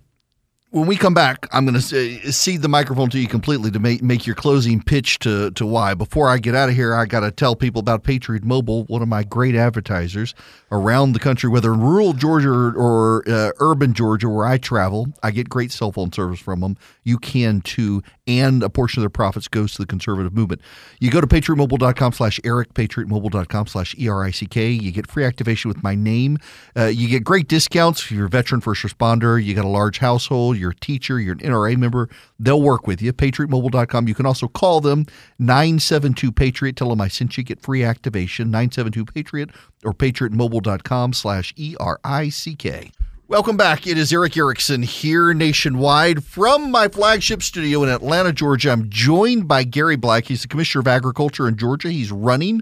when 0.71 0.87
we 0.87 0.97
come 0.97 1.15
back, 1.15 1.49
I'm 1.51 1.67
going 1.67 1.81
to 1.81 2.33
cede 2.33 2.63
the 2.63 2.69
microphone 2.69 3.11
to 3.11 3.19
you 3.19 3.27
completely 3.27 3.73
to 3.73 3.81
make, 3.81 4.03
make 4.05 4.25
your 4.25 4.37
closing 4.37 4.81
pitch 4.81 5.19
to, 5.21 5.51
to 5.53 5.67
why. 5.67 5.95
Before 5.95 6.29
I 6.29 6.39
get 6.39 6.55
out 6.55 6.69
of 6.69 6.77
here, 6.77 6.95
I 6.95 7.07
got 7.07 7.21
to 7.21 7.33
tell 7.33 7.57
people 7.57 7.81
about 7.81 8.05
Patriot 8.05 8.45
Mobile, 8.45 8.85
one 8.85 9.03
of 9.03 9.09
my 9.09 9.25
great 9.25 9.57
advertisers 9.57 10.33
around 10.71 11.13
the 11.13 11.19
country, 11.19 11.51
whether 11.51 11.75
in 11.75 11.81
rural 11.81 12.13
Georgia 12.13 12.51
or, 12.51 12.73
or 12.77 13.29
uh, 13.29 13.51
urban 13.59 13.95
Georgia, 13.95 14.29
where 14.29 14.47
I 14.47 14.59
travel. 14.59 15.09
I 15.25 15.33
get 15.33 15.49
great 15.49 15.73
cell 15.73 15.91
phone 15.91 16.13
service 16.13 16.39
from 16.39 16.61
them. 16.61 16.77
You 17.03 17.19
can 17.19 17.63
too, 17.63 18.05
and 18.29 18.63
a 18.63 18.71
portion 18.71 19.01
of 19.01 19.03
their 19.03 19.11
profits 19.11 19.49
goes 19.49 19.73
to 19.73 19.83
the 19.83 19.87
conservative 19.87 20.33
movement. 20.33 20.61
You 21.01 21.11
go 21.11 21.21
to 21.21 21.27
patriotmobile.com 21.27 22.13
slash 22.13 22.39
Erick, 22.45 22.75
patriotmobile.com 22.75 23.67
slash 23.67 23.97
E-R-I-C-K. 23.99 24.69
You 24.69 24.93
get 24.93 25.09
free 25.09 25.25
activation 25.25 25.69
with 25.69 25.83
my 25.83 25.97
name. 25.97 26.39
Uh, 26.77 26.85
you 26.85 27.09
get 27.09 27.25
great 27.25 27.49
discounts 27.49 28.03
if 28.03 28.13
you're 28.13 28.27
a 28.27 28.29
veteran, 28.29 28.61
first 28.61 28.85
responder. 28.85 29.43
You 29.43 29.55
got 29.55 29.65
a 29.65 29.69
large 29.69 29.99
household 29.99 30.60
you're 30.61 30.71
a 30.71 30.77
teacher, 30.77 31.19
you're 31.19 31.33
an 31.33 31.41
NRA 31.41 31.77
member, 31.77 32.09
they'll 32.39 32.63
work 32.63 32.87
with 32.87 33.03
you. 33.03 33.13
PatriotMobile.com. 33.13 34.07
You 34.07 34.15
can 34.15 34.27
also 34.27 34.47
call 34.47 34.81
them 34.81 35.07
972 35.39 36.31
Patriot. 36.31 36.77
Tell 36.77 36.91
them 36.91 37.01
I 37.01 37.09
sent 37.09 37.37
you. 37.37 37.43
Get 37.43 37.61
free 37.61 37.83
activation 37.83 38.51
972 38.51 39.05
Patriot 39.07 39.51
or 39.85 39.93
PatriotMobile.com 39.93 41.13
slash 41.13 41.53
E 41.57 41.75
R 41.81 41.99
I 42.05 42.29
C 42.29 42.55
K. 42.55 42.93
Welcome 43.31 43.57
back. 43.57 43.87
It 43.87 43.97
is 43.97 44.13
Erick 44.13 44.37
Erickson 44.37 44.83
here 44.83 45.33
nationwide 45.33 46.25
from 46.25 46.73
my 46.73 46.89
flagship 46.89 47.45
studio 47.45 47.85
in 47.85 47.89
Atlanta, 47.89 48.33
Georgia. 48.33 48.73
I'm 48.73 48.91
joined 48.91 49.47
by 49.47 49.63
Gary 49.63 49.95
Black. 49.95 50.25
He's 50.25 50.43
the 50.43 50.49
Commissioner 50.49 50.81
of 50.81 50.89
Agriculture 50.89 51.47
in 51.47 51.57
Georgia. 51.57 51.91
He's 51.91 52.11
running 52.11 52.61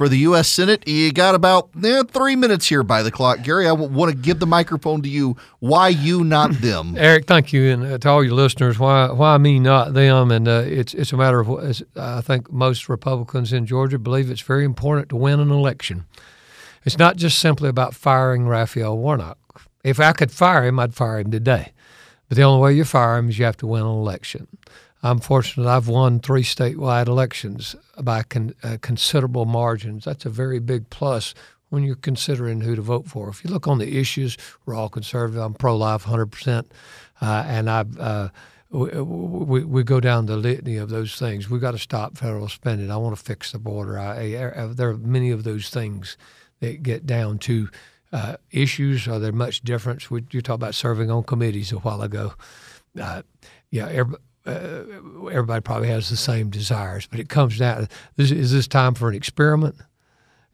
for 0.00 0.08
the 0.08 0.16
U.S. 0.20 0.48
Senate. 0.48 0.88
You 0.88 1.12
got 1.12 1.34
about 1.34 1.68
eh, 1.84 2.02
three 2.04 2.34
minutes 2.34 2.66
here 2.66 2.82
by 2.82 3.02
the 3.02 3.10
clock. 3.10 3.42
Gary, 3.42 3.68
I 3.68 3.72
want 3.72 4.10
to 4.10 4.16
give 4.16 4.38
the 4.38 4.46
microphone 4.46 5.02
to 5.02 5.10
you. 5.10 5.36
Why 5.58 5.88
you, 5.88 6.24
not 6.24 6.52
them? 6.52 6.94
Erick, 6.98 7.26
thank 7.26 7.52
you, 7.52 7.70
and 7.70 7.84
uh, 7.84 7.98
to 7.98 8.08
all 8.08 8.24
your 8.24 8.32
listeners, 8.32 8.78
why 8.78 9.12
why 9.12 9.36
me, 9.36 9.58
not 9.58 9.92
them? 9.92 10.30
And 10.30 10.48
uh, 10.48 10.64
it's 10.64 10.94
it's 10.94 11.12
a 11.12 11.18
matter 11.18 11.38
of 11.38 11.48
what 11.48 11.82
I 11.96 12.22
think 12.22 12.50
most 12.50 12.88
Republicans 12.88 13.52
in 13.52 13.66
Georgia 13.66 13.98
believe 13.98 14.30
it's 14.30 14.40
very 14.40 14.64
important 14.64 15.10
to 15.10 15.16
win 15.16 15.38
an 15.38 15.50
election. 15.50 16.06
It's 16.86 16.96
not 16.96 17.16
just 17.16 17.38
simply 17.38 17.68
about 17.68 17.94
firing 17.94 18.48
Raphael 18.48 18.96
Warnock. 18.96 19.36
If 19.84 20.00
I 20.00 20.12
could 20.12 20.30
fire 20.30 20.64
him, 20.64 20.78
I'd 20.78 20.94
fire 20.94 21.18
him 21.18 21.30
today. 21.30 21.74
But 22.30 22.36
the 22.36 22.42
only 22.44 22.62
way 22.62 22.72
you 22.72 22.84
fire 22.84 23.18
him 23.18 23.28
is 23.28 23.38
you 23.38 23.44
have 23.44 23.58
to 23.58 23.66
win 23.66 23.82
an 23.82 23.88
election. 23.88 24.48
I'm 25.02 25.20
fortunate 25.20 25.66
I've 25.66 25.88
won 25.88 26.20
three 26.20 26.42
statewide 26.42 27.06
elections 27.06 27.74
by 28.00 28.22
con- 28.22 28.54
uh, 28.62 28.76
considerable 28.80 29.46
margins. 29.46 30.04
That's 30.04 30.26
a 30.26 30.30
very 30.30 30.58
big 30.58 30.90
plus 30.90 31.34
when 31.70 31.84
you're 31.84 31.96
considering 31.96 32.60
who 32.60 32.76
to 32.76 32.82
vote 32.82 33.06
for. 33.06 33.28
If 33.28 33.44
you 33.44 33.50
look 33.50 33.66
on 33.66 33.78
the 33.78 33.98
issues, 33.98 34.36
we're 34.66 34.74
all 34.74 34.88
conservative. 34.88 35.40
I'm 35.40 35.54
pro 35.54 35.76
life 35.76 36.04
100%. 36.04 36.66
Uh, 37.20 37.44
and 37.46 37.70
I've. 37.70 37.98
Uh, 37.98 38.28
we, 38.70 38.88
we, 39.00 39.64
we, 39.64 39.82
go 39.82 39.98
down 39.98 40.26
the 40.26 40.36
litany 40.36 40.76
of 40.76 40.90
those 40.90 41.16
things. 41.16 41.50
We've 41.50 41.60
got 41.60 41.72
to 41.72 41.78
stop 41.78 42.16
federal 42.16 42.48
spending. 42.48 42.88
I 42.88 42.98
want 42.98 43.16
to 43.16 43.22
fix 43.22 43.50
the 43.50 43.58
border. 43.58 43.98
I, 43.98 44.12
I, 44.20 44.66
there 44.66 44.90
are 44.90 44.96
many 44.96 45.32
of 45.32 45.42
those 45.42 45.70
things 45.70 46.16
that 46.60 46.84
get 46.84 47.04
down 47.04 47.38
to 47.40 47.68
uh, 48.12 48.36
issues? 48.50 49.08
Are 49.08 49.18
there 49.18 49.32
much 49.32 49.62
difference? 49.62 50.10
We, 50.10 50.24
you 50.30 50.40
talked 50.40 50.62
about 50.62 50.74
serving 50.74 51.10
on 51.10 51.24
committees 51.24 51.72
a 51.72 51.78
while 51.78 52.02
ago. 52.02 52.34
Uh, 53.00 53.22
yeah, 53.70 54.04
uh, 54.50 55.26
everybody 55.26 55.60
probably 55.60 55.88
has 55.88 56.10
the 56.10 56.16
same 56.16 56.50
desires, 56.50 57.06
but 57.06 57.20
it 57.20 57.28
comes 57.28 57.58
down. 57.58 57.88
Is 58.16 58.52
this 58.52 58.68
time 58.68 58.94
for 58.94 59.08
an 59.08 59.14
experiment? 59.14 59.76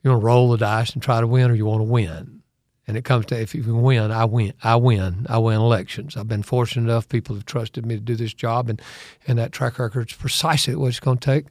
You 0.03 0.11
want 0.11 0.23
to 0.23 0.27
roll 0.27 0.51
the 0.51 0.59
dice 0.59 0.93
and 0.93 1.03
try 1.03 1.21
to 1.21 1.27
win, 1.27 1.51
or 1.51 1.55
you 1.55 1.67
want 1.67 1.81
to 1.81 1.91
win? 1.91 2.43
And 2.87 2.97
it 2.97 3.05
comes 3.05 3.27
to 3.27 3.41
if 3.41 3.55
you 3.55 3.65
can 3.65 3.83
win, 3.83 4.13
I 4.13 4.25
win. 4.25 4.53
I 4.63 4.77
win. 4.77 5.27
I 5.29 5.39
win 5.39 5.57
elections. 5.57 6.17
I've 6.17 6.29
been 6.29 6.45
fortunate 6.45 6.89
enough. 6.89 7.09
People 7.09 7.35
have 7.35 7.45
trusted 7.45 7.85
me 7.85 7.97
to 7.97 8.01
do 8.01 8.15
this 8.15 8.33
job, 8.33 8.69
and, 8.69 8.81
and 9.27 9.39
that 9.39 9.51
track 9.51 9.79
record 9.79 10.11
is 10.11 10.17
precisely 10.17 10.77
what 10.77 10.89
it's 10.89 11.01
going 11.01 11.19
to 11.19 11.27
take 11.27 11.47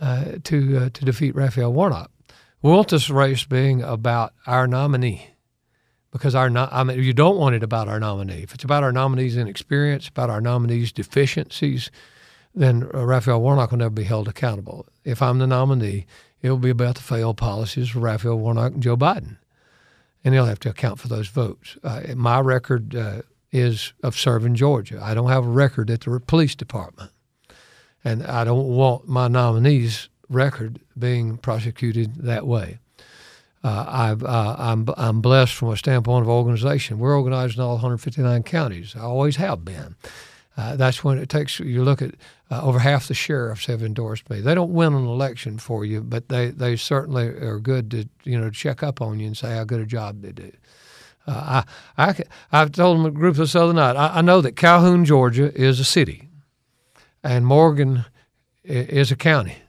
uh, 0.00 0.36
to 0.44 0.78
uh, 0.78 0.88
to 0.90 1.04
defeat 1.04 1.34
Raphael 1.34 1.72
Warnock. 1.72 2.10
We 2.62 2.70
want 2.70 2.88
this 2.88 3.10
race 3.10 3.44
being 3.44 3.82
about 3.82 4.32
our 4.46 4.66
nominee 4.66 5.31
because 6.12 6.34
our 6.34 6.50
I 6.56 6.84
mean 6.84 7.02
you 7.02 7.12
don't 7.12 7.38
want 7.38 7.56
it 7.56 7.62
about 7.62 7.88
our 7.88 7.98
nominee. 7.98 8.42
If 8.42 8.54
it's 8.54 8.64
about 8.64 8.84
our 8.84 8.92
nominee's 8.92 9.36
inexperience, 9.36 10.08
about 10.08 10.30
our 10.30 10.40
nominee's 10.40 10.92
deficiencies, 10.92 11.90
then 12.54 12.88
uh, 12.94 13.04
Raphael 13.04 13.40
Warnock 13.40 13.70
will 13.70 13.78
never 13.78 13.90
be 13.90 14.04
held 14.04 14.28
accountable. 14.28 14.86
If 15.04 15.22
I'm 15.22 15.38
the 15.38 15.46
nominee, 15.46 16.06
it'll 16.42 16.58
be 16.58 16.70
about 16.70 16.96
the 16.96 17.02
failed 17.02 17.38
policies 17.38 17.90
of 17.90 18.02
Raphael 18.02 18.38
Warnock 18.38 18.74
and 18.74 18.82
Joe 18.82 18.96
Biden, 18.96 19.38
and 20.22 20.34
he'll 20.34 20.44
have 20.46 20.60
to 20.60 20.70
account 20.70 21.00
for 21.00 21.08
those 21.08 21.28
votes. 21.28 21.78
Uh, 21.82 22.02
my 22.14 22.40
record 22.40 22.94
uh, 22.94 23.22
is 23.50 23.94
of 24.02 24.16
serving 24.16 24.54
Georgia. 24.54 25.00
I 25.02 25.14
don't 25.14 25.30
have 25.30 25.46
a 25.46 25.50
record 25.50 25.90
at 25.90 26.02
the 26.02 26.20
police 26.20 26.54
department, 26.54 27.10
and 28.04 28.22
I 28.24 28.44
don't 28.44 28.68
want 28.68 29.08
my 29.08 29.28
nominee's 29.28 30.10
record 30.28 30.80
being 30.98 31.38
prosecuted 31.38 32.16
that 32.16 32.46
way 32.46 32.78
uh, 33.64 33.84
i 33.88 34.10
uh, 34.10 34.56
I'm, 34.58 34.88
I'm 34.96 35.20
blessed 35.20 35.54
from 35.54 35.70
a 35.70 35.76
standpoint 35.76 36.24
of 36.24 36.28
organization. 36.28 36.98
We're 36.98 37.16
organized 37.16 37.56
in 37.56 37.62
all 37.62 37.74
159 37.74 38.42
counties. 38.42 38.96
I 38.96 39.02
always 39.02 39.36
have 39.36 39.64
been. 39.64 39.94
Uh, 40.56 40.76
that's 40.76 41.02
when 41.02 41.18
it 41.18 41.28
takes. 41.28 41.60
You 41.60 41.82
look 41.82 42.02
at 42.02 42.14
uh, 42.50 42.62
over 42.62 42.80
half 42.80 43.08
the 43.08 43.14
sheriffs 43.14 43.66
have 43.66 43.82
endorsed 43.82 44.28
me. 44.28 44.40
They 44.40 44.54
don't 44.54 44.72
win 44.72 44.92
an 44.94 45.06
election 45.06 45.58
for 45.58 45.84
you, 45.84 46.02
but 46.02 46.28
they, 46.28 46.50
they 46.50 46.76
certainly 46.76 47.26
are 47.28 47.58
good 47.58 47.90
to 47.92 48.08
you 48.24 48.38
know 48.38 48.50
check 48.50 48.82
up 48.82 49.00
on 49.00 49.20
you 49.20 49.28
and 49.28 49.36
say 49.36 49.54
how 49.54 49.64
good 49.64 49.80
a 49.80 49.86
job 49.86 50.20
they 50.20 50.32
do. 50.32 50.52
Uh, 51.26 51.62
I, 51.96 52.08
I 52.08 52.22
I've 52.50 52.72
told 52.72 52.98
them 52.98 53.06
a 53.06 53.10
group 53.10 53.36
this 53.36 53.54
other 53.54 53.72
night. 53.72 53.96
I, 53.96 54.18
I 54.18 54.20
know 54.22 54.40
that 54.40 54.56
Calhoun, 54.56 55.04
Georgia, 55.04 55.54
is 55.54 55.80
a 55.80 55.84
city, 55.84 56.28
and 57.22 57.46
Morgan 57.46 58.04
is 58.64 59.10
a 59.10 59.16
county. 59.16 59.61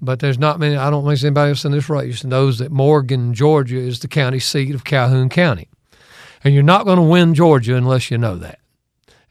But 0.00 0.20
there's 0.20 0.38
not 0.38 0.60
many, 0.60 0.76
I 0.76 0.90
don't 0.90 1.06
think 1.06 1.22
anybody 1.22 1.50
else 1.50 1.64
in 1.64 1.72
this 1.72 1.88
race 1.88 2.24
knows 2.24 2.58
that 2.58 2.70
Morgan, 2.70 3.34
Georgia 3.34 3.78
is 3.78 4.00
the 4.00 4.08
county 4.08 4.38
seat 4.38 4.74
of 4.74 4.84
Calhoun 4.84 5.28
County. 5.28 5.68
And 6.44 6.54
you're 6.54 6.62
not 6.62 6.84
going 6.84 6.98
to 6.98 7.02
win 7.02 7.34
Georgia 7.34 7.76
unless 7.76 8.10
you 8.10 8.18
know 8.18 8.36
that. 8.36 8.58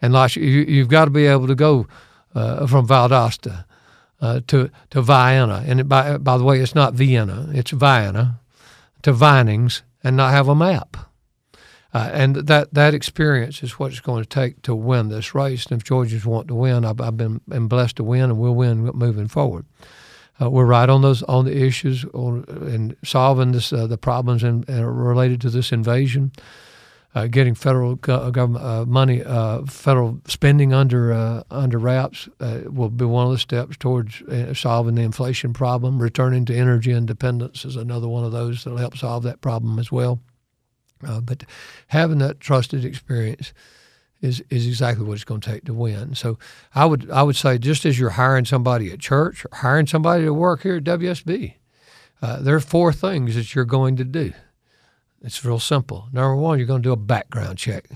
And 0.01 0.13
you, 0.36 0.80
have 0.80 0.89
got 0.89 1.05
to 1.05 1.11
be 1.11 1.26
able 1.26 1.47
to 1.47 1.55
go 1.55 1.88
uh, 2.34 2.68
from 2.68 2.88
Valdosta 2.88 3.66
uh, 4.22 4.41
to, 4.47 4.70
to 4.89 5.01
Vienna. 5.01 5.63
And 5.66 5.80
it, 5.80 5.89
by, 5.89 6.18
by 6.18 6.38
the 6.38 6.43
way, 6.43 6.59
it's 6.59 6.76
not 6.76 6.93
Vienna, 6.93 7.49
it's 7.53 7.72
Vienna 7.72 8.39
to 9.03 9.13
Vinings 9.13 9.84
and 10.03 10.18
not 10.18 10.32
have 10.32 10.47
a 10.47 10.55
map. 10.55 10.97
Uh, 11.93 12.09
and 12.11 12.36
that, 12.36 12.74
that 12.74 12.93
experience 12.93 13.63
is 13.63 13.80
what 13.80 13.91
it's 13.91 14.01
going 14.01 14.22
to 14.22 14.30
take 14.30 14.61
to 14.63 14.76
win 14.76 15.07
this 15.07 15.34
race. 15.34 15.66
And 15.68 15.80
if 15.80 15.88
Georgians 15.88 16.26
want 16.26 16.49
to 16.49 16.55
win, 16.55 16.84
I've, 16.84 16.99
I've 16.99 17.16
been, 17.16 17.39
been 17.47 17.70
blessed 17.70 17.95
to 17.97 18.03
win, 18.03 18.24
and 18.24 18.38
we'll 18.38 18.53
win 18.53 18.84
moving 18.84 19.30
forward. 19.30 19.66
Uh, 20.41 20.49
we're 20.49 20.65
right 20.65 20.89
on 20.89 21.01
those 21.01 21.23
on 21.23 21.45
the 21.45 21.63
issues 21.63 22.05
on, 22.13 22.43
in 22.67 22.95
solving 23.03 23.51
this 23.53 23.71
uh, 23.71 23.88
the 23.88 23.97
problems 23.97 24.43
in, 24.43 24.65
uh, 24.69 24.83
related 24.83 25.41
to 25.41 25.49
this 25.49 25.71
invasion. 25.71 26.31
Uh, 27.13 27.27
getting 27.27 27.55
federal 27.55 27.95
go- 27.95 28.29
government 28.29 28.65
uh, 28.65 28.83
money, 28.86 29.23
uh, 29.23 29.61
federal 29.65 30.19
spending 30.27 30.73
under 30.73 31.43
under 31.49 31.79
wraps 31.79 32.27
will 32.39 32.89
be 32.89 33.05
one 33.05 33.25
of 33.25 33.31
the 33.31 33.38
steps 33.38 33.77
towards 33.77 34.21
solving 34.53 34.95
the 34.95 35.01
inflation 35.01 35.53
problem. 35.53 36.01
Returning 36.01 36.43
to 36.43 36.53
energy 36.53 36.91
independence 36.91 37.63
is 37.63 37.77
another 37.77 38.09
one 38.09 38.25
of 38.25 38.33
those 38.33 38.65
that'll 38.65 38.79
help 38.79 38.97
solve 38.97 39.23
that 39.23 39.39
problem 39.39 39.79
as 39.79 39.93
well. 39.93 40.19
but 40.99 41.45
having 41.88 42.17
that 42.17 42.41
trusted 42.41 42.83
experience 42.83 43.53
is 44.22 44.43
is 44.49 44.68
exactly 44.68 45.05
what 45.05 45.13
it's 45.13 45.24
going 45.24 45.41
to 45.41 45.51
take 45.51 45.66
to 45.66 45.74
win. 45.74 46.16
So 46.16 46.38
I 46.74 46.86
would 46.86 47.09
I 47.11 47.24
would 47.24 47.36
say 47.36 47.57
just 47.57 47.86
as 47.86 47.99
you're 47.99 48.11
hiring 48.11 48.45
somebody 48.45 48.91
at 48.91 48.99
church 48.99 49.45
or 49.45 49.49
hiring 49.57 49.88
somebody 49.88 50.24
to 50.26 50.34
work 50.34 50.63
here 50.63 50.78
at 50.78 50.84
WSB, 50.84 51.55
uh, 52.22 52.41
there 52.41 52.55
are 52.55 52.61
four 52.61 52.93
things 52.93 53.36
that 53.36 53.53
you're 53.53 53.66
going 53.66 53.95
to 53.97 54.03
do. 54.03 54.34
It's 55.22 55.43
real 55.43 55.59
simple. 55.59 56.07
Number 56.13 56.36
one, 56.36 56.57
you're 56.57 56.68
going 56.68 56.84
to 56.84 56.89
do 56.89 56.93
a 56.93 56.97
background 56.97 57.57
check. 57.57 57.88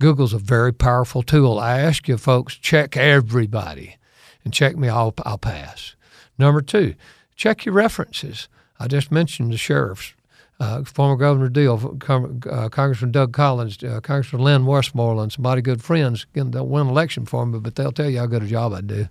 Google's 0.00 0.32
a 0.32 0.38
very 0.38 0.72
powerful 0.72 1.22
tool. 1.22 1.58
I 1.58 1.78
ask 1.78 2.08
you 2.08 2.16
folks, 2.16 2.56
check 2.56 2.96
everybody, 2.96 3.96
and 4.44 4.52
check 4.52 4.76
me. 4.76 4.88
I'll 4.88 5.14
I'll 5.24 5.38
pass. 5.38 5.96
Number 6.38 6.60
two, 6.60 6.94
check 7.36 7.64
your 7.64 7.74
references. 7.74 8.48
I 8.80 8.88
just 8.88 9.12
mentioned 9.12 9.52
the 9.52 9.58
sheriff's 9.58 10.14
uh, 10.62 10.84
former 10.84 11.16
Governor 11.16 11.48
Deal, 11.48 11.98
uh, 12.08 12.68
Congressman 12.68 13.10
Doug 13.10 13.32
Collins, 13.32 13.82
uh, 13.82 13.98
Congressman 14.00 14.42
Lynn 14.42 14.64
Westmoreland, 14.64 15.32
somebody 15.32 15.60
good 15.60 15.82
friends. 15.82 16.24
Again, 16.32 16.52
they'll 16.52 16.68
win 16.68 16.86
election 16.86 17.26
for 17.26 17.44
me, 17.44 17.58
but 17.58 17.74
they'll 17.74 17.90
tell 17.90 18.08
you 18.08 18.20
how 18.20 18.26
good 18.26 18.44
a 18.44 18.46
job 18.46 18.72
I 18.72 18.80
do. 18.80 19.08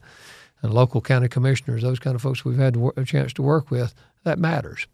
And 0.62 0.74
local 0.74 1.02
county 1.02 1.28
commissioners, 1.28 1.82
those 1.82 1.99
kind 1.99 2.16
of 2.16 2.22
folks 2.22 2.45
we've 2.45 2.58
had 2.58 2.78
a 2.95 3.04
chance 3.04 3.34
to 3.34 3.41
work 3.41 3.70
with, 3.70 3.93
that 4.24 4.39
matters. 4.39 4.88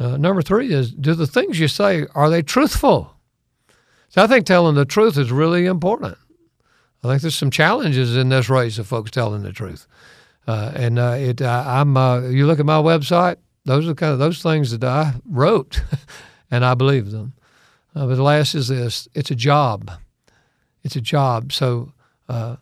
Uh, 0.00 0.16
number 0.16 0.42
three 0.42 0.72
is 0.72 0.90
do 0.90 1.14
the 1.14 1.26
things 1.26 1.60
you 1.60 1.68
say, 1.68 2.06
are 2.16 2.28
they 2.28 2.42
truthful? 2.42 3.14
So 4.08 4.24
I 4.24 4.26
think 4.26 4.44
telling 4.44 4.74
the 4.74 4.84
truth 4.84 5.16
is 5.16 5.30
really 5.30 5.66
important. 5.66 6.18
I 7.04 7.08
think 7.08 7.22
there's 7.22 7.38
some 7.38 7.50
challenges 7.50 8.16
in 8.16 8.28
this 8.28 8.48
race 8.48 8.78
of 8.78 8.88
folks 8.88 9.12
telling 9.12 9.42
the 9.42 9.52
truth. 9.52 9.86
Uh, 10.48 10.72
and 10.74 10.98
uh, 10.98 11.16
it, 11.16 11.40
I'm, 11.40 11.94
you 12.32 12.46
look 12.46 12.58
at 12.58 12.66
my 12.66 12.82
website, 12.82 13.36
those 13.64 13.88
are 13.88 13.94
kind 13.94 14.12
of 14.12 14.18
those 14.18 14.42
things 14.42 14.70
that 14.70 14.84
I 14.84 15.14
wrote, 15.28 15.82
and 16.50 16.64
I 16.64 16.74
believe 16.74 17.10
them. 17.10 17.34
Uh, 17.94 18.06
but 18.06 18.16
the 18.16 18.22
last 18.22 18.54
is 18.54 18.68
this: 18.68 19.08
it's 19.14 19.30
a 19.30 19.36
job. 19.36 19.90
It's 20.82 20.96
a 20.96 21.00
job. 21.00 21.52
So 21.52 21.92
uh, 22.28 22.56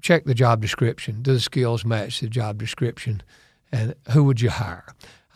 check 0.00 0.24
the 0.24 0.34
job 0.34 0.60
description. 0.60 1.22
Do 1.22 1.32
the 1.32 1.40
skills 1.40 1.84
match 1.84 2.20
the 2.20 2.28
job 2.28 2.58
description? 2.58 3.22
And 3.72 3.94
who 4.12 4.24
would 4.24 4.40
you 4.40 4.50
hire? 4.50 4.84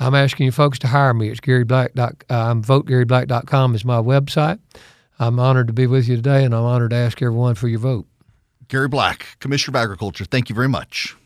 I'm 0.01 0.15
asking 0.15 0.47
you 0.47 0.53
folks 0.53 0.79
to 0.81 0.89
hire 0.89 1.15
me. 1.15 1.29
It's 1.29 1.41
Gary 1.41 1.65
Black. 1.65 1.93
I'm 1.97 2.63
votegaryblack.com 2.63 3.75
is 3.75 3.85
my 3.85 3.99
website. 3.99 4.59
I'm 5.19 5.39
honored 5.39 5.69
to 5.69 5.73
be 5.73 5.87
with 5.87 6.09
you 6.09 6.17
today, 6.17 6.45
and 6.45 6.53
I'm 6.53 6.65
honored 6.65 6.91
to 6.91 6.97
ask 6.97 7.23
everyone 7.23 7.55
for 7.55 7.69
your 7.69 7.79
vote. 7.79 8.07
Gary 8.67 8.89
Black, 8.89 9.37
Commissioner 9.39 9.79
of 9.79 9.83
Agriculture. 9.83 10.25
Thank 10.25 10.49
you 10.49 10.55
very 10.55 10.69
much. 10.69 11.17